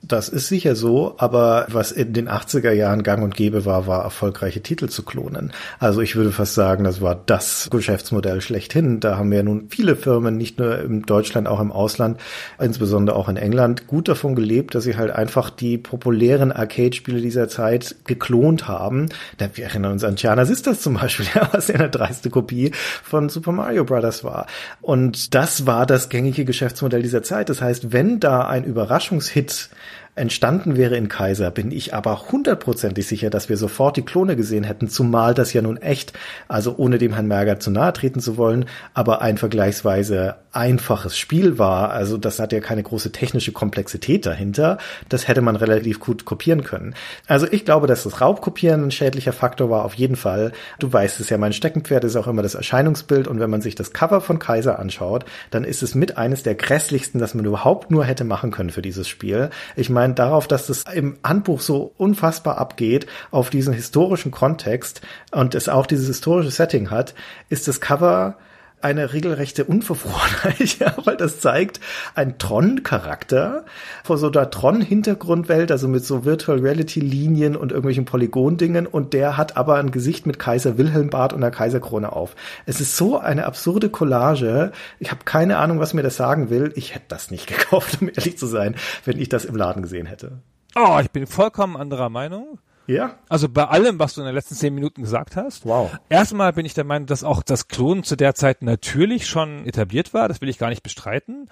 [0.07, 4.03] Das ist sicher so, aber was in den 80er Jahren gang und gäbe war, war
[4.03, 5.51] erfolgreiche Titel zu klonen.
[5.79, 8.99] Also ich würde fast sagen, das war das Geschäftsmodell schlechthin.
[8.99, 12.19] Da haben wir nun viele Firmen, nicht nur in Deutschland, auch im Ausland,
[12.59, 17.47] insbesondere auch in England, gut davon gelebt, dass sie halt einfach die populären Arcade-Spiele dieser
[17.47, 19.09] Zeit geklont haben.
[19.55, 22.71] Wir erinnern uns an Gianna Sisters zum Beispiel, was ja eine dreiste Kopie
[23.03, 24.45] von Super Mario Brothers war.
[24.81, 27.49] Und das war das gängige Geschäftsmodell dieser Zeit.
[27.49, 29.69] Das heißt, wenn da ein Überraschungshit
[30.16, 34.63] entstanden wäre in Kaiser, bin ich aber hundertprozentig sicher, dass wir sofort die Klone gesehen
[34.63, 36.13] hätten, zumal das ja nun echt,
[36.47, 41.59] also ohne dem Herrn Merger zu nahe treten zu wollen, aber ein vergleichsweise einfaches Spiel
[41.59, 41.91] war.
[41.91, 44.78] Also das hat ja keine große technische Komplexität dahinter.
[45.09, 46.95] Das hätte man relativ gut kopieren können.
[47.28, 50.53] Also ich glaube, dass das Raubkopieren ein schädlicher Faktor war, auf jeden Fall.
[50.80, 53.76] Du weißt es ja, mein Steckenpferd ist auch immer das Erscheinungsbild und wenn man sich
[53.76, 57.91] das Cover von Kaiser anschaut, dann ist es mit eines der grässlichsten, das man überhaupt
[57.91, 59.49] nur hätte machen können für dieses Spiel.
[59.76, 65.01] Ich meine, darauf, dass das im Handbuch so unfassbar abgeht auf diesen historischen Kontext
[65.31, 67.15] und es auch dieses historische Setting hat,
[67.49, 68.37] ist das Cover
[68.82, 71.80] eine regelrechte Unverfrorenheit, ja, weil das zeigt
[72.13, 73.65] ein Tron-Charakter
[74.03, 79.57] vor so einer Tron-Hintergrundwelt, also mit so Virtual Reality-Linien und irgendwelchen Polygondingen und der hat
[79.57, 82.36] aber ein Gesicht mit Kaiser Wilhelm Bart und einer Kaiserkrone auf.
[82.65, 84.71] Es ist so eine absurde Collage.
[84.99, 86.71] Ich habe keine Ahnung, was mir das sagen will.
[86.76, 90.05] Ich hätte das nicht gekauft, um ehrlich zu sein, wenn ich das im Laden gesehen
[90.05, 90.39] hätte.
[90.76, 92.59] Oh, ich bin vollkommen anderer Meinung.
[92.88, 93.15] Ja?
[93.29, 95.65] Also bei allem, was du in den letzten zehn Minuten gesagt hast.
[95.65, 95.91] Wow.
[96.09, 100.13] Erstmal bin ich der Meinung, dass auch das Klonen zu der Zeit natürlich schon etabliert
[100.13, 100.27] war.
[100.27, 101.49] Das will ich gar nicht bestreiten.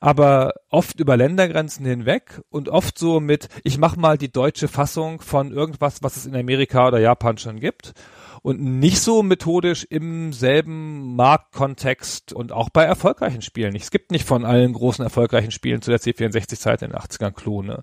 [0.00, 5.20] Aber oft über Ländergrenzen hinweg und oft so mit, ich mach mal die deutsche Fassung
[5.20, 7.92] von irgendwas, was es in Amerika oder Japan schon gibt.
[8.42, 13.74] Und nicht so methodisch im selben Marktkontext und auch bei erfolgreichen Spielen.
[13.74, 17.82] Es gibt nicht von allen großen erfolgreichen Spielen zu der C64-Zeit in den 80ern Klone.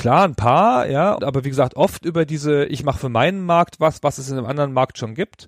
[0.00, 3.80] Klar, ein paar, ja, aber wie gesagt, oft über diese, ich mache für meinen Markt
[3.80, 5.46] was, was es in einem anderen Markt schon gibt.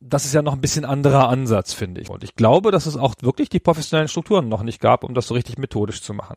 [0.00, 2.10] Das ist ja noch ein bisschen anderer Ansatz, finde ich.
[2.10, 5.28] Und ich glaube, dass es auch wirklich die professionellen Strukturen noch nicht gab, um das
[5.28, 6.34] so richtig methodisch zu machen.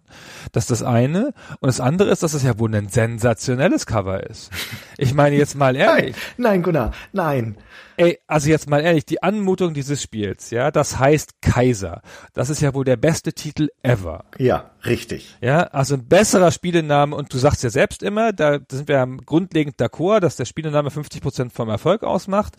[0.51, 1.33] Das ist das eine.
[1.59, 4.51] Und das andere ist, dass es ja wohl ein sensationelles Cover ist.
[4.99, 6.15] Ich meine jetzt mal ehrlich.
[6.37, 7.57] Nein, nein, Gunnar, nein.
[7.97, 12.01] Ey, also jetzt mal ehrlich, die Anmutung dieses Spiels, ja, das heißt Kaiser.
[12.33, 14.25] Das ist ja wohl der beste Titel ever.
[14.37, 15.37] Ja, richtig.
[15.41, 19.79] Ja, also ein besserer Spielename und du sagst ja selbst immer, da sind wir grundlegend
[19.79, 22.55] d'accord, dass der Spielename 50 Prozent vom Erfolg ausmacht.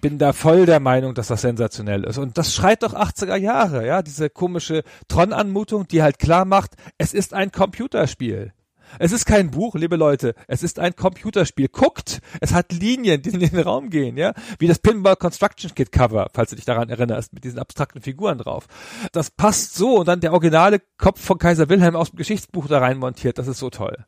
[0.00, 2.18] Bin da voll der Meinung, dass das sensationell ist.
[2.18, 7.14] Und das schreit doch 80er Jahre, ja, diese komische Tron-Anmutung, die halt klar macht, es
[7.14, 8.52] ist ein Computerspiel.
[8.98, 10.34] Es ist kein Buch, liebe Leute.
[10.46, 11.68] Es ist ein Computerspiel.
[11.68, 14.32] Guckt, es hat Linien, die in den Raum gehen, ja.
[14.58, 18.38] Wie das Pinball Construction Kit Cover, falls du dich daran erinnerst, mit diesen abstrakten Figuren
[18.38, 18.66] drauf.
[19.12, 22.78] Das passt so und dann der originale Kopf von Kaiser Wilhelm aus dem Geschichtsbuch da
[22.78, 23.38] rein montiert.
[23.38, 24.04] Das ist so toll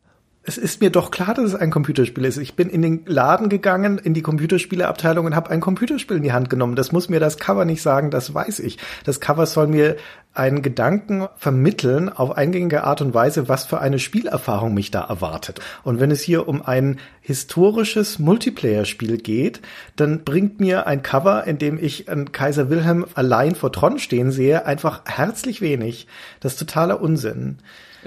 [0.48, 2.36] es ist mir doch klar, dass es ein Computerspiel ist.
[2.36, 6.32] Ich bin in den Laden gegangen, in die Computerspieleabteilung und habe ein Computerspiel in die
[6.32, 6.76] Hand genommen.
[6.76, 8.78] Das muss mir das Cover nicht sagen, das weiß ich.
[9.04, 9.96] Das Cover soll mir
[10.36, 15.60] einen Gedanken vermitteln auf eingängige Art und Weise, was für eine Spielerfahrung mich da erwartet.
[15.82, 19.60] Und wenn es hier um ein historisches Multiplayer-Spiel geht,
[19.96, 24.30] dann bringt mir ein Cover, in dem ich einen Kaiser Wilhelm allein vor Tron stehen
[24.30, 26.06] sehe, einfach herzlich wenig.
[26.40, 27.58] Das ist totaler Unsinn.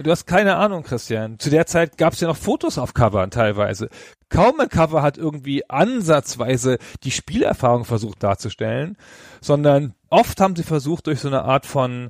[0.01, 1.39] Du hast keine Ahnung, Christian.
[1.39, 3.89] Zu der Zeit gab es ja noch Fotos auf Covern teilweise.
[4.30, 8.95] Kaum ein Cover hat irgendwie ansatzweise die Spielerfahrung versucht darzustellen,
[9.41, 12.10] sondern oft haben sie versucht, durch so eine Art von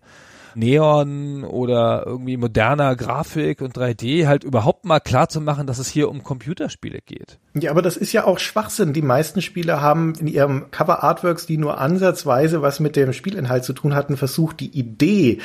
[0.55, 5.89] Neon oder irgendwie moderner Grafik und 3D halt überhaupt mal klar zu machen, dass es
[5.89, 7.39] hier um Computerspiele geht.
[7.55, 8.93] Ja, aber das ist ja auch Schwachsinn.
[8.93, 13.63] Die meisten Spiele haben in ihrem Cover Artworks, die nur ansatzweise was mit dem Spielinhalt
[13.63, 15.39] zu tun hatten, versucht, die Idee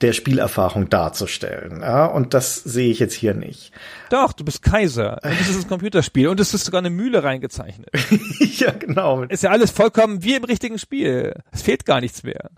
[0.00, 1.80] der Spielerfahrung darzustellen.
[1.80, 3.72] Ja, und das sehe ich jetzt hier nicht.
[4.10, 5.20] Doch, du bist Kaiser.
[5.22, 6.28] Und das ist ein Computerspiel.
[6.28, 7.88] Und es ist sogar eine Mühle reingezeichnet.
[8.58, 9.22] ja, genau.
[9.22, 11.34] Ist ja alles vollkommen wie im richtigen Spiel.
[11.50, 12.50] Es fehlt gar nichts mehr.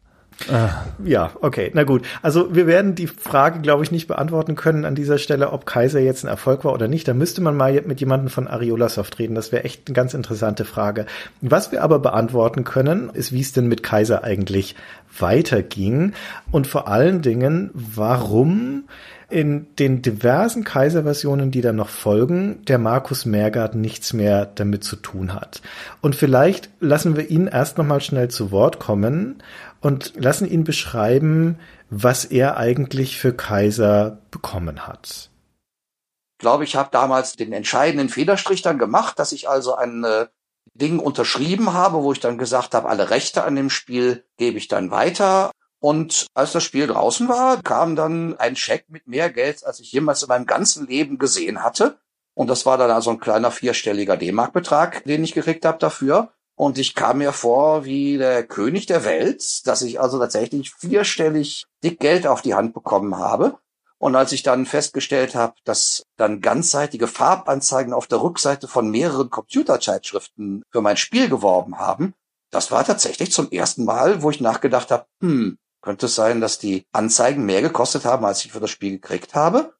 [0.51, 0.85] Ah.
[1.05, 2.07] Ja, okay, na gut.
[2.23, 6.01] Also wir werden die Frage, glaube ich, nicht beantworten können an dieser Stelle, ob Kaiser
[6.01, 7.09] jetzt ein Erfolg war oder nicht.
[7.09, 9.35] Da müsste man mal mit jemandem von Ariolasoft reden.
[9.35, 11.07] Das wäre echt eine ganz interessante Frage.
[11.41, 14.77] Was wir aber beantworten können, ist, wie es denn mit Kaiser eigentlich
[15.19, 16.13] weiterging
[16.51, 18.85] und vor allen Dingen, warum
[19.31, 24.97] in den diversen Kaiserversionen, die dann noch folgen, der Markus Mergard nichts mehr damit zu
[24.97, 25.61] tun hat.
[26.01, 29.43] Und vielleicht lassen wir ihn erst noch mal schnell zu Wort kommen
[29.81, 31.59] und lassen ihn beschreiben,
[31.91, 35.31] was er eigentlich für Kaiser bekommen hat.
[36.39, 40.27] Ich glaube, ich habe damals den entscheidenden Federstrich dann gemacht, dass ich also ein äh,
[40.75, 44.69] Ding unterschrieben habe, wo ich dann gesagt habe, alle Rechte an dem Spiel gebe ich
[44.69, 45.51] dann weiter.
[45.81, 49.93] Und als das Spiel draußen war, kam dann ein Scheck mit mehr Geld, als ich
[49.93, 51.99] jemals in meinem ganzen Leben gesehen hatte.
[52.35, 56.33] Und das war dann also ein kleiner vierstelliger D-Mark-Betrag, den ich gekriegt habe dafür.
[56.59, 61.67] Und ich kam mir vor wie der König der Welt, dass ich also tatsächlich vierstellig
[61.85, 63.59] dick Geld auf die Hand bekommen habe.
[63.99, 69.31] Und als ich dann festgestellt habe, dass dann ganzseitige Farbanzeigen auf der Rückseite von mehreren
[69.31, 72.15] Computerzeitschriften für mein Spiel geworben haben,
[72.51, 76.59] das war tatsächlich zum ersten Mal, wo ich nachgedacht habe, hm, könnte es sein, dass
[76.59, 79.75] die Anzeigen mehr gekostet haben, als ich für das Spiel gekriegt habe?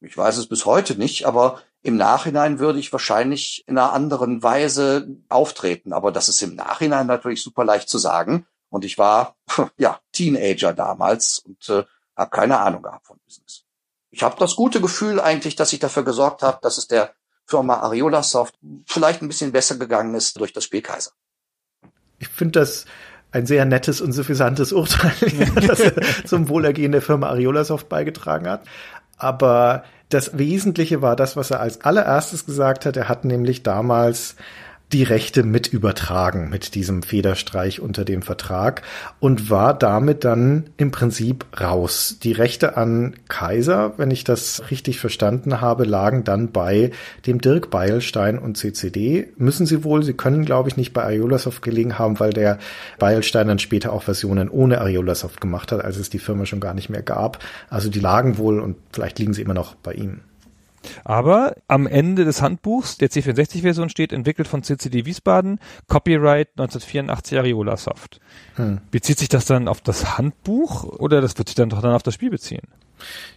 [0.00, 4.42] Ich weiß es bis heute nicht, aber im Nachhinein würde ich wahrscheinlich in einer anderen
[4.42, 5.92] Weise auftreten.
[5.92, 8.46] Aber das ist im Nachhinein natürlich super leicht zu sagen.
[8.70, 9.36] Und ich war
[9.76, 11.84] ja Teenager damals und äh,
[12.16, 13.64] habe keine Ahnung gehabt von Business.
[14.10, 17.76] Ich habe das gute Gefühl eigentlich, dass ich dafür gesorgt habe, dass es der Firma
[17.80, 18.54] Ariola Soft
[18.86, 21.10] vielleicht ein bisschen besser gegangen ist durch das Spiel Kaiser.
[22.18, 22.86] Ich finde das
[23.30, 25.12] ein sehr nettes und suffisantes Urteil,
[25.66, 25.92] das
[26.24, 28.66] zum Wohlergehen der Firma Ariola Soft beigetragen hat.
[29.18, 32.96] Aber das Wesentliche war das, was er als allererstes gesagt hat.
[32.96, 34.36] Er hat nämlich damals
[34.92, 38.82] die Rechte mit übertragen mit diesem Federstreich unter dem Vertrag
[39.18, 42.18] und war damit dann im Prinzip raus.
[42.22, 46.92] Die Rechte an Kaiser, wenn ich das richtig verstanden habe, lagen dann bei
[47.26, 49.32] dem Dirk Beilstein und CCD.
[49.36, 52.58] Müssen sie wohl, sie können glaube ich nicht bei Ariolasoft gelegen haben, weil der
[52.98, 56.74] Beilstein dann später auch Versionen ohne Ariolasoft gemacht hat, als es die Firma schon gar
[56.74, 57.42] nicht mehr gab.
[57.68, 60.20] Also die lagen wohl und vielleicht liegen sie immer noch bei ihm.
[61.04, 65.58] Aber am Ende des Handbuchs der C64-Version steht, entwickelt von CCD Wiesbaden,
[65.88, 68.20] Copyright 1984 Ariola Soft.
[68.56, 68.80] Hm.
[68.90, 72.02] Bezieht sich das dann auf das Handbuch oder das wird sich dann doch dann auf
[72.02, 72.62] das Spiel beziehen?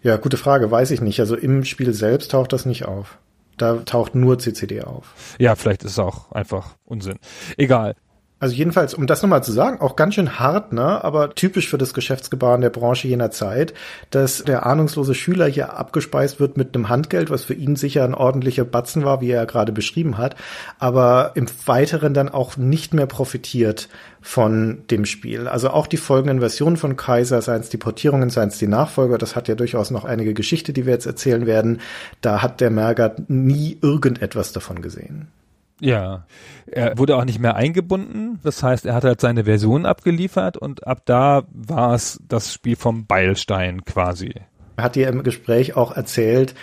[0.04, 1.20] Ja, gute Frage, weiß ich nicht.
[1.20, 3.18] Also im Spiel selbst taucht das nicht auf.
[3.58, 5.36] Da taucht nur CCD auf.
[5.40, 7.18] Ja, vielleicht ist es auch einfach Unsinn.
[7.58, 7.96] Egal.
[8.40, 11.80] Also jedenfalls, um das nochmal zu sagen, auch ganz schön hart, ne, aber typisch für
[11.80, 13.74] das Geschäftsgebaren der Branche jener Zeit,
[14.12, 18.14] dass der ahnungslose Schüler hier abgespeist wird mit einem Handgeld, was für ihn sicher ein
[18.14, 20.36] ordentlicher Batzen war, wie er gerade beschrieben hat,
[20.78, 23.90] aber im Weiteren dann auch nicht mehr profitiert
[24.22, 25.48] von dem Spiel.
[25.48, 29.18] Also auch die folgenden Versionen von Kaiser, seien es die Portierungen, seien es die Nachfolger,
[29.18, 31.82] das hat ja durchaus noch einige Geschichte, die wir jetzt erzählen werden,
[32.22, 35.30] da hat der Mergert nie irgendetwas davon gesehen.
[35.80, 36.26] Ja,
[36.66, 38.40] er wurde auch nicht mehr eingebunden.
[38.44, 42.76] Das heißt, er hat halt seine Version abgeliefert und ab da war es das Spiel
[42.76, 44.34] vom Beilstein quasi.
[44.78, 46.56] Er hat dir im Gespräch auch erzählt,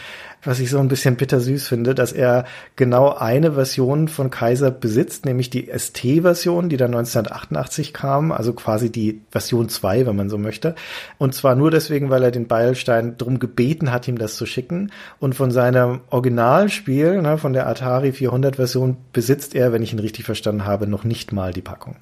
[0.44, 2.44] was ich so ein bisschen bittersüß finde, dass er
[2.76, 8.90] genau eine Version von Kaiser besitzt, nämlich die ST-Version, die dann 1988 kam, also quasi
[8.90, 10.74] die Version 2, wenn man so möchte.
[11.18, 14.90] Und zwar nur deswegen, weil er den Beilstein drum gebeten hat, ihm das zu schicken.
[15.18, 19.98] Und von seinem Originalspiel, ne, von der Atari 400 Version, besitzt er, wenn ich ihn
[19.98, 21.96] richtig verstanden habe, noch nicht mal die Packung.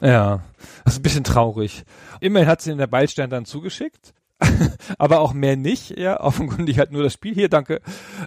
[0.00, 0.40] Ja,
[0.84, 1.84] das ist ein bisschen traurig.
[2.20, 4.12] Immerhin hat sie den der Beilstein dann zugeschickt
[4.98, 7.80] aber auch mehr nicht, ja, offenkundig halt nur das Spiel hier, danke.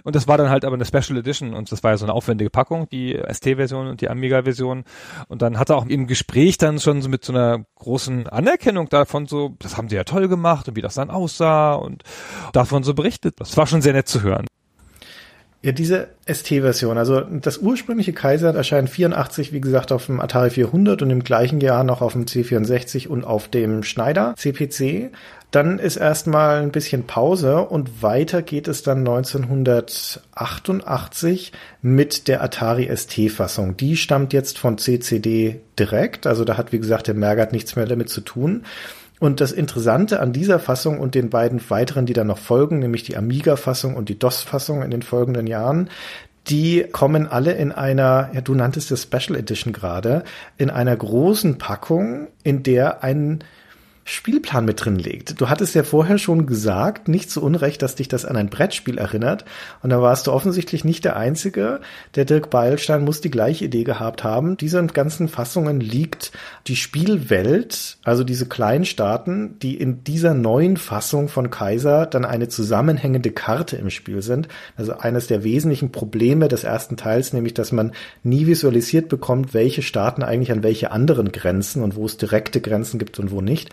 [0.04, 2.12] Und das war dann halt aber eine Special Edition und das war ja so eine
[2.12, 4.84] aufwendige Packung, die ST-Version und die Amiga-Version.
[5.28, 8.88] Und dann hat er auch im Gespräch dann schon so mit so einer großen Anerkennung
[8.88, 12.02] davon so, das haben sie ja toll gemacht und wie das dann aussah und
[12.52, 13.40] davon so berichtet.
[13.40, 14.46] Das war schon sehr nett zu hören.
[15.66, 21.02] Ja, diese ST-Version, also das ursprüngliche Kaiser erscheint 84, wie gesagt, auf dem Atari 400
[21.02, 25.10] und im gleichen Jahr noch auf dem C64 und auf dem Schneider CPC.
[25.50, 31.52] Dann ist erstmal ein bisschen Pause und weiter geht es dann 1988
[31.82, 33.76] mit der Atari ST-Fassung.
[33.76, 37.86] Die stammt jetzt von CCD direkt, also da hat, wie gesagt, der Mergert nichts mehr
[37.86, 38.64] damit zu tun.
[39.18, 43.04] Und das Interessante an dieser Fassung und den beiden weiteren, die dann noch folgen, nämlich
[43.04, 45.88] die Amiga-Fassung und die DOS-Fassung in den folgenden Jahren,
[46.48, 50.24] die kommen alle in einer, ja, du nanntest das Special Edition gerade,
[50.58, 53.42] in einer großen Packung, in der ein
[54.08, 55.40] Spielplan mit drin legt.
[55.40, 58.98] Du hattest ja vorher schon gesagt, nicht zu Unrecht, dass dich das an ein Brettspiel
[58.98, 59.44] erinnert.
[59.82, 61.80] Und da warst du offensichtlich nicht der Einzige.
[62.14, 64.56] Der Dirk Beilstein muss die gleiche Idee gehabt haben.
[64.56, 66.30] Diesen ganzen Fassungen liegt
[66.68, 72.46] die Spielwelt, also diese kleinen Staaten, die in dieser neuen Fassung von Kaiser dann eine
[72.46, 74.46] zusammenhängende Karte im Spiel sind.
[74.76, 77.90] Also eines der wesentlichen Probleme des ersten Teils, nämlich, dass man
[78.22, 83.00] nie visualisiert bekommt, welche Staaten eigentlich an welche anderen Grenzen und wo es direkte Grenzen
[83.00, 83.70] gibt und wo nicht.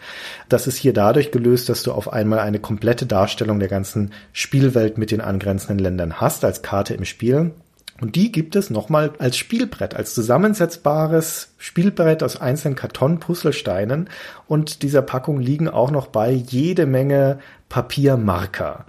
[0.50, 4.98] Das ist hier dadurch gelöst, dass du auf einmal eine komplette Darstellung der ganzen Spielwelt
[4.98, 7.52] mit den angrenzenden Ländern hast als Karte im Spiel.
[8.02, 14.10] Und die gibt es nochmal als Spielbrett, als zusammensetzbares Spielbrett aus einzelnen Karton-Puzzlesteinen.
[14.48, 17.40] Und dieser Packung liegen auch noch bei jede Menge
[17.70, 18.86] Papiermarker,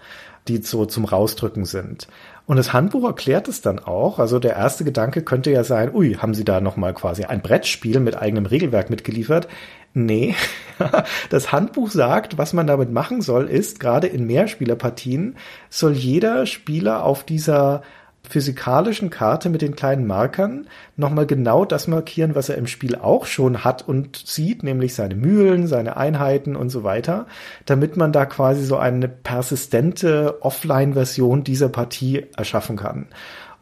[0.49, 2.09] die so zum Rausdrücken sind.
[2.47, 4.19] Und das Handbuch erklärt es dann auch.
[4.19, 8.01] Also der erste Gedanke könnte ja sein, ui, haben Sie da nochmal quasi ein Brettspiel
[8.01, 9.49] mit eigenem Regelwerk mitgeliefert?
[9.97, 10.35] Nee,
[11.31, 15.37] das Handbuch sagt, was man damit machen soll, ist, gerade in Mehrspielerpartien
[15.71, 17.83] soll jeder Spieler auf dieser
[18.29, 20.67] physikalischen Karte mit den kleinen Markern
[20.97, 25.15] nochmal genau das markieren, was er im Spiel auch schon hat und sieht, nämlich seine
[25.15, 27.27] Mühlen, seine Einheiten und so weiter,
[27.67, 33.07] damit man da quasi so eine persistente Offline-Version dieser Partie erschaffen kann.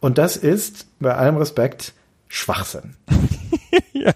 [0.00, 1.92] Und das ist, bei allem Respekt,
[2.28, 2.94] Schwachsinn.
[3.92, 4.12] ja.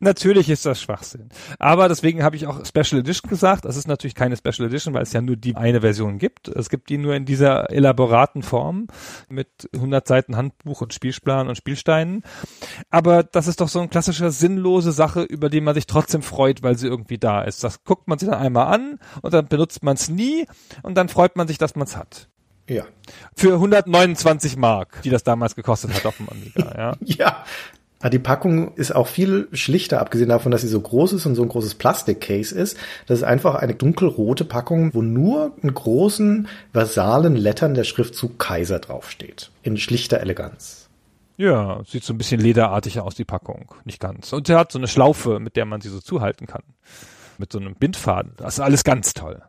[0.00, 1.28] Natürlich ist das Schwachsinn.
[1.58, 3.64] Aber deswegen habe ich auch Special Edition gesagt.
[3.64, 6.48] Das ist natürlich keine Special Edition, weil es ja nur die eine Version gibt.
[6.48, 8.88] Es gibt die nur in dieser elaboraten Form
[9.28, 12.22] mit 100 Seiten Handbuch und Spielplan und Spielsteinen.
[12.90, 16.62] Aber das ist doch so eine klassische sinnlose Sache, über die man sich trotzdem freut,
[16.62, 17.62] weil sie irgendwie da ist.
[17.62, 20.46] Das guckt man sich dann einmal an und dann benutzt man es nie
[20.82, 22.28] und dann freut man sich, dass man es hat.
[22.68, 22.84] Ja.
[23.34, 26.96] Für 129 Mark, die das damals gekostet hat auf dem Amiga, ja.
[27.04, 27.44] ja,
[28.02, 31.36] Ah, die Packung ist auch viel schlichter, abgesehen davon, dass sie so groß ist und
[31.36, 32.76] so ein großes Plastikcase ist.
[33.06, 38.80] Das ist einfach eine dunkelrote Packung, wo nur in großen versalen Lettern der Schriftzug Kaiser
[38.80, 39.52] draufsteht.
[39.62, 40.88] In schlichter Eleganz.
[41.36, 43.72] Ja, sieht so ein bisschen lederartig aus, die Packung.
[43.84, 44.32] Nicht ganz.
[44.32, 46.62] Und er hat so eine Schlaufe, mit der man sie so zuhalten kann.
[47.38, 48.32] Mit so einem Bindfaden.
[48.36, 49.40] Das ist alles ganz toll.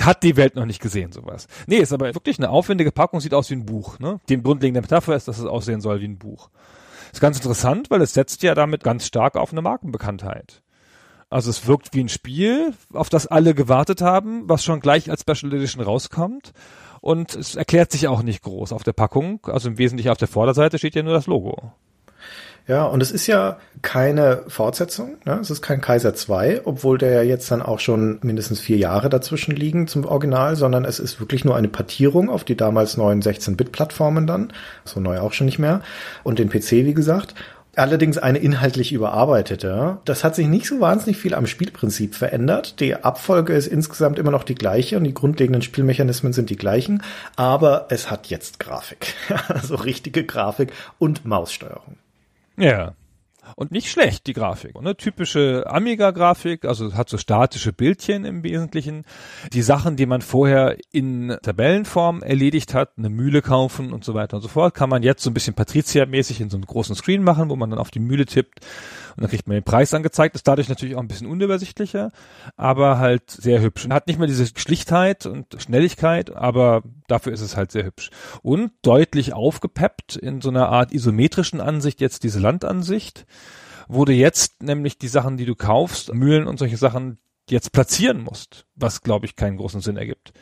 [0.00, 1.48] Hat die Welt noch nicht gesehen, sowas.
[1.66, 3.98] Nee, ist aber wirklich eine aufwendige Packung, sieht aus wie ein Buch.
[3.98, 4.20] Ne?
[4.28, 6.48] Die grundlegende Metapher ist, dass es aussehen soll wie ein Buch.
[7.12, 10.62] Ist ganz interessant, weil es setzt ja damit ganz stark auf eine Markenbekanntheit.
[11.28, 15.22] Also es wirkt wie ein Spiel, auf das alle gewartet haben, was schon gleich als
[15.22, 16.52] Special Edition rauskommt.
[17.00, 19.40] Und es erklärt sich auch nicht groß auf der Packung.
[19.46, 21.72] Also im Wesentlichen auf der Vorderseite steht ja nur das Logo.
[22.72, 25.38] Ja, und es ist ja keine Fortsetzung, ne?
[25.42, 29.10] es ist kein Kaiser 2, obwohl der ja jetzt dann auch schon mindestens vier Jahre
[29.10, 33.20] dazwischen liegen zum Original, sondern es ist wirklich nur eine Partierung auf die damals neuen
[33.20, 34.54] 16-Bit-Plattformen dann,
[34.86, 35.82] so neu auch schon nicht mehr,
[36.24, 37.34] und den PC, wie gesagt.
[37.76, 39.98] Allerdings eine inhaltlich überarbeitete.
[40.06, 42.80] Das hat sich nicht so wahnsinnig viel am Spielprinzip verändert.
[42.80, 47.02] Die Abfolge ist insgesamt immer noch die gleiche und die grundlegenden Spielmechanismen sind die gleichen,
[47.36, 49.12] aber es hat jetzt Grafik.
[49.48, 51.96] also richtige Grafik und Maussteuerung.
[52.56, 52.94] Ja.
[53.56, 54.80] Und nicht schlecht, die Grafik.
[54.80, 54.96] Ne?
[54.96, 59.04] Typische Amiga-Grafik, also hat so statische Bildchen im Wesentlichen.
[59.52, 64.36] Die Sachen, die man vorher in Tabellenform erledigt hat, eine Mühle kaufen und so weiter
[64.36, 67.24] und so fort, kann man jetzt so ein bisschen Patrizia-mäßig in so einem großen Screen
[67.24, 68.60] machen, wo man dann auf die Mühle tippt
[69.16, 70.34] und dann kriegt man den Preis angezeigt.
[70.34, 72.10] Ist dadurch natürlich auch ein bisschen unübersichtlicher,
[72.56, 73.84] aber halt sehr hübsch.
[73.84, 78.10] Und hat nicht mehr diese Schlichtheit und Schnelligkeit, aber dafür ist es halt sehr hübsch.
[78.42, 83.26] Und deutlich aufgepeppt in so einer Art isometrischen Ansicht, jetzt diese Landansicht,
[84.04, 87.18] du jetzt nämlich die Sachen, die du kaufst, Mühlen und solche Sachen
[87.48, 90.32] jetzt platzieren musst, was glaube ich keinen großen Sinn ergibt.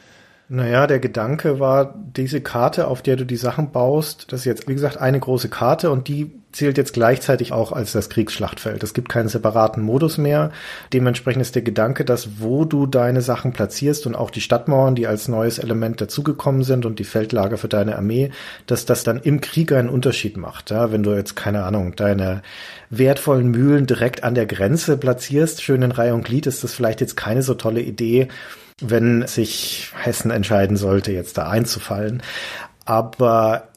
[0.53, 4.67] Naja, der Gedanke war, diese Karte, auf der du die Sachen baust, das ist jetzt,
[4.67, 8.83] wie gesagt, eine große Karte und die zählt jetzt gleichzeitig auch als das Kriegsschlachtfeld.
[8.83, 10.51] Es gibt keinen separaten Modus mehr.
[10.93, 15.07] Dementsprechend ist der Gedanke, dass wo du deine Sachen platzierst und auch die Stadtmauern, die
[15.07, 18.33] als neues Element dazugekommen sind und die Feldlager für deine Armee,
[18.67, 20.73] dass das dann im Krieg einen Unterschied macht.
[20.73, 22.43] Ja, wenn du jetzt, keine Ahnung, deine
[22.89, 27.01] wertvollen Mühlen direkt an der Grenze platzierst, schön in Reihe und Glied, ist das vielleicht
[27.01, 28.27] jetzt keine so tolle Idee,
[28.81, 32.23] wenn sich Hessen entscheiden sollte, jetzt da einzufallen.
[32.85, 33.69] Aber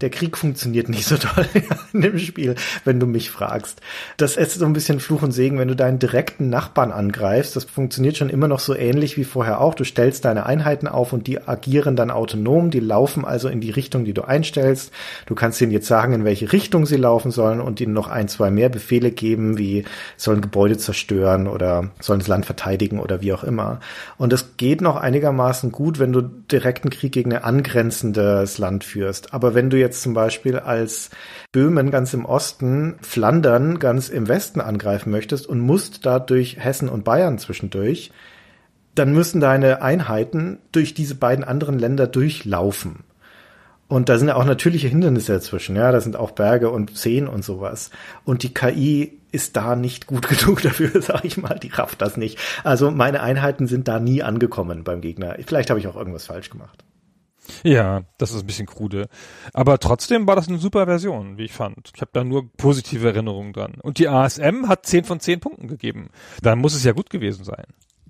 [0.00, 1.46] der Krieg funktioniert nicht so toll
[1.92, 2.54] in dem Spiel,
[2.84, 3.80] wenn du mich fragst.
[4.16, 7.56] Das ist so ein bisschen Fluch und Segen, wenn du deinen direkten Nachbarn angreifst.
[7.56, 9.74] Das funktioniert schon immer noch so ähnlich wie vorher auch.
[9.74, 12.70] Du stellst deine Einheiten auf und die agieren dann autonom.
[12.70, 14.92] Die laufen also in die Richtung, die du einstellst.
[15.26, 18.28] Du kannst ihnen jetzt sagen, in welche Richtung sie laufen sollen und ihnen noch ein,
[18.28, 19.84] zwei mehr Befehle geben, wie
[20.16, 23.80] sollen Gebäude zerstören oder sollen das Land verteidigen oder wie auch immer.
[24.16, 29.34] Und es geht noch einigermaßen gut, wenn du direkten Krieg gegen ein angrenzendes Land führst.
[29.34, 31.10] Aber wenn du jetzt jetzt zum Beispiel als
[31.52, 36.88] Böhmen ganz im Osten, Flandern ganz im Westen angreifen möchtest und musst da durch Hessen
[36.88, 38.12] und Bayern zwischendurch,
[38.94, 43.04] dann müssen deine Einheiten durch diese beiden anderen Länder durchlaufen.
[43.86, 47.26] Und da sind ja auch natürliche Hindernisse dazwischen, ja, da sind auch Berge und Seen
[47.26, 47.90] und sowas.
[48.24, 52.18] Und die KI ist da nicht gut genug dafür, sag ich mal, die rafft das
[52.18, 52.38] nicht.
[52.64, 55.36] Also meine Einheiten sind da nie angekommen beim Gegner.
[55.46, 56.84] Vielleicht habe ich auch irgendwas falsch gemacht.
[57.62, 59.08] Ja, das ist ein bisschen krude.
[59.52, 61.90] Aber trotzdem war das eine super Version, wie ich fand.
[61.94, 63.74] Ich habe da nur positive Erinnerungen dran.
[63.82, 66.10] Und die ASM hat 10 von 10 Punkten gegeben.
[66.42, 67.64] Dann muss es ja gut gewesen sein.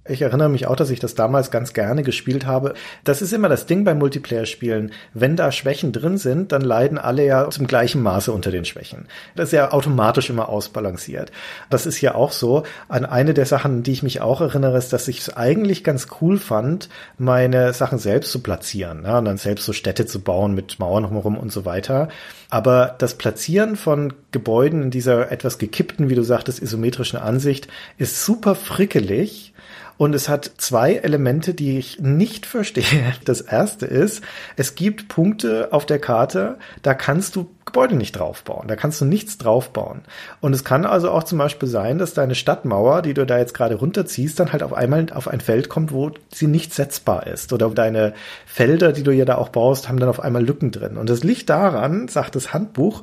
[0.09, 2.75] Ich erinnere mich auch, dass ich das damals ganz gerne gespielt habe.
[3.05, 4.93] Das ist immer das Ding bei Multiplayer-Spielen.
[5.13, 9.07] Wenn da Schwächen drin sind, dann leiden alle ja zum gleichen Maße unter den Schwächen.
[9.37, 11.31] Das ist ja automatisch immer ausbalanciert.
[11.69, 12.63] Das ist ja auch so.
[12.89, 16.09] An eine der Sachen, die ich mich auch erinnere, ist, dass ich es eigentlich ganz
[16.21, 19.03] cool fand, meine Sachen selbst zu platzieren.
[19.05, 22.09] Ja, und dann selbst so Städte zu bauen mit Mauern drumherum und so weiter.
[22.51, 27.69] Aber das Platzieren von Gebäuden in dieser etwas gekippten, wie du sagtest, isometrischen Ansicht
[27.99, 29.53] ist super frickelig
[29.99, 32.85] und es hat zwei Elemente, die ich nicht verstehe.
[33.25, 34.23] Das erste ist,
[34.57, 38.67] es gibt Punkte auf der Karte, da kannst du Gebäude nicht draufbauen.
[38.67, 40.01] Da kannst du nichts draufbauen.
[40.41, 43.53] Und es kann also auch zum Beispiel sein, dass deine Stadtmauer, die du da jetzt
[43.53, 47.53] gerade runterziehst, dann halt auf einmal auf ein Feld kommt, wo sie nicht setzbar ist.
[47.53, 48.15] Oder deine
[48.47, 50.97] Felder, die du ja da auch baust, haben dann auf einmal Lücken drin.
[50.97, 53.03] Und das liegt daran, sagt das Handbuch,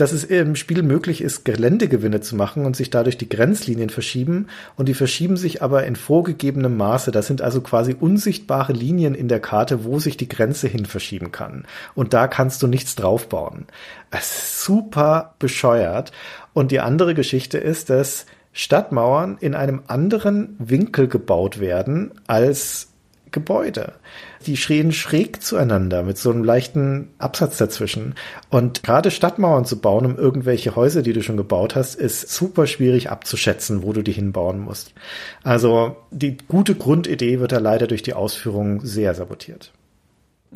[0.00, 4.46] dass es im Spiel möglich ist, Geländegewinne zu machen und sich dadurch die Grenzlinien verschieben.
[4.76, 7.10] Und die verschieben sich aber in vorgegebenem Maße.
[7.10, 11.32] Das sind also quasi unsichtbare Linien in der Karte, wo sich die Grenze hin verschieben
[11.32, 11.66] kann.
[11.94, 13.66] Und da kannst du nichts draufbauen.
[14.10, 16.12] Es ist super bescheuert.
[16.52, 22.88] Und die andere Geschichte ist, dass Stadtmauern in einem anderen Winkel gebaut werden als
[23.30, 23.92] Gebäude.
[24.46, 28.14] Die stehen schräg zueinander mit so einem leichten Absatz dazwischen.
[28.48, 32.66] Und gerade Stadtmauern zu bauen, um irgendwelche Häuser, die du schon gebaut hast, ist super
[32.66, 34.94] schwierig abzuschätzen, wo du die hinbauen musst.
[35.42, 39.72] Also die gute Grundidee wird da leider durch die Ausführung sehr sabotiert.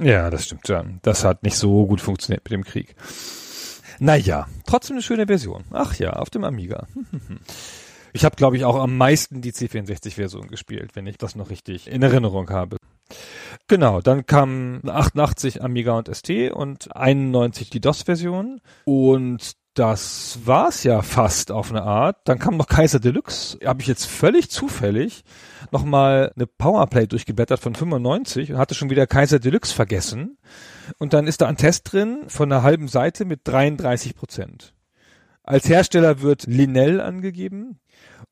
[0.00, 0.84] Ja, das stimmt ja.
[1.02, 2.96] Das hat nicht so gut funktioniert mit dem Krieg.
[3.98, 5.64] Naja, trotzdem eine schöne Version.
[5.70, 6.86] Ach ja, auf dem Amiga.
[8.16, 11.88] Ich habe, glaube ich, auch am meisten die C64-Version gespielt, wenn ich das noch richtig
[11.88, 12.76] in Erinnerung habe.
[13.68, 21.02] Genau, dann kam 88 Amiga und ST und 91 die DOS-Version und das war's ja
[21.02, 22.18] fast auf eine Art.
[22.24, 23.58] Dann kam noch Kaiser Deluxe.
[23.64, 25.24] Habe ich jetzt völlig zufällig
[25.72, 30.38] nochmal eine Powerplay durchgeblättert von 95 und hatte schon wieder Kaiser Deluxe vergessen.
[30.98, 34.74] Und dann ist da ein Test drin von einer halben Seite mit 33 Prozent.
[35.42, 37.80] Als Hersteller wird Linell angegeben.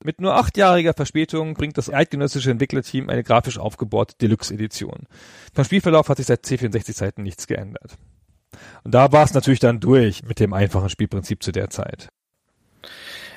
[0.05, 5.07] Mit nur achtjähriger Verspätung bringt das eidgenössische Entwicklerteam eine grafisch aufgebohrte Deluxe-Edition.
[5.55, 7.99] Beim Spielverlauf hat sich seit C64-Zeiten nichts geändert.
[8.85, 12.09] Und da war es natürlich dann durch mit dem einfachen Spielprinzip zu der Zeit.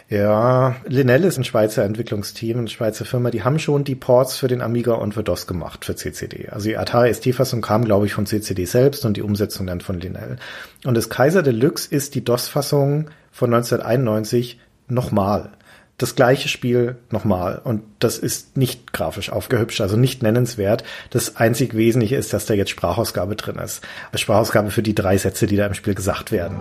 [0.08, 4.48] Ja, Linell ist ein Schweizer Entwicklungsteam, eine Schweizer Firma, die haben schon die Ports für
[4.48, 6.50] den Amiga und für DOS gemacht, für CCD.
[6.50, 10.00] Also die Atari ST-Fassung kam, glaube ich, von CCD selbst und die Umsetzung dann von
[10.00, 10.38] Linell.
[10.84, 15.54] Und das Kaiser Deluxe ist die DOS-Fassung von 1991 nochmal
[15.98, 17.62] das gleiche Spiel nochmal.
[17.64, 20.84] Und das ist nicht grafisch aufgehübscht, also nicht nennenswert.
[21.10, 23.82] Das einzig Wesentliche ist, dass da jetzt Sprachausgabe drin ist.
[24.14, 26.58] Sprachausgabe für die drei Sätze, die da im Spiel gesagt werden.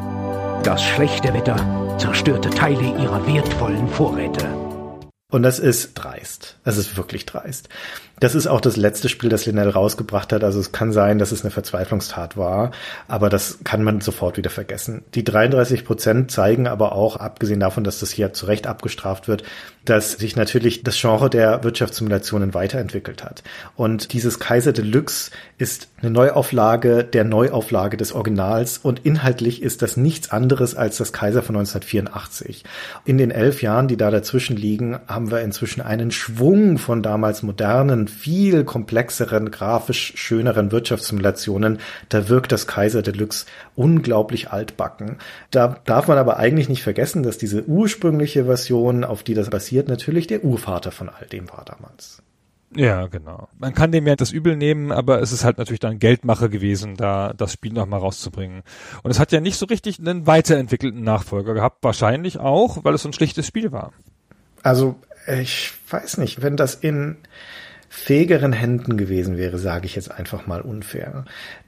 [0.62, 4.48] Das schlechte Wetter zerstörte Teile ihrer wertvollen Vorräte.
[5.30, 6.58] Und das ist dreist.
[6.64, 7.68] Das ist wirklich dreist.
[8.20, 10.44] Das ist auch das letzte Spiel, das Linnell rausgebracht hat.
[10.44, 12.70] Also es kann sein, dass es eine Verzweiflungstat war,
[13.08, 15.02] aber das kann man sofort wieder vergessen.
[15.14, 19.42] Die 33 Prozent zeigen aber auch, abgesehen davon, dass das hier zu Recht abgestraft wird,
[19.84, 23.42] dass sich natürlich das Genre der Wirtschaftssimulationen weiterentwickelt hat.
[23.76, 29.96] Und dieses Kaiser Deluxe ist eine Neuauflage der Neuauflage des Originals und inhaltlich ist das
[29.96, 32.64] nichts anderes als das Kaiser von 1984.
[33.04, 37.42] In den elf Jahren, die da dazwischen liegen, haben wir inzwischen einen Schwung von damals
[37.42, 41.78] modernen, viel komplexeren, grafisch schöneren Wirtschaftssimulationen.
[42.08, 45.16] Da wirkt das Kaiser Deluxe unglaublich altbacken.
[45.50, 49.88] Da darf man aber eigentlich nicht vergessen, dass diese ursprüngliche Version, auf die das basiert,
[49.88, 52.22] natürlich der Urvater von all dem war damals.
[52.76, 53.48] Ja, genau.
[53.58, 56.96] Man kann dem ja das Übel nehmen, aber es ist halt natürlich dann Geldmache gewesen,
[56.96, 58.62] da das Spiel nochmal rauszubringen.
[59.02, 63.02] Und es hat ja nicht so richtig einen weiterentwickelten Nachfolger gehabt, wahrscheinlich auch, weil es
[63.02, 63.92] so ein schlichtes Spiel war.
[64.62, 67.16] Also, ich weiß nicht, wenn das in
[67.94, 71.24] fähigeren Händen gewesen wäre, sage ich jetzt einfach mal unfair,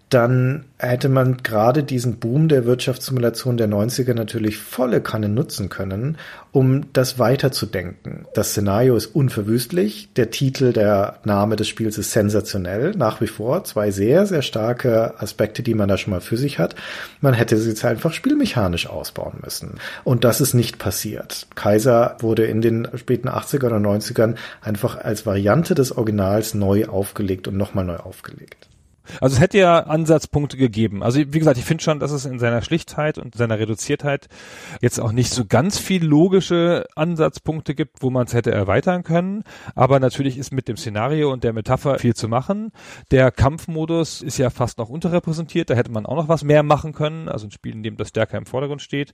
[0.08, 6.16] dann hätte man gerade diesen Boom der Wirtschaftssimulation der 90er natürlich volle Kanne nutzen können,
[6.52, 8.24] um das weiterzudenken.
[8.32, 13.64] Das Szenario ist unverwüstlich, der Titel, der Name des Spiels ist sensationell, nach wie vor
[13.64, 16.76] zwei sehr, sehr starke Aspekte, die man da schon mal für sich hat.
[17.20, 19.74] Man hätte sie jetzt einfach spielmechanisch ausbauen müssen.
[20.04, 21.48] Und das ist nicht passiert.
[21.56, 27.48] Kaiser wurde in den späten 80er oder 90ern einfach als Variante des Originals neu aufgelegt
[27.48, 28.68] und nochmal neu aufgelegt.
[29.20, 31.02] Also es hätte ja Ansatzpunkte gegeben.
[31.02, 34.28] Also wie gesagt, ich finde schon, dass es in seiner Schlichtheit und seiner Reduziertheit
[34.80, 39.44] jetzt auch nicht so ganz viel logische Ansatzpunkte gibt, wo man es hätte erweitern können.
[39.74, 42.72] Aber natürlich ist mit dem Szenario und der Metapher viel zu machen.
[43.10, 45.70] Der Kampfmodus ist ja fast noch unterrepräsentiert.
[45.70, 47.28] Da hätte man auch noch was mehr machen können.
[47.28, 49.12] Also ein Spiel, in dem das stärker im Vordergrund steht.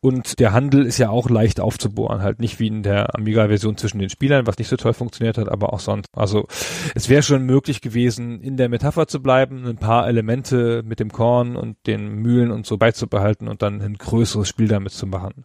[0.00, 2.22] Und der Handel ist ja auch leicht aufzubohren.
[2.22, 5.48] Halt nicht wie in der Amiga-Version zwischen den Spielern, was nicht so toll funktioniert hat,
[5.48, 6.08] aber auch sonst.
[6.12, 6.46] Also
[6.94, 11.10] es wäre schon möglich gewesen, in der Metapher zu bleiben, ein paar Elemente mit dem
[11.10, 15.44] Korn und den Mühlen und so beizubehalten und dann ein größeres Spiel damit zu machen.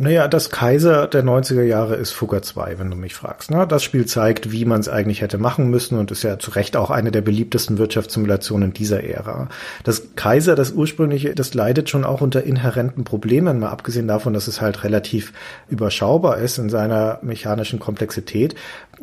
[0.00, 3.50] Naja, das Kaiser der 90er Jahre ist Fugger 2, wenn du mich fragst.
[3.50, 3.66] Ne?
[3.66, 6.74] Das Spiel zeigt, wie man es eigentlich hätte machen müssen und ist ja zu Recht
[6.74, 9.48] auch eine der beliebtesten Wirtschaftssimulationen dieser Ära.
[9.84, 14.48] Das Kaiser, das ursprüngliche, das leidet schon auch unter inhärenten Problemen, mal abgesehen davon, dass
[14.48, 15.34] es halt relativ
[15.68, 18.54] überschaubar ist in seiner mechanischen Komplexität.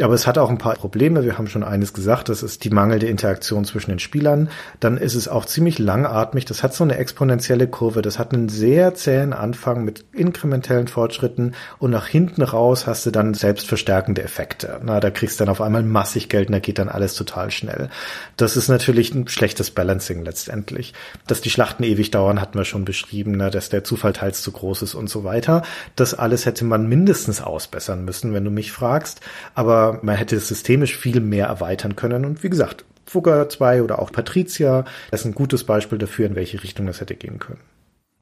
[0.01, 1.23] Aber es hat auch ein paar Probleme.
[1.23, 4.49] Wir haben schon eines gesagt, das ist die mangelnde Interaktion zwischen den Spielern.
[4.79, 6.45] Dann ist es auch ziemlich langatmig.
[6.45, 8.01] Das hat so eine exponentielle Kurve.
[8.01, 10.05] Das hat einen sehr zähen Anfang mit
[10.37, 14.79] inkrementellen Fortschritten und nach hinten raus hast du dann selbstverstärkende Effekte.
[14.83, 17.49] Na, da kriegst du dann auf einmal massig Geld und da geht dann alles total
[17.49, 17.89] schnell.
[18.37, 20.93] Das ist natürlich ein schlechtes Balancing letztendlich.
[21.25, 24.51] Dass die Schlachten ewig dauern, hatten wir schon beschrieben, na, dass der Zufall teils zu
[24.51, 25.63] groß ist und so weiter.
[25.95, 29.21] Das alles hätte man mindestens ausbessern müssen, wenn du mich fragst.
[29.55, 32.25] Aber man hätte es systemisch viel mehr erweitern können.
[32.25, 36.35] Und wie gesagt, Fugger 2 oder auch Patricia, das ist ein gutes Beispiel dafür, in
[36.35, 37.59] welche Richtung das hätte gehen können.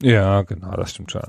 [0.02, 1.24] Ja, genau, das stimmt schon.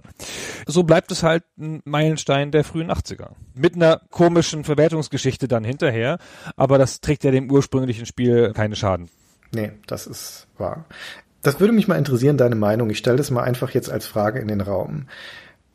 [0.67, 3.31] So bleibt es halt ein Meilenstein der frühen 80er.
[3.55, 6.19] Mit einer komischen Verwertungsgeschichte dann hinterher,
[6.57, 9.09] aber das trägt ja dem ursprünglichen Spiel keine Schaden.
[9.53, 10.85] Nee, das ist wahr.
[11.43, 12.91] Das würde mich mal interessieren, deine Meinung.
[12.91, 15.07] Ich stelle das mal einfach jetzt als Frage in den Raum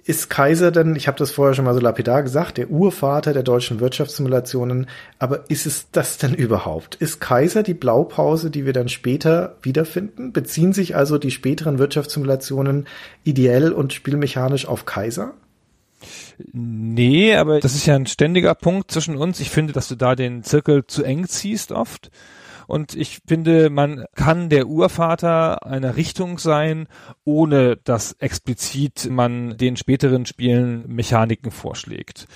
[0.03, 3.43] Ist Kaiser denn, ich habe das vorher schon mal so lapidar gesagt, der Urvater der
[3.43, 4.87] deutschen Wirtschaftssimulationen,
[5.19, 6.95] aber ist es das denn überhaupt?
[6.95, 10.33] Ist Kaiser die Blaupause, die wir dann später wiederfinden?
[10.33, 12.87] Beziehen sich also die späteren Wirtschaftssimulationen
[13.23, 15.33] ideell und spielmechanisch auf Kaiser?
[16.51, 19.39] Nee, aber das ist ja ein ständiger Punkt zwischen uns.
[19.39, 22.09] Ich finde, dass du da den Zirkel zu eng ziehst oft.
[22.71, 26.87] Und ich finde, man kann der Urvater einer Richtung sein,
[27.25, 32.27] ohne dass explizit man den späteren Spielen Mechaniken vorschlägt.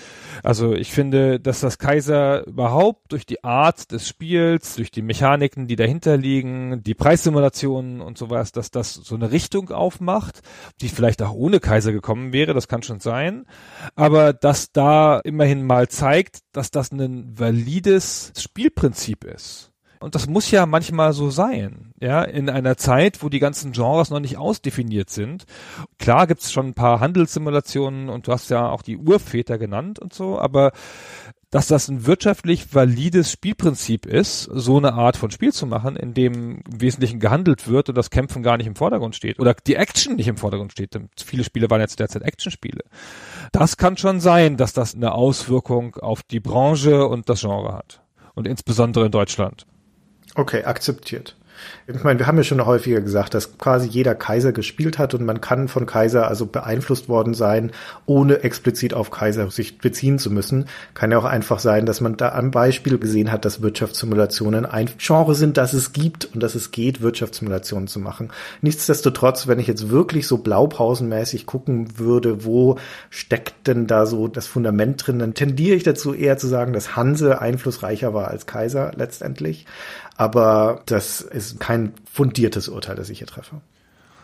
[0.44, 5.68] Also ich finde, dass das Kaiser überhaupt durch die Art des Spiels, durch die Mechaniken,
[5.68, 10.42] die dahinter liegen, die Preissimulationen und sowas, dass das so eine Richtung aufmacht,
[10.82, 13.46] die vielleicht auch ohne Kaiser gekommen wäre, das kann schon sein.
[13.96, 19.72] Aber dass da immerhin mal zeigt, dass das ein valides Spielprinzip ist.
[20.00, 24.10] Und das muss ja manchmal so sein, ja, in einer Zeit, wo die ganzen Genres
[24.10, 25.46] noch nicht ausdefiniert sind.
[25.98, 30.14] Klar gibt's schon ein paar Handelssimulationen und du hast ja auch die Urväter genannt und
[30.14, 30.72] so, aber
[31.56, 36.14] dass das ein wirtschaftlich valides Spielprinzip ist, so eine Art von Spiel zu machen, in
[36.14, 39.76] dem im Wesentlichen gehandelt wird und das Kämpfen gar nicht im Vordergrund steht oder die
[39.76, 40.94] Action nicht im Vordergrund steht.
[40.96, 42.84] Denn viele Spiele waren jetzt derzeit Actionspiele.
[43.54, 48.02] Das kann schon sein, dass das eine Auswirkung auf die Branche und das Genre hat.
[48.34, 49.66] Und insbesondere in Deutschland.
[50.36, 51.36] Okay, akzeptiert.
[51.88, 55.26] Ich meine, wir haben ja schon häufiger gesagt, dass quasi jeder Kaiser gespielt hat und
[55.26, 57.72] man kann von Kaiser also beeinflusst worden sein,
[58.06, 60.66] ohne explizit auf Kaiser sich beziehen zu müssen.
[60.94, 64.90] Kann ja auch einfach sein, dass man da am Beispiel gesehen hat, dass Wirtschaftssimulationen ein
[64.98, 68.32] Genre sind, dass es gibt und dass es geht, Wirtschaftssimulationen zu machen.
[68.62, 72.78] Nichtsdestotrotz, wenn ich jetzt wirklich so blaupausenmäßig gucken würde, wo
[73.10, 76.96] steckt denn da so das Fundament drin, dann tendiere ich dazu eher zu sagen, dass
[76.96, 79.66] Hanse einflussreicher war als Kaiser letztendlich.
[80.18, 83.62] Aber das ist kein fundiertes Urteil, das ich hier treffe.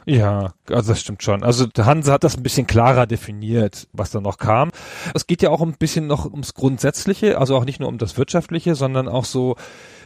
[0.05, 1.43] Ja, also das stimmt schon.
[1.43, 4.71] Also Hanse hat das ein bisschen klarer definiert, was da noch kam.
[5.13, 8.17] Es geht ja auch ein bisschen noch ums Grundsätzliche, also auch nicht nur um das
[8.17, 9.57] Wirtschaftliche, sondern auch so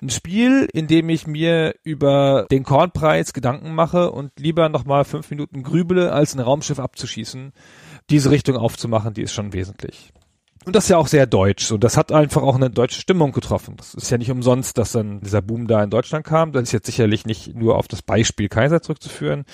[0.01, 5.29] ein Spiel, in dem ich mir über den Kornpreis Gedanken mache und lieber nochmal fünf
[5.29, 7.53] Minuten grübele, als ein Raumschiff abzuschießen.
[8.09, 10.11] Diese Richtung aufzumachen, die ist schon wesentlich.
[10.65, 11.71] Und das ist ja auch sehr deutsch.
[11.71, 13.75] Und das hat einfach auch eine deutsche Stimmung getroffen.
[13.77, 16.53] Das ist ja nicht umsonst, dass dann dieser Boom da in Deutschland kam.
[16.53, 19.45] Das ist jetzt sicherlich nicht nur auf das Beispiel Kaiser zurückzuführen.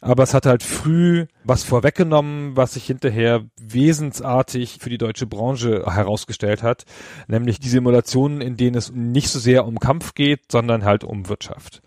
[0.00, 5.84] Aber es hat halt früh was vorweggenommen, was sich hinterher wesensartig für die deutsche Branche
[5.86, 6.86] herausgestellt hat.
[7.28, 11.28] Nämlich die Simulationen, in denen es nicht so sehr um Kampf geht, sondern halt um
[11.28, 11.82] Wirtschaft.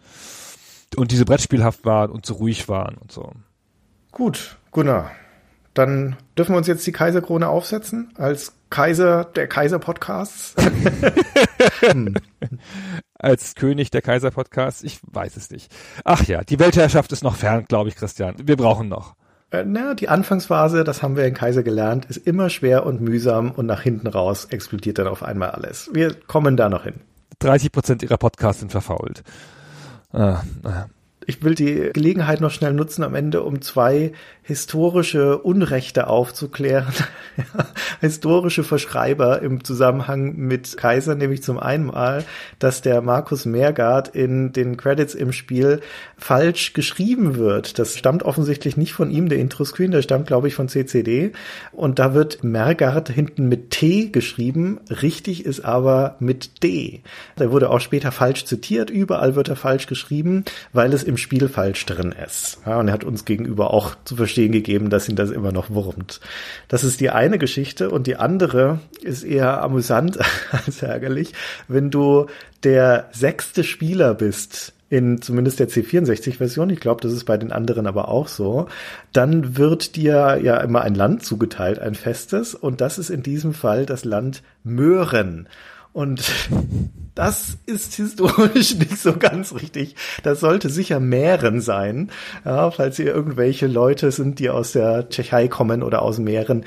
[0.95, 3.31] Und diese brettspielhaft waren und so ruhig waren und so.
[4.11, 5.11] Gut, Gunnar.
[5.73, 10.56] Dann dürfen wir uns jetzt die Kaiserkrone aufsetzen als Kaiser der Kaiser-Podcasts.
[11.80, 12.15] hm.
[13.19, 14.84] Als König der Kaiser-Podcasts?
[14.84, 15.73] Ich weiß es nicht.
[16.03, 18.35] Ach ja, die Weltherrschaft ist noch fern, glaube ich, Christian.
[18.44, 19.15] Wir brauchen noch.
[19.49, 23.52] Äh, na, die Anfangsphase, das haben wir in Kaiser gelernt, ist immer schwer und mühsam
[23.52, 25.89] und nach hinten raus explodiert dann auf einmal alles.
[25.94, 26.95] Wir kommen da noch hin.
[27.39, 29.23] 30 Prozent ihrer Podcasts sind verfault.
[30.11, 30.88] Ah, ah.
[31.26, 34.14] Ich will die Gelegenheit noch schnell nutzen am Ende, um zwei
[34.47, 36.93] historische Unrechte aufzuklären.
[37.99, 42.23] historische Verschreiber im Zusammenhang mit Kaiser, nämlich zum einen mal,
[42.57, 45.81] dass der Markus Mergard in den Credits im Spiel
[46.17, 47.77] falsch geschrieben wird.
[47.77, 51.33] Das stammt offensichtlich nicht von ihm, der Intro-Screen, der stammt, glaube ich, von CCD.
[51.73, 57.01] Und da wird Mergard hinten mit T geschrieben, richtig ist aber mit D.
[57.37, 61.49] Der wurde auch später falsch zitiert, überall wird er falsch geschrieben, weil es im Spiel
[61.49, 62.59] falsch drin ist.
[62.65, 65.69] Ja, und er hat uns gegenüber auch zu verstehen gegeben, dass ihn das immer noch
[65.69, 66.19] wurmt.
[66.68, 70.19] Das ist die eine Geschichte und die andere ist eher amüsant
[70.51, 71.34] als ärgerlich.
[71.68, 72.27] Wenn du
[72.64, 77.88] der sechste Spieler bist in zumindest der C64-Version, ich glaube, das ist bei den anderen
[77.88, 78.68] aber auch so,
[79.11, 83.53] dann wird dir ja immer ein Land zugeteilt, ein festes, und das ist in diesem
[83.53, 85.49] Fall das Land Möhren.
[85.91, 86.23] Und
[87.18, 89.95] das ist historisch nicht so ganz richtig.
[90.22, 92.11] Das sollte sicher Mähren sein,
[92.45, 96.65] ja, falls ihr irgendwelche Leute sind, die aus der Tschechei kommen oder aus Mähren,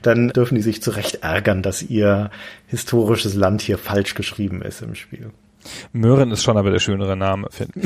[0.00, 2.30] dann dürfen die sich zurecht ärgern, dass ihr
[2.66, 5.30] historisches Land hier falsch geschrieben ist im Spiel.
[5.92, 7.80] Möhren ist schon aber der schönere Name, finde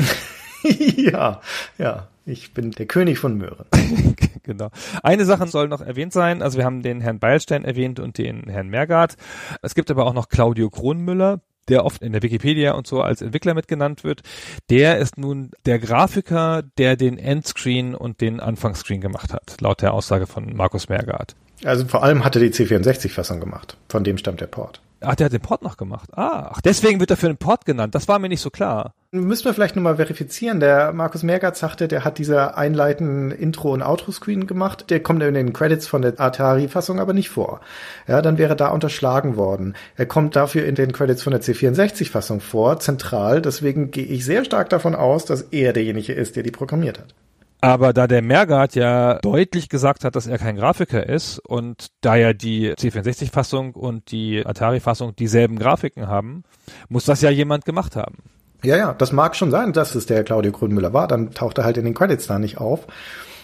[0.63, 0.97] ich.
[1.11, 1.41] ja,
[1.77, 2.07] ja.
[2.27, 3.65] Ich bin der König von Möhren.
[4.43, 4.69] genau.
[5.03, 6.41] Eine Sache soll noch erwähnt sein.
[6.41, 9.15] Also wir haben den Herrn Beilstein erwähnt und den Herrn Mergard.
[9.61, 13.21] Es gibt aber auch noch Claudio Kronmüller, der oft in der Wikipedia und so als
[13.21, 14.21] Entwickler mitgenannt wird.
[14.69, 19.93] Der ist nun der Grafiker, der den Endscreen und den Anfangsscreen gemacht hat, laut der
[19.93, 21.35] Aussage von Markus Mergard.
[21.63, 23.77] Also vor allem hat er die C64-Fassung gemacht.
[23.89, 24.81] Von dem stammt der Port.
[25.01, 26.09] Ach, der hat den Port noch gemacht.
[26.13, 27.95] Ah, ach, deswegen wird er für den Port genannt.
[27.95, 28.93] Das war mir nicht so klar.
[29.15, 30.59] Müssen wir vielleicht nochmal verifizieren.
[30.59, 34.89] Der Markus Mergatz sagte, der hat diese einleitenden Intro- und Outro-Screen gemacht.
[34.89, 37.61] Der kommt in den Credits von der Atari-Fassung aber nicht vor.
[38.07, 39.75] Ja, dann wäre da unterschlagen worden.
[39.95, 43.41] Er kommt dafür in den Credits von der C64-Fassung vor, zentral.
[43.41, 47.15] Deswegen gehe ich sehr stark davon aus, dass er derjenige ist, der die programmiert hat.
[47.61, 52.15] Aber da der Mergard ja deutlich gesagt hat, dass er kein Grafiker ist und da
[52.15, 56.43] ja die C64-Fassung und die Atari-Fassung dieselben Grafiken haben,
[56.89, 58.17] muss das ja jemand gemacht haben.
[58.63, 61.07] Ja, ja, das mag schon sein, dass es der Claudio Grünmüller war.
[61.07, 62.87] Dann taucht er halt in den Credits da nicht auf.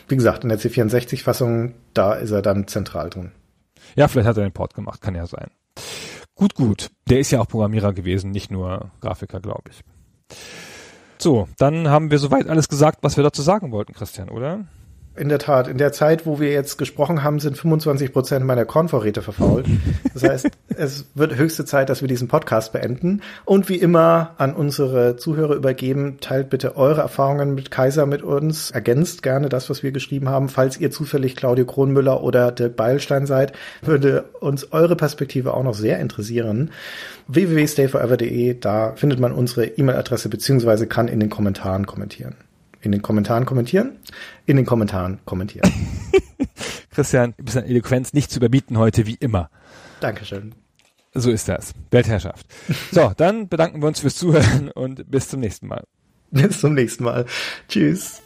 [0.07, 3.31] Wie gesagt, in der C64-Fassung, da ist er dann zentral drin.
[3.95, 5.51] Ja, vielleicht hat er den Port gemacht, kann ja sein.
[6.35, 6.89] Gut, gut.
[7.09, 9.81] Der ist ja auch Programmierer gewesen, nicht nur Grafiker, glaube ich.
[11.17, 14.65] So, dann haben wir soweit alles gesagt, was wir dazu sagen wollten, Christian, oder?
[15.13, 18.63] In der Tat, in der Zeit, wo wir jetzt gesprochen haben, sind 25 Prozent meiner
[18.63, 19.65] Kornvorräte verfault.
[20.13, 24.53] Das heißt, es wird höchste Zeit, dass wir diesen Podcast beenden und wie immer an
[24.53, 26.19] unsere Zuhörer übergeben.
[26.21, 28.71] Teilt bitte eure Erfahrungen mit Kaiser mit uns.
[28.71, 30.47] Ergänzt gerne das, was wir geschrieben haben.
[30.47, 33.51] Falls ihr zufällig Claudio Kronmüller oder Dirk Beilstein seid,
[33.81, 36.71] würde uns eure Perspektive auch noch sehr interessieren.
[37.27, 42.35] www.stayforever.de, da findet man unsere E-Mail-Adresse beziehungsweise kann in den Kommentaren kommentieren
[42.81, 43.97] in den Kommentaren kommentieren,
[44.45, 45.71] in den Kommentaren kommentieren.
[46.91, 49.49] Christian, du bist an Eloquenz nicht zu überbieten heute, wie immer.
[50.01, 50.53] Dankeschön.
[51.13, 51.73] So ist das.
[51.89, 52.45] Weltherrschaft.
[52.91, 55.83] So, dann bedanken wir uns fürs Zuhören und bis zum nächsten Mal.
[56.31, 57.25] Bis zum nächsten Mal.
[57.67, 58.21] Tschüss.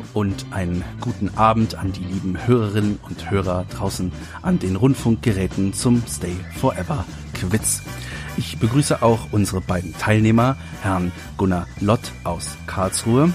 [0.00, 4.12] Hallo und einen guten Abend an die lieben Hörerinnen und Hörer draußen
[4.42, 7.04] an den Rundfunkgeräten zum Stay Forever
[7.34, 7.82] Quiz.
[8.36, 13.32] Ich begrüße auch unsere beiden Teilnehmer, Herrn Gunnar Lott aus Karlsruhe.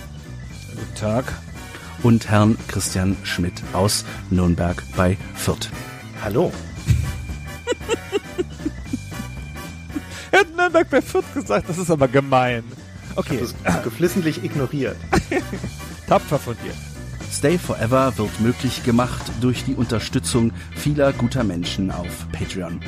[0.71, 1.25] Guten Tag.
[2.03, 5.69] Und Herrn Christian Schmidt aus Nürnberg bei Fürth.
[6.23, 6.51] Hallo.
[10.31, 12.63] er hat Nürnberg bei Fürth gesagt, das ist aber gemein.
[13.15, 13.39] Okay.
[13.43, 14.97] Ich das geflissentlich ignoriert.
[16.07, 16.73] Tapfer von dir.
[17.31, 22.79] Stay Forever wird möglich gemacht durch die Unterstützung vieler guter Menschen auf Patreon.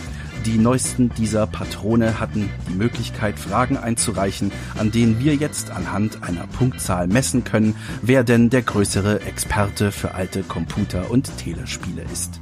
[0.45, 6.47] Die neuesten dieser Patrone hatten die Möglichkeit, Fragen einzureichen, an denen wir jetzt anhand einer
[6.47, 12.39] Punktzahl messen können, wer denn der größere Experte für alte Computer- und Telespiele ist.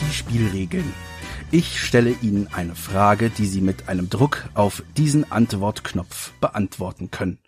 [0.00, 0.92] Die Spielregeln.
[1.52, 7.38] Ich stelle Ihnen eine Frage, die Sie mit einem Druck auf diesen Antwortknopf beantworten können.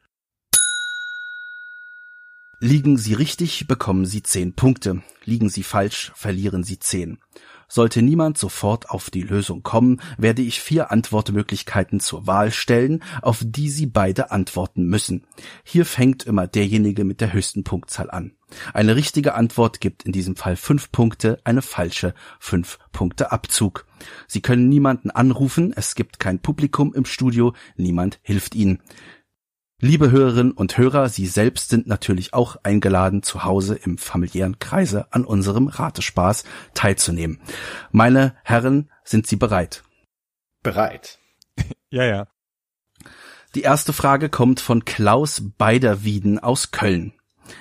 [2.61, 5.03] Liegen Sie richtig, bekommen Sie zehn Punkte.
[5.25, 7.19] Liegen Sie falsch, verlieren Sie zehn.
[7.66, 13.43] Sollte niemand sofort auf die Lösung kommen, werde ich vier Antwortmöglichkeiten zur Wahl stellen, auf
[13.45, 15.27] die Sie beide antworten müssen.
[15.65, 18.38] Hier fängt immer derjenige mit der höchsten Punktzahl an.
[18.73, 23.87] Eine richtige Antwort gibt in diesem Fall fünf Punkte, eine falsche fünf Punkte Abzug.
[24.27, 28.83] Sie können niemanden anrufen, es gibt kein Publikum im Studio, niemand hilft Ihnen.
[29.81, 35.12] Liebe Hörerinnen und Hörer, Sie selbst sind natürlich auch eingeladen, zu Hause im familiären Kreise
[35.12, 36.43] an unserem Ratespaß
[36.75, 37.41] teilzunehmen.
[37.93, 39.85] Meine Herren, sind Sie bereit?
[40.65, 41.20] Bereit.
[41.91, 42.27] ja, ja.
[43.55, 47.12] Die erste Frage kommt von Klaus Beiderwieden aus Köln.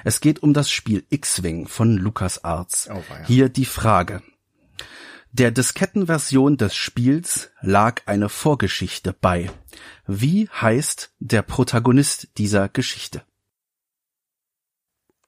[0.04, 2.90] Es geht um das Spiel X-Wing von LucasArts.
[2.92, 4.22] Oh, Hier die Frage.
[5.32, 9.52] Der Diskettenversion des Spiels lag eine Vorgeschichte bei.
[10.08, 13.22] Wie heißt der Protagonist dieser Geschichte?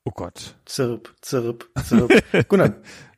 [0.06, 0.56] Oh Gott.
[0.66, 2.12] Zirp, zirp, zirp.
[2.48, 2.76] Gunnar,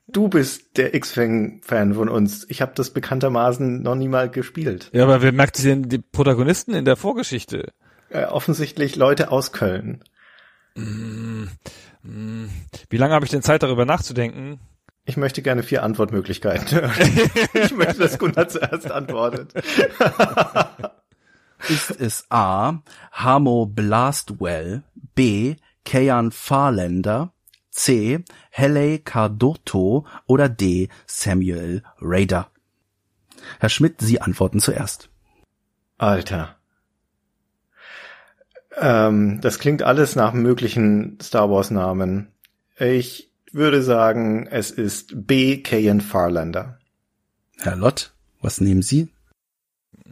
[0.07, 2.45] du bist der X-Fang-Fan von uns.
[2.49, 4.89] Ich habe das bekanntermaßen noch nie mal gespielt.
[4.91, 7.71] Ja, aber wer merkt sich denn die Protagonisten in der Vorgeschichte?
[8.09, 10.03] Äh, offensichtlich Leute aus Köln.
[10.75, 11.47] Wie
[12.97, 14.59] lange habe ich denn Zeit, darüber nachzudenken?
[15.05, 16.91] Ich möchte gerne vier Antwortmöglichkeiten hören.
[17.53, 19.53] ich möchte, dass Gunnar zuerst antwortet.
[21.67, 22.81] Ist es A.
[23.11, 24.83] Hamo Blastwell,
[25.15, 25.55] B.
[25.83, 27.33] Kayan Farlander,
[27.71, 28.23] C.
[28.51, 30.89] Helle Cardotto oder D.
[31.05, 32.49] Samuel Raider?
[33.59, 35.09] Herr Schmidt, Sie antworten zuerst.
[35.97, 36.55] Alter.
[38.77, 42.29] Ähm, das klingt alles nach möglichen Star Wars Namen.
[42.79, 45.61] Ich würde sagen, es ist B.
[45.61, 46.79] Kayan Farlander.
[47.59, 49.09] Herr Lott, was nehmen Sie?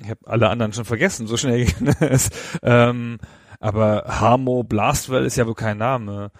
[0.02, 2.30] Ich habe alle anderen schon vergessen, so schnell ging es.
[2.62, 3.18] Ähm,
[3.60, 6.32] aber Harmo Blastwell ist ja wohl kein Name.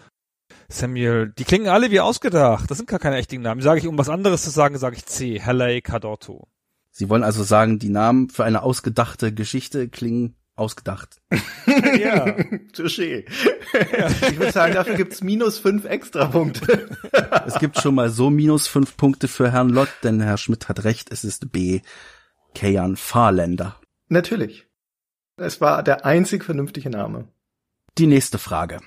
[0.70, 2.70] Samuel, die klingen alle wie ausgedacht.
[2.70, 3.62] Das sind gar keine echten Namen.
[3.62, 5.42] Sage ich, um was anderes zu sagen, sage ich C.
[5.42, 6.48] Halley Cadotto.
[6.92, 11.18] Sie wollen also sagen, die Namen für eine ausgedachte Geschichte klingen ausgedacht.
[12.00, 12.26] ja.
[12.74, 13.26] Touché.
[14.30, 16.90] Ich würde sagen, dafür gibt's minus fünf Extrapunkte.
[17.46, 20.84] es gibt schon mal so minus fünf Punkte für Herrn Lott, denn Herr Schmidt hat
[20.84, 21.82] recht, es ist B.
[22.56, 23.80] Kayan Fahrländer.
[24.08, 24.68] Natürlich.
[25.38, 27.28] Es war der einzig vernünftige Name.
[27.98, 28.80] Die nächste Frage.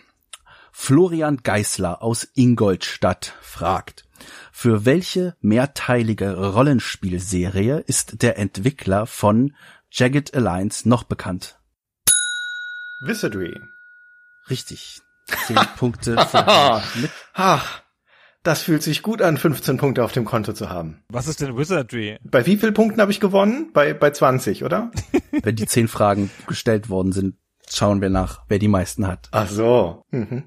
[0.72, 4.04] Florian Geißler aus Ingolstadt fragt,
[4.50, 9.54] für welche mehrteilige Rollenspielserie ist der Entwickler von
[9.90, 11.58] Jagged Alliance noch bekannt?
[13.04, 13.60] Wizardry.
[14.48, 15.00] Richtig.
[15.46, 17.10] Zehn Punkte für Schmidt.
[17.34, 17.82] Ach,
[18.44, 21.02] das fühlt sich gut an, 15 Punkte auf dem Konto zu haben.
[21.08, 22.18] Was ist denn Wizardry?
[22.22, 23.70] Bei wie vielen Punkten habe ich gewonnen?
[23.72, 24.90] Bei, bei 20, oder?
[25.30, 27.36] Wenn die zehn Fragen gestellt worden sind,
[27.68, 29.28] schauen wir nach, wer die meisten hat.
[29.32, 30.04] Ach so.
[30.10, 30.44] Mhm.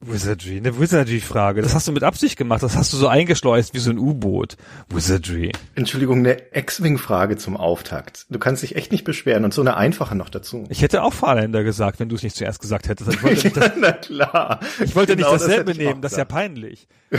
[0.00, 1.60] Wizardry, eine Wizardry-Frage.
[1.60, 2.62] Das hast du mit Absicht gemacht.
[2.62, 4.56] Das hast du so eingeschleust wie so ein U-Boot.
[4.88, 5.52] Wizardry.
[5.74, 8.26] Entschuldigung, eine X-Wing-Frage zum Auftakt.
[8.30, 10.64] Du kannst dich echt nicht beschweren und so eine einfache noch dazu.
[10.68, 13.12] Ich hätte auch Fahrländer gesagt, wenn du es nicht zuerst gesagt hättest.
[13.12, 14.60] Ich wollte nicht, das, Na klar.
[14.84, 16.00] ich wollte Genau nicht das dasselbe auch nehmen.
[16.00, 16.86] Das ist ja peinlich.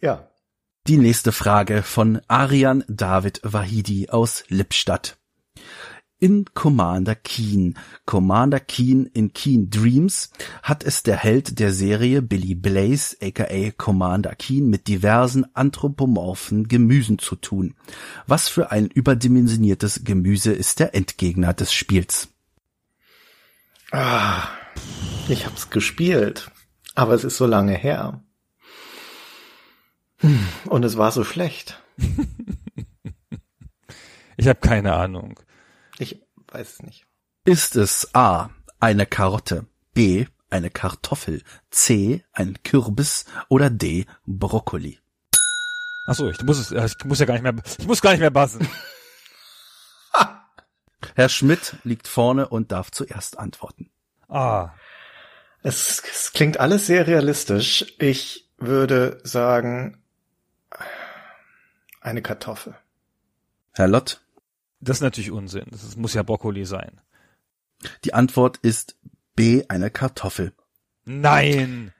[0.00, 0.28] Ja.
[0.86, 5.18] Die nächste Frage von Arian David Wahidi aus Lippstadt.
[6.20, 10.30] In Commander Keen, Commander Keen in Keen Dreams,
[10.64, 17.20] hat es der Held der Serie Billy Blaze aka Commander Keen mit diversen anthropomorphen Gemüsen
[17.20, 17.74] zu tun.
[18.26, 22.26] Was für ein überdimensioniertes Gemüse ist der Endgegner des Spiels?
[23.92, 24.48] Ah,
[25.28, 26.50] ich hab's gespielt,
[26.96, 28.24] aber es ist so lange her.
[30.66, 31.80] Und es war so schlecht.
[34.40, 35.40] Ich habe keine Ahnung.
[36.48, 37.06] Ich weiß es nicht.
[37.44, 38.50] Ist es A.
[38.80, 40.26] eine Karotte, B.
[40.50, 42.24] eine Kartoffel, C.
[42.32, 44.06] ein Kürbis oder D.
[44.26, 44.98] Brokkoli?
[46.06, 48.20] Ach so, ich muss es, ich muss ja gar nicht mehr, ich muss gar nicht
[48.20, 48.66] mehr buzzen.
[51.14, 53.90] Herr Schmidt liegt vorne und darf zuerst antworten.
[54.28, 54.70] Ah,
[55.62, 57.84] Es, es klingt alles sehr realistisch.
[57.98, 60.02] Ich würde sagen,
[62.00, 62.74] eine Kartoffel.
[63.72, 64.20] Herr Lott,
[64.80, 65.66] das ist natürlich Unsinn.
[65.70, 67.00] Das muss ja Brokkoli sein.
[68.04, 68.96] die Antwort ist
[69.36, 69.64] B.
[69.68, 70.52] eine Kartoffel.
[71.04, 71.92] Nein!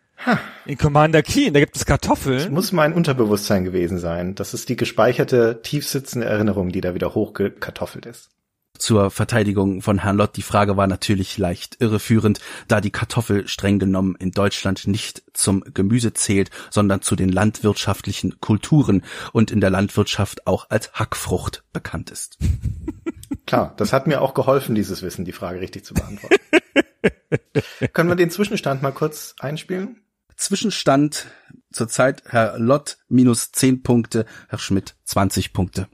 [0.66, 2.52] In Commander Keen, da gibt es Kartoffeln.
[2.52, 4.34] muss mein Unterbewusstsein gewesen sein.
[4.34, 8.30] Das ist die gespeicherte, tiefsitzende Erinnerung, die da wieder hochgekartoffelt ist.
[8.78, 13.78] Zur Verteidigung von Herrn Lott, die Frage war natürlich leicht irreführend, da die Kartoffel streng
[13.78, 19.02] genommen in Deutschland nicht zum Gemüse zählt, sondern zu den landwirtschaftlichen Kulturen
[19.32, 22.38] und in der Landwirtschaft auch als Hackfrucht bekannt ist.
[23.46, 26.36] Klar, das hat mir auch geholfen, dieses Wissen, die Frage richtig zu beantworten.
[27.92, 30.02] Können wir den Zwischenstand mal kurz einspielen?
[30.36, 31.26] Zwischenstand
[31.72, 35.88] zurzeit Herr Lott minus 10 Punkte, Herr Schmidt 20 Punkte.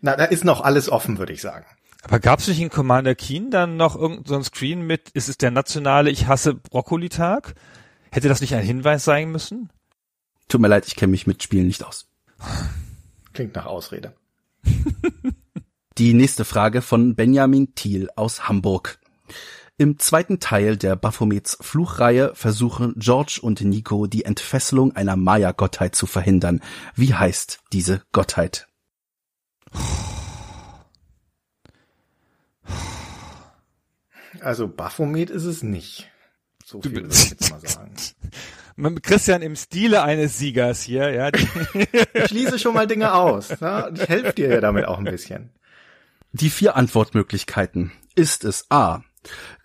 [0.00, 1.66] Na, da ist noch alles offen, würde ich sagen.
[2.02, 5.28] Aber gab es nicht in Commander Keen dann noch irgendein so ein Screen mit, ist
[5.28, 7.54] es der nationale Ich hasse Brokkoli-Tag?
[8.10, 9.70] Hätte das nicht ein Hinweis sein müssen?
[10.48, 12.08] Tut mir leid, ich kenne mich mit Spielen nicht aus.
[13.32, 14.14] Klingt nach Ausrede.
[15.98, 18.98] Die nächste Frage von Benjamin Thiel aus Hamburg.
[19.76, 26.06] Im zweiten Teil der Baphomets Fluchreihe versuchen George und Nico die Entfesselung einer Maya-Gottheit zu
[26.06, 26.60] verhindern.
[26.96, 28.69] Wie heißt diese Gottheit?
[34.40, 36.10] Also Baphomet ist es nicht.
[36.64, 37.94] So viel würde ich jetzt mal sagen.
[39.02, 41.30] Christian im Stile eines Siegers hier, ja.
[42.14, 43.48] Ich schließe schon mal Dinge aus.
[43.60, 43.86] Na?
[43.86, 45.50] Und Ich helfe dir ja damit auch ein bisschen.
[46.32, 47.92] Die vier Antwortmöglichkeiten.
[48.14, 49.02] Ist es A.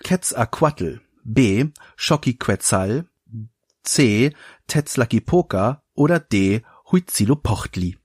[0.03, 1.67] Quetzalcoatl, B.
[1.95, 3.05] Xochiquetzal,
[3.83, 4.33] C.
[4.67, 6.63] Tetzlaquipoca oder D.
[6.91, 7.97] Huitzilopochtli?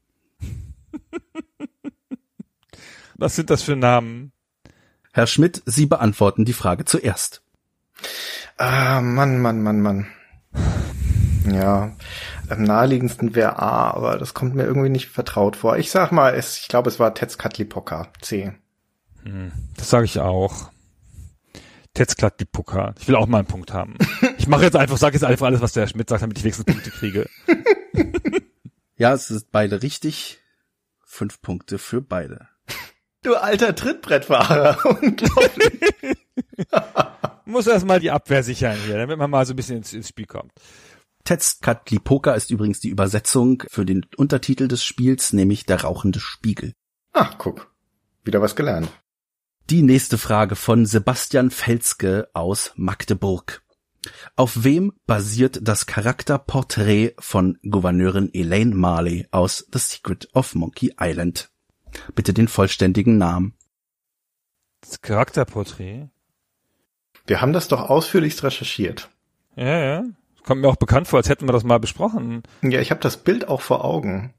[3.21, 4.33] Was sind das für Namen?
[5.13, 7.43] Herr Schmidt, Sie beantworten die Frage zuerst.
[8.57, 10.07] Ah, Mann, Mann, Mann, Mann.
[11.51, 11.97] Ja,
[12.49, 15.79] am naheliegendsten wäre A, aber das kommt mir irgendwie nicht vertraut vor.
[15.79, 18.53] Ich sag mal, es, ich glaube, es war Tetzkatlipoca, C.
[19.77, 20.71] Das sage ich auch.
[21.95, 22.95] Tetzklatlipuka.
[22.99, 23.97] Ich will auch mal einen Punkt haben.
[24.39, 26.65] Ich mache jetzt einfach, sage jetzt einfach alles, was der Schmidt sagt, damit ich wenigstens
[26.65, 27.29] Punkte kriege.
[28.97, 30.41] Ja, es ist beide richtig.
[31.07, 32.49] Fünf Punkte für beide.
[33.23, 34.79] Du alter Trittbrettfahrer.
[35.03, 36.17] Unglaublich.
[37.45, 40.27] muss erstmal die Abwehr sichern hier, damit man mal so ein bisschen ins, ins Spiel
[40.27, 40.53] kommt.
[41.25, 46.73] Tetzkatlipoka ist übrigens die Übersetzung für den Untertitel des Spiels, nämlich der rauchende Spiegel.
[47.13, 47.73] Ach, guck.
[48.25, 48.89] Wieder was gelernt.
[49.69, 53.63] Die nächste Frage von Sebastian Felske aus Magdeburg.
[54.35, 61.50] Auf wem basiert das Charakterporträt von Gouverneurin Elaine Marley aus The Secret of Monkey Island?
[62.15, 63.55] Bitte den vollständigen Namen.
[64.81, 66.09] Das Charakterporträt.
[67.27, 69.09] Wir haben das doch ausführlichst recherchiert.
[69.57, 70.05] Ja, ja.
[70.45, 72.43] Kommt mir auch bekannt vor, als hätten wir das mal besprochen.
[72.63, 74.35] Ja, ich habe das Bild auch vor Augen.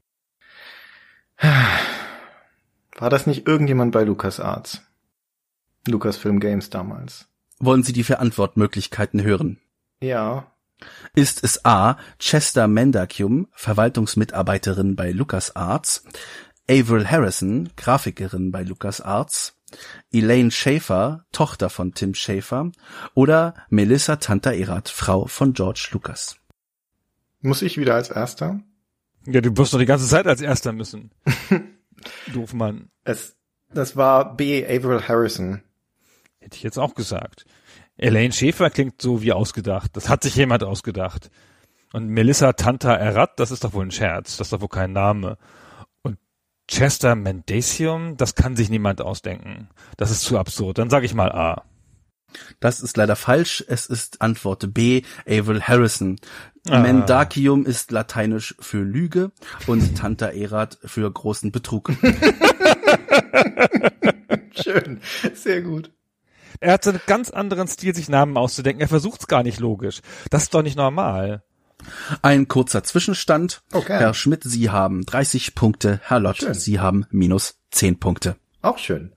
[2.96, 4.82] War das nicht irgendjemand bei LucasArts?
[5.86, 7.28] Lucasfilm Games damals.
[7.58, 9.58] Wollen Sie die vier Antwortmöglichkeiten hören?
[10.00, 10.52] Ja.
[11.14, 11.96] Ist es A.
[12.18, 16.04] Chester Mendacium, Verwaltungsmitarbeiterin bei LucasArts,
[16.72, 19.58] Avril Harrison, Grafikerin bei LucasArts,
[20.10, 22.72] Elaine Schaefer, Tochter von Tim Schaefer
[23.12, 26.38] oder Melissa Tantaerat, Frau von George Lucas.
[27.42, 28.60] Muss ich wieder als Erster?
[29.26, 31.10] Ja, du wirst doch die ganze Zeit als Erster müssen.
[32.32, 32.88] Doof Mann.
[33.04, 33.36] Es,
[33.74, 34.64] das war B.
[34.64, 35.60] Avril Harrison.
[36.40, 37.44] Hätte ich jetzt auch gesagt.
[37.98, 39.90] Elaine Schäfer klingt so wie ausgedacht.
[39.94, 41.30] Das hat sich jemand ausgedacht.
[41.92, 44.38] Und Melissa Tanta Erat, das ist doch wohl ein Scherz.
[44.38, 45.36] Das ist doch wohl kein Name.
[46.68, 49.68] Chester Mendacium, das kann sich niemand ausdenken.
[49.96, 50.78] Das ist zu absurd.
[50.78, 51.64] Dann sage ich mal A.
[52.60, 53.64] Das ist leider falsch.
[53.66, 56.18] Es ist Antwort B, Avril Harrison.
[56.68, 56.80] Ah.
[56.80, 59.32] Mendacium ist lateinisch für Lüge
[59.66, 61.92] und Tanta Erat für großen Betrug.
[64.62, 65.00] Schön.
[65.34, 65.90] Sehr gut.
[66.60, 68.80] Er hat so einen ganz anderen Stil, sich Namen auszudenken.
[68.80, 70.00] Er versucht's gar nicht logisch.
[70.30, 71.42] Das ist doch nicht normal.
[72.22, 73.62] Ein kurzer Zwischenstand.
[73.72, 73.98] Okay.
[73.98, 76.00] Herr Schmidt, Sie haben 30 Punkte.
[76.04, 76.54] Herr Lott, Schön.
[76.54, 78.36] Sie haben minus 10 Punkte.
[78.60, 79.12] Auch schön.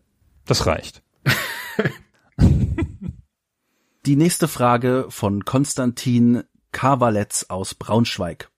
[0.45, 1.03] Das reicht.
[4.05, 8.49] Die nächste Frage von Konstantin Kavaletz aus Braunschweig.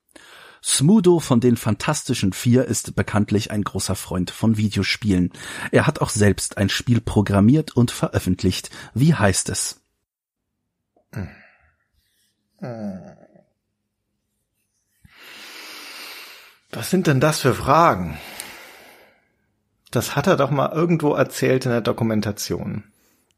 [0.64, 5.32] Smudo von den Fantastischen Vier ist bekanntlich ein großer Freund von Videospielen.
[5.72, 8.70] Er hat auch selbst ein Spiel programmiert und veröffentlicht.
[8.94, 9.80] Wie heißt es?
[16.78, 18.20] Was sind denn das für Fragen?
[19.90, 22.84] Das hat er doch mal irgendwo erzählt in der Dokumentation.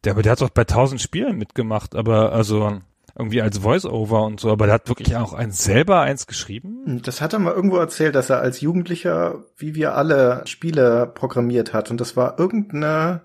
[0.03, 2.81] Der, aber der hat doch bei tausend Spielen mitgemacht, aber also
[3.17, 7.01] irgendwie als Voice-Over und so, aber der hat wirklich auch eins selber eins geschrieben.
[7.05, 11.71] Das hat er mal irgendwo erzählt, dass er als Jugendlicher, wie wir alle, Spiele programmiert
[11.73, 11.91] hat.
[11.91, 13.21] Und das war irgendeine,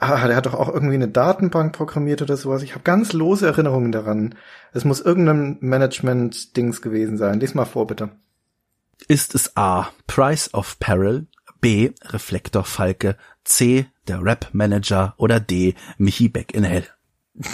[0.00, 2.64] ah, der hat doch auch irgendwie eine Datenbank programmiert oder sowas.
[2.64, 4.34] Ich habe ganz lose Erinnerungen daran.
[4.72, 7.38] Es muss irgendein Management-Dings gewesen sein.
[7.38, 8.10] Lies mal vor, bitte.
[9.08, 9.90] Ist es A.
[10.06, 11.26] Price of Peril,
[11.60, 11.92] B.
[12.02, 13.86] Reflektor Falke, C.
[14.08, 15.74] Der Rap Manager oder D.
[15.98, 16.86] Michi Beck in Hell?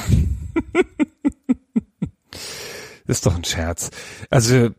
[3.07, 3.91] Ist doch ein Scherz.
[4.31, 4.71] Also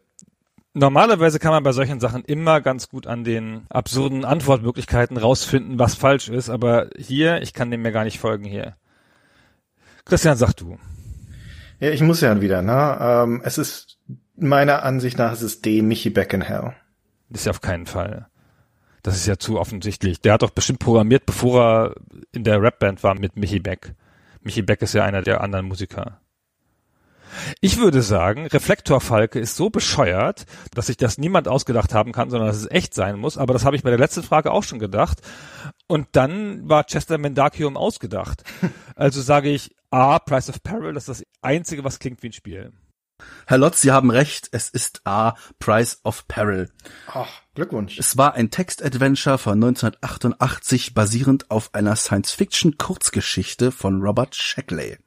[0.73, 5.95] normalerweise kann man bei solchen Sachen immer ganz gut an den absurden Antwortmöglichkeiten rausfinden, was
[5.95, 8.75] falsch ist, aber hier, ich kann dem mir gar nicht folgen hier.
[10.05, 10.77] Christian, sag du.
[11.79, 12.97] Ja, ich muss ja wieder, ne?
[12.99, 13.97] Ähm, es ist,
[14.35, 15.81] meiner Ansicht nach, es ist D.
[15.81, 16.73] Michi Beckenhell.
[17.29, 18.27] Das ist ja auf keinen Fall.
[19.01, 20.21] Das ist ja zu offensichtlich.
[20.21, 21.95] Der hat doch bestimmt programmiert, bevor er
[22.31, 23.95] in der Rapband war mit Michi Beck.
[24.41, 26.19] Michi Beck ist ja einer der anderen Musiker.
[27.61, 32.47] Ich würde sagen, Reflektorfalke ist so bescheuert, dass sich das niemand ausgedacht haben kann, sondern
[32.47, 33.37] dass es echt sein muss.
[33.37, 35.21] Aber das habe ich bei der letzten Frage auch schon gedacht.
[35.87, 38.43] Und dann war Chester Mendacium ausgedacht.
[38.95, 42.33] Also sage ich A, Price of Peril, das ist das Einzige, was klingt wie ein
[42.33, 42.71] Spiel.
[43.45, 45.35] Herr Lotz, Sie haben recht, es ist A.
[45.59, 46.69] Price of Peril.
[47.07, 47.99] Ach, Glückwunsch.
[47.99, 54.97] Es war ein Textadventure von 1988 basierend auf einer Science-Fiction-Kurzgeschichte von Robert Shackley.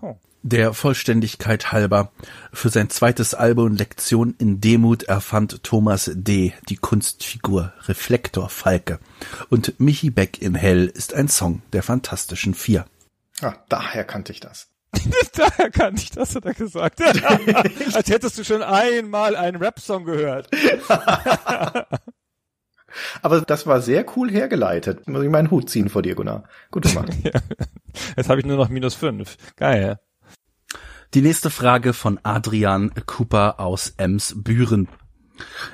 [0.00, 0.16] Oh.
[0.42, 2.12] Der Vollständigkeit halber,
[2.52, 6.54] für sein zweites Album Lektion in Demut erfand Thomas D.
[6.68, 9.00] die Kunstfigur Reflektor Falke
[9.48, 12.86] und Michi Beck in Hell ist ein Song der Fantastischen Vier.
[13.42, 14.68] Ah, daher kannte ich das.
[15.34, 17.00] Daher kann ich das, hat er gesagt.
[17.94, 20.48] Als hättest du schon einmal einen Rap-Song gehört.
[23.22, 25.06] Aber das war sehr cool hergeleitet.
[25.06, 26.44] Muss ich meinen Hut ziehen vor dir, Gunnar.
[26.70, 27.12] Gut gemacht.
[28.16, 29.36] Jetzt habe ich nur noch minus fünf.
[29.56, 29.98] Geil.
[31.12, 34.88] Die nächste Frage von Adrian Cooper aus Emsbüren.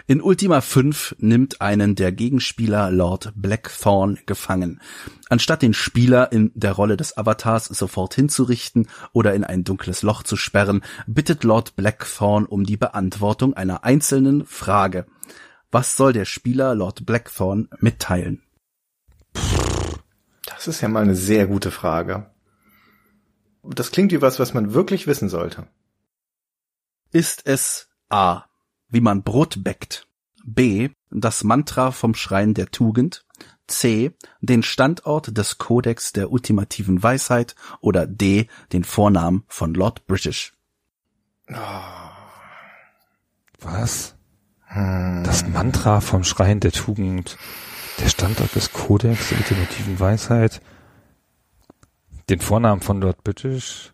[0.07, 4.81] In Ultima 5 nimmt einen der Gegenspieler Lord Blackthorn gefangen.
[5.29, 10.23] Anstatt den Spieler in der Rolle des Avatars sofort hinzurichten oder in ein dunkles Loch
[10.23, 15.07] zu sperren, bittet Lord Blackthorn um die Beantwortung einer einzelnen Frage.
[15.71, 18.43] Was soll der Spieler Lord Blackthorn mitteilen?
[20.45, 22.31] Das ist ja mal eine sehr gute Frage.
[23.63, 25.67] Das klingt wie was, was man wirklich wissen sollte.
[27.11, 28.45] Ist es A.
[28.93, 30.07] Wie man Brot bäckt.
[30.45, 30.91] B.
[31.11, 33.25] Das Mantra vom Schrein der Tugend.
[33.67, 34.13] C.
[34.41, 37.57] Den Standort des Kodex der ultimativen Weisheit.
[37.81, 38.47] Oder D.
[38.73, 40.53] Den Vornamen von Lord British.
[43.61, 44.15] Was?
[44.75, 47.37] Das Mantra vom Schrein der Tugend,
[47.99, 50.63] der Standort des Kodex der ultimativen Weisheit,
[52.31, 53.93] den Vornamen von Lord British.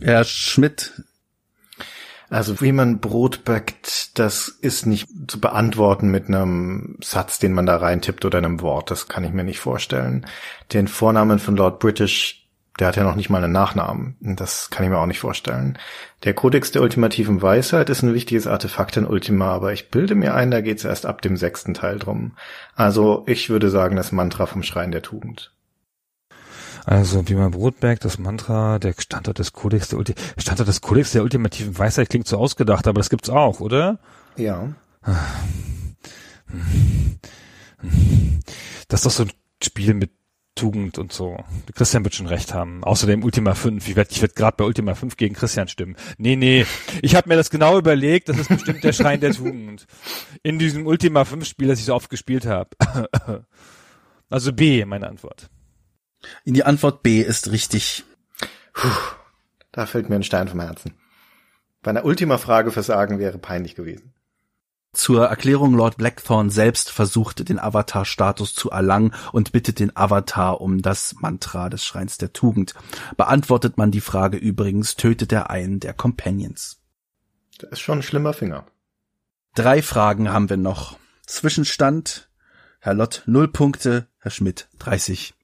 [0.00, 1.02] Herr Schmidt,
[2.30, 7.66] Also wie man Brot backt, das ist nicht zu beantworten mit einem Satz, den man
[7.66, 8.92] da reintippt oder einem Wort.
[8.92, 10.24] Das kann ich mir nicht vorstellen.
[10.72, 12.48] Den Vornamen von Lord British,
[12.78, 14.16] der hat ja noch nicht mal einen Nachnamen.
[14.20, 15.76] Das kann ich mir auch nicht vorstellen.
[16.22, 20.32] Der Kodex der ultimativen Weisheit ist ein wichtiges Artefakt in Ultima, aber ich bilde mir
[20.32, 22.36] ein, da geht's erst ab dem sechsten Teil drum.
[22.76, 25.52] Also ich würde sagen, das Mantra vom Schrein der Tugend.
[26.84, 30.80] Also wie man Brot backt, das Mantra, der Standort des Kodex der Ulti Standort des
[30.80, 33.98] Kodex der ultimativen Weisheit klingt so ausgedacht, aber das gibt's auch, oder?
[34.36, 34.68] Ja.
[38.88, 39.32] Das ist doch so ein
[39.62, 40.10] Spiel mit
[40.56, 41.42] Tugend und so.
[41.74, 42.84] Christian wird schon recht haben.
[42.84, 43.88] Außerdem Ultima 5.
[43.88, 45.96] Ich werde ich werd gerade bei Ultima 5 gegen Christian stimmen.
[46.18, 46.66] Nee, nee.
[47.00, 48.28] Ich habe mir das genau überlegt.
[48.28, 49.86] Das ist bestimmt der Schrein der Tugend.
[50.42, 52.70] In diesem Ultima 5 Spiel, das ich so oft gespielt habe.
[54.28, 55.48] Also B, meine Antwort.
[56.44, 58.04] Die Antwort B ist richtig.
[59.72, 60.94] Da fällt mir ein Stein vom Herzen.
[61.82, 64.12] Bei einer Ultima-Frage versagen wäre peinlich gewesen.
[64.92, 70.82] Zur Erklärung Lord Blackthorn selbst versucht, den Avatar-Status zu erlangen und bittet den Avatar um
[70.82, 72.74] das Mantra des Schreins der Tugend.
[73.16, 76.82] Beantwortet man die Frage übrigens, tötet er einen der Companions.
[77.60, 78.66] Das ist schon ein schlimmer Finger.
[79.54, 80.98] Drei Fragen haben wir noch.
[81.24, 82.28] Zwischenstand.
[82.80, 85.34] Herr Lott 0 Punkte, Herr Schmidt 30.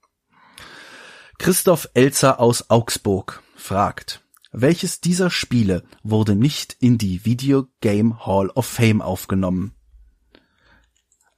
[1.39, 4.23] Christoph Elzer aus Augsburg fragt,
[4.53, 9.75] welches dieser Spiele wurde nicht in die Video Game Hall of Fame aufgenommen?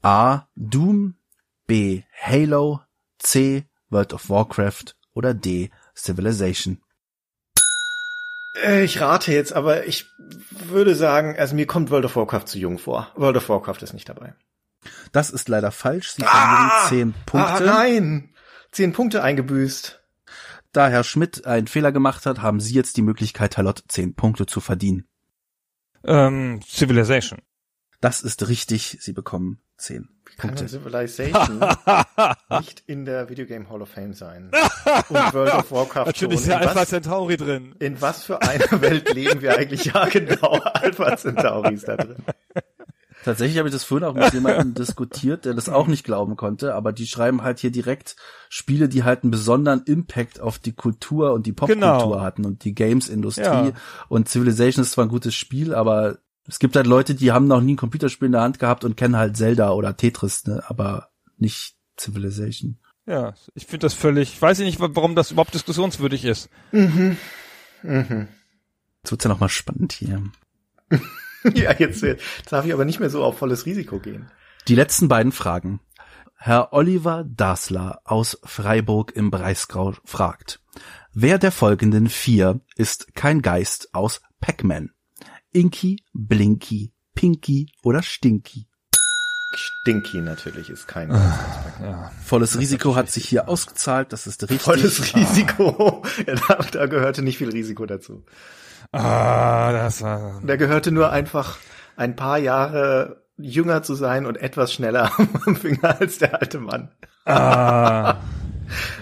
[0.03, 0.43] A.
[0.55, 1.17] Doom,
[1.67, 2.03] B.
[2.21, 2.81] Halo,
[3.19, 3.65] C.
[3.91, 5.71] World of Warcraft oder D.
[5.97, 6.81] Civilization.
[8.63, 10.07] Äh, Ich rate jetzt, aber ich
[10.51, 13.11] würde sagen, also mir kommt World of Warcraft zu jung vor.
[13.17, 14.35] World of Warcraft ist nicht dabei.
[15.11, 16.11] Das ist leider falsch.
[16.13, 17.65] Sie verlieren zehn Ah, Punkte.
[17.65, 18.31] nein!
[18.73, 20.03] Zehn Punkte eingebüßt.
[20.73, 24.15] Da Herr Schmidt einen Fehler gemacht hat, haben Sie jetzt die Möglichkeit, Herr Lott zehn
[24.15, 25.07] Punkte zu verdienen.
[26.05, 27.41] Ähm, Civilization.
[28.01, 28.99] Das ist richtig.
[29.01, 30.67] Sie bekommen zehn Kann Punkte.
[30.67, 31.61] denn Civilization
[32.61, 34.51] nicht in der Video Game Hall of Fame sein?
[35.09, 36.51] Und World of Warcraft Natürlich ist schon.
[36.51, 37.75] der In Alpha was, Centauri drin.
[37.81, 39.87] in was für einer Welt leben wir eigentlich?
[39.87, 40.53] Ja, genau.
[40.75, 42.23] Alpha Centauri ist da drin.
[43.29, 46.75] Tatsächlich habe ich das vorhin auch mit jemandem diskutiert, der das auch nicht glauben konnte,
[46.75, 48.17] aber die schreiben halt hier direkt
[48.49, 52.21] Spiele, die halt einen besonderen Impact auf die Kultur und die Popkultur Genau.
[52.23, 53.43] hatten und die Games-Industrie.
[53.45, 53.73] Ja.
[54.09, 57.61] Und Civilization ist zwar ein gutes Spiel, aber es gibt halt Leute, die haben noch
[57.61, 61.11] nie ein Computerspiel in der Hand gehabt und kennen halt Zelda oder Tetris, ne, aber
[61.37, 62.79] nicht Civilization.
[63.05, 66.49] Ja, ich finde das völlig, ich weiß nicht, warum das überhaupt diskussionswürdig ist.
[66.73, 67.19] Mhm.
[67.83, 70.23] Jetzt wird's ja nochmal spannend hier.
[71.55, 74.31] Ja, jetzt, jetzt darf ich aber nicht mehr so auf volles Risiko gehen.
[74.67, 75.81] Die letzten beiden Fragen.
[76.37, 80.61] Herr Oliver Dasler aus Freiburg im Breisgau fragt,
[81.13, 84.91] wer der folgenden vier ist kein Geist aus Pac-Man?
[85.53, 88.69] Inky, Blinky, Pinky oder Stinky?
[89.55, 92.13] Stinky natürlich ist kein Ja.
[92.23, 94.61] Volles Risiko hat sich hier ausgezahlt, das ist richtig.
[94.61, 96.03] volles Risiko.
[96.27, 98.25] Ja, da, da gehörte nicht viel Risiko dazu.
[98.93, 100.41] Ah, das war.
[100.45, 101.59] Da gehörte nur einfach
[101.97, 105.13] ein paar Jahre jünger zu sein und etwas schneller
[105.47, 106.91] am Finger als der alte Mann.
[107.25, 108.17] Ah,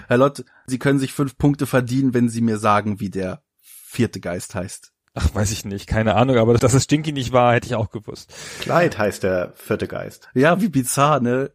[0.07, 4.19] Herr Lott, Sie können sich fünf Punkte verdienen, wenn Sie mir sagen, wie der vierte
[4.19, 4.91] Geist heißt.
[5.13, 7.89] ach, weiß ich nicht, keine Ahnung, aber dass es Stinky nicht war, hätte ich auch
[7.89, 8.31] gewusst.
[8.59, 10.29] Clyde heißt der vierte Geist.
[10.33, 11.51] Ja, wie bizarr, ne?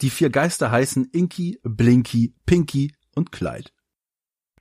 [0.00, 3.70] Die vier Geister heißen Inky, Blinky, Pinky und Clyde.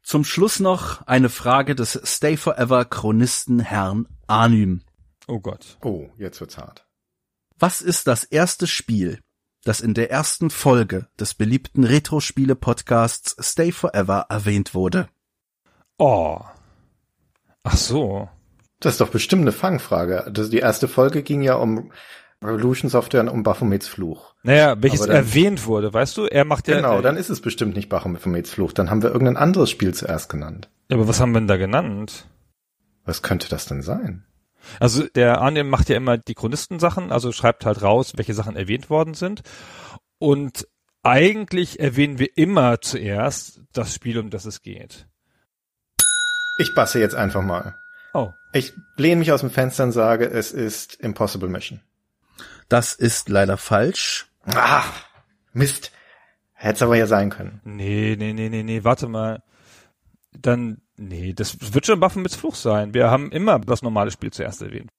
[0.05, 4.83] Zum Schluss noch eine Frage des Stay Forever Chronisten Herrn Anym.
[5.27, 5.79] Oh Gott.
[5.81, 6.85] Oh, jetzt wird's hart.
[7.57, 9.19] Was ist das erste Spiel,
[9.63, 15.09] das in der ersten Folge des beliebten Retro-Spiele-Podcasts Stay Forever erwähnt wurde?
[15.97, 16.39] Oh.
[17.63, 18.29] Ach so.
[18.79, 20.29] Das ist doch bestimmt eine Fangfrage.
[20.31, 21.91] Das, die erste Folge ging ja um
[22.43, 24.35] Revolution Software um Baphomets Fluch.
[24.43, 26.25] Naja, welches dann- erwähnt wurde, weißt du?
[26.25, 26.75] Er macht ja.
[26.75, 28.73] Genau, dann ist es bestimmt nicht Baphomets Fluch.
[28.73, 30.69] Dann haben wir irgendein anderes Spiel zuerst genannt.
[30.89, 32.27] Ja, aber was haben wir denn da genannt?
[33.05, 34.25] Was könnte das denn sein?
[34.79, 38.89] Also der Arnim macht ja immer die Chronistensachen, also schreibt halt raus, welche Sachen erwähnt
[38.89, 39.41] worden sind.
[40.17, 40.67] Und
[41.03, 45.07] eigentlich erwähnen wir immer zuerst das Spiel, um das es geht.
[46.57, 47.75] Ich passe jetzt einfach mal.
[48.13, 48.31] Oh.
[48.53, 51.81] Ich lehne mich aus dem Fenster und sage, es ist Impossible Mission.
[52.69, 54.27] Das ist leider falsch.
[54.45, 54.83] Ah,
[55.53, 55.91] Mist.
[56.53, 57.61] Hätte es aber ja sein können.
[57.63, 59.43] Nee, nee, nee, nee, nee, warte mal.
[60.31, 62.93] Dann, nee, das wird schon Waffen mit Fluch sein.
[62.93, 64.89] Wir haben immer das normale Spiel zuerst erwähnt.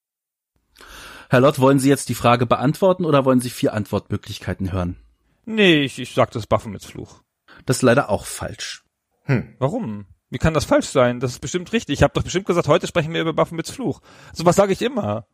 [1.29, 4.97] Herr Lott, wollen Sie jetzt die Frage beantworten oder wollen Sie vier Antwortmöglichkeiten hören?
[5.45, 7.23] Nee, ich, ich sag das Waffen mit Fluch.
[7.65, 8.85] Das ist leider auch falsch.
[9.25, 9.57] Hm.
[9.59, 10.07] Warum?
[10.31, 11.21] Wie kann das falsch sein?
[11.21, 11.95] Das ist bestimmt richtig.
[11.95, 14.01] Ich habe doch bestimmt gesagt, heute sprechen wir über Waffen mit Fluch.
[14.33, 15.27] So was sage ich immer.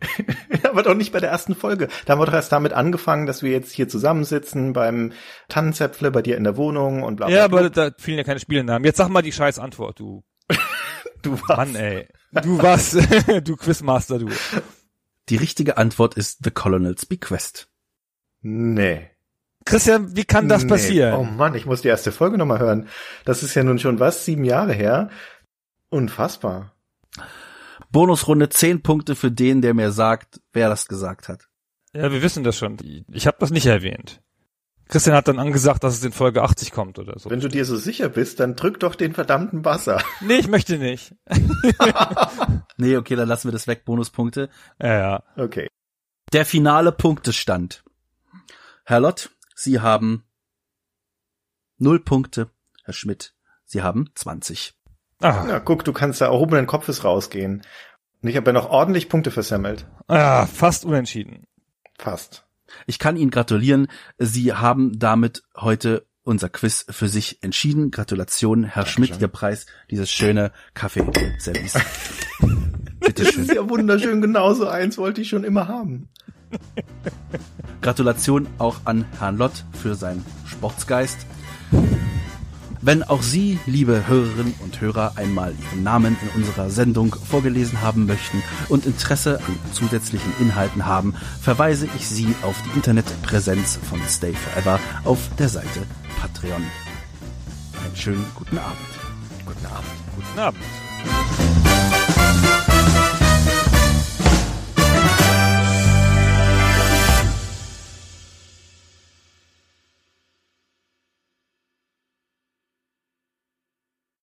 [0.64, 1.88] Aber doch nicht bei der ersten Folge.
[2.04, 5.12] Da haben wir doch erst damit angefangen, dass wir jetzt hier zusammensitzen beim
[5.48, 7.36] Tannenzäpfle bei dir in der Wohnung und bla bla.
[7.36, 8.84] Ja, aber da fielen ja keine Spielenamen.
[8.84, 10.22] Jetzt sag mal die scheiß Antwort, du.
[11.22, 11.56] du was?
[11.56, 12.08] Mann, ey.
[12.42, 12.92] Du was?
[13.44, 14.28] du Quizmaster, du.
[15.28, 17.68] Die richtige Antwort ist The Colonel's Bequest.
[18.42, 19.10] Nee.
[19.66, 20.68] Christian, wie kann das Nee.
[20.70, 21.14] passieren?
[21.14, 22.88] Oh Mann, ich muss die erste Folge nochmal hören.
[23.24, 25.10] Das ist ja nun schon was, sieben Jahre her.
[25.90, 26.74] Unfassbar.
[27.90, 31.48] Bonusrunde 10 Punkte für den, der mir sagt, wer das gesagt hat.
[31.92, 32.76] Ja, wir wissen das schon.
[33.12, 34.22] Ich habe das nicht erwähnt.
[34.90, 37.30] Christian hat dann angesagt, dass es in Folge 80 kommt oder so.
[37.30, 40.02] Wenn du dir so sicher bist, dann drück doch den verdammten Buzzer.
[40.20, 41.14] Nee, ich möchte nicht.
[42.76, 44.48] Nee, okay, dann lassen wir das weg, Bonuspunkte.
[44.80, 45.22] Ja, ja.
[45.36, 45.68] Okay.
[46.32, 47.84] Der finale Punktestand.
[48.84, 50.24] Herr Lott, Sie haben
[51.76, 52.50] null Punkte.
[52.84, 53.34] Herr Schmidt,
[53.66, 54.72] Sie haben 20.
[55.20, 57.62] Ah, Na, guck, du kannst da erhobenen Kopfes rausgehen.
[58.22, 59.86] Und ich habe ja noch ordentlich Punkte versammelt.
[60.08, 61.44] ah, fast unentschieden.
[61.98, 62.44] Fast.
[62.86, 63.88] Ich kann Ihnen gratulieren.
[64.18, 67.90] Sie haben damit heute unser Quiz für sich entschieden.
[67.90, 71.74] Gratulation, Herr Schmidt, Ihr Preis, dieses schöne Kaffeeservice.
[73.02, 73.42] Das Bitteschön.
[73.44, 76.10] ist ja wunderschön, genauso eins wollte ich schon immer haben.
[77.80, 81.26] Gratulation auch an Herrn Lott für seinen Sportsgeist.
[82.82, 88.06] Wenn auch Sie, liebe Hörerinnen und Hörer, einmal Ihren Namen in unserer Sendung vorgelesen haben
[88.06, 94.32] möchten und Interesse an zusätzlichen Inhalten haben, verweise ich Sie auf die Internetpräsenz von Stay
[94.32, 95.82] Forever auf der Seite
[96.20, 96.62] Patreon.
[97.84, 98.78] Einen schönen guten Abend.
[99.44, 99.90] Guten Abend.
[100.16, 102.19] Guten Abend.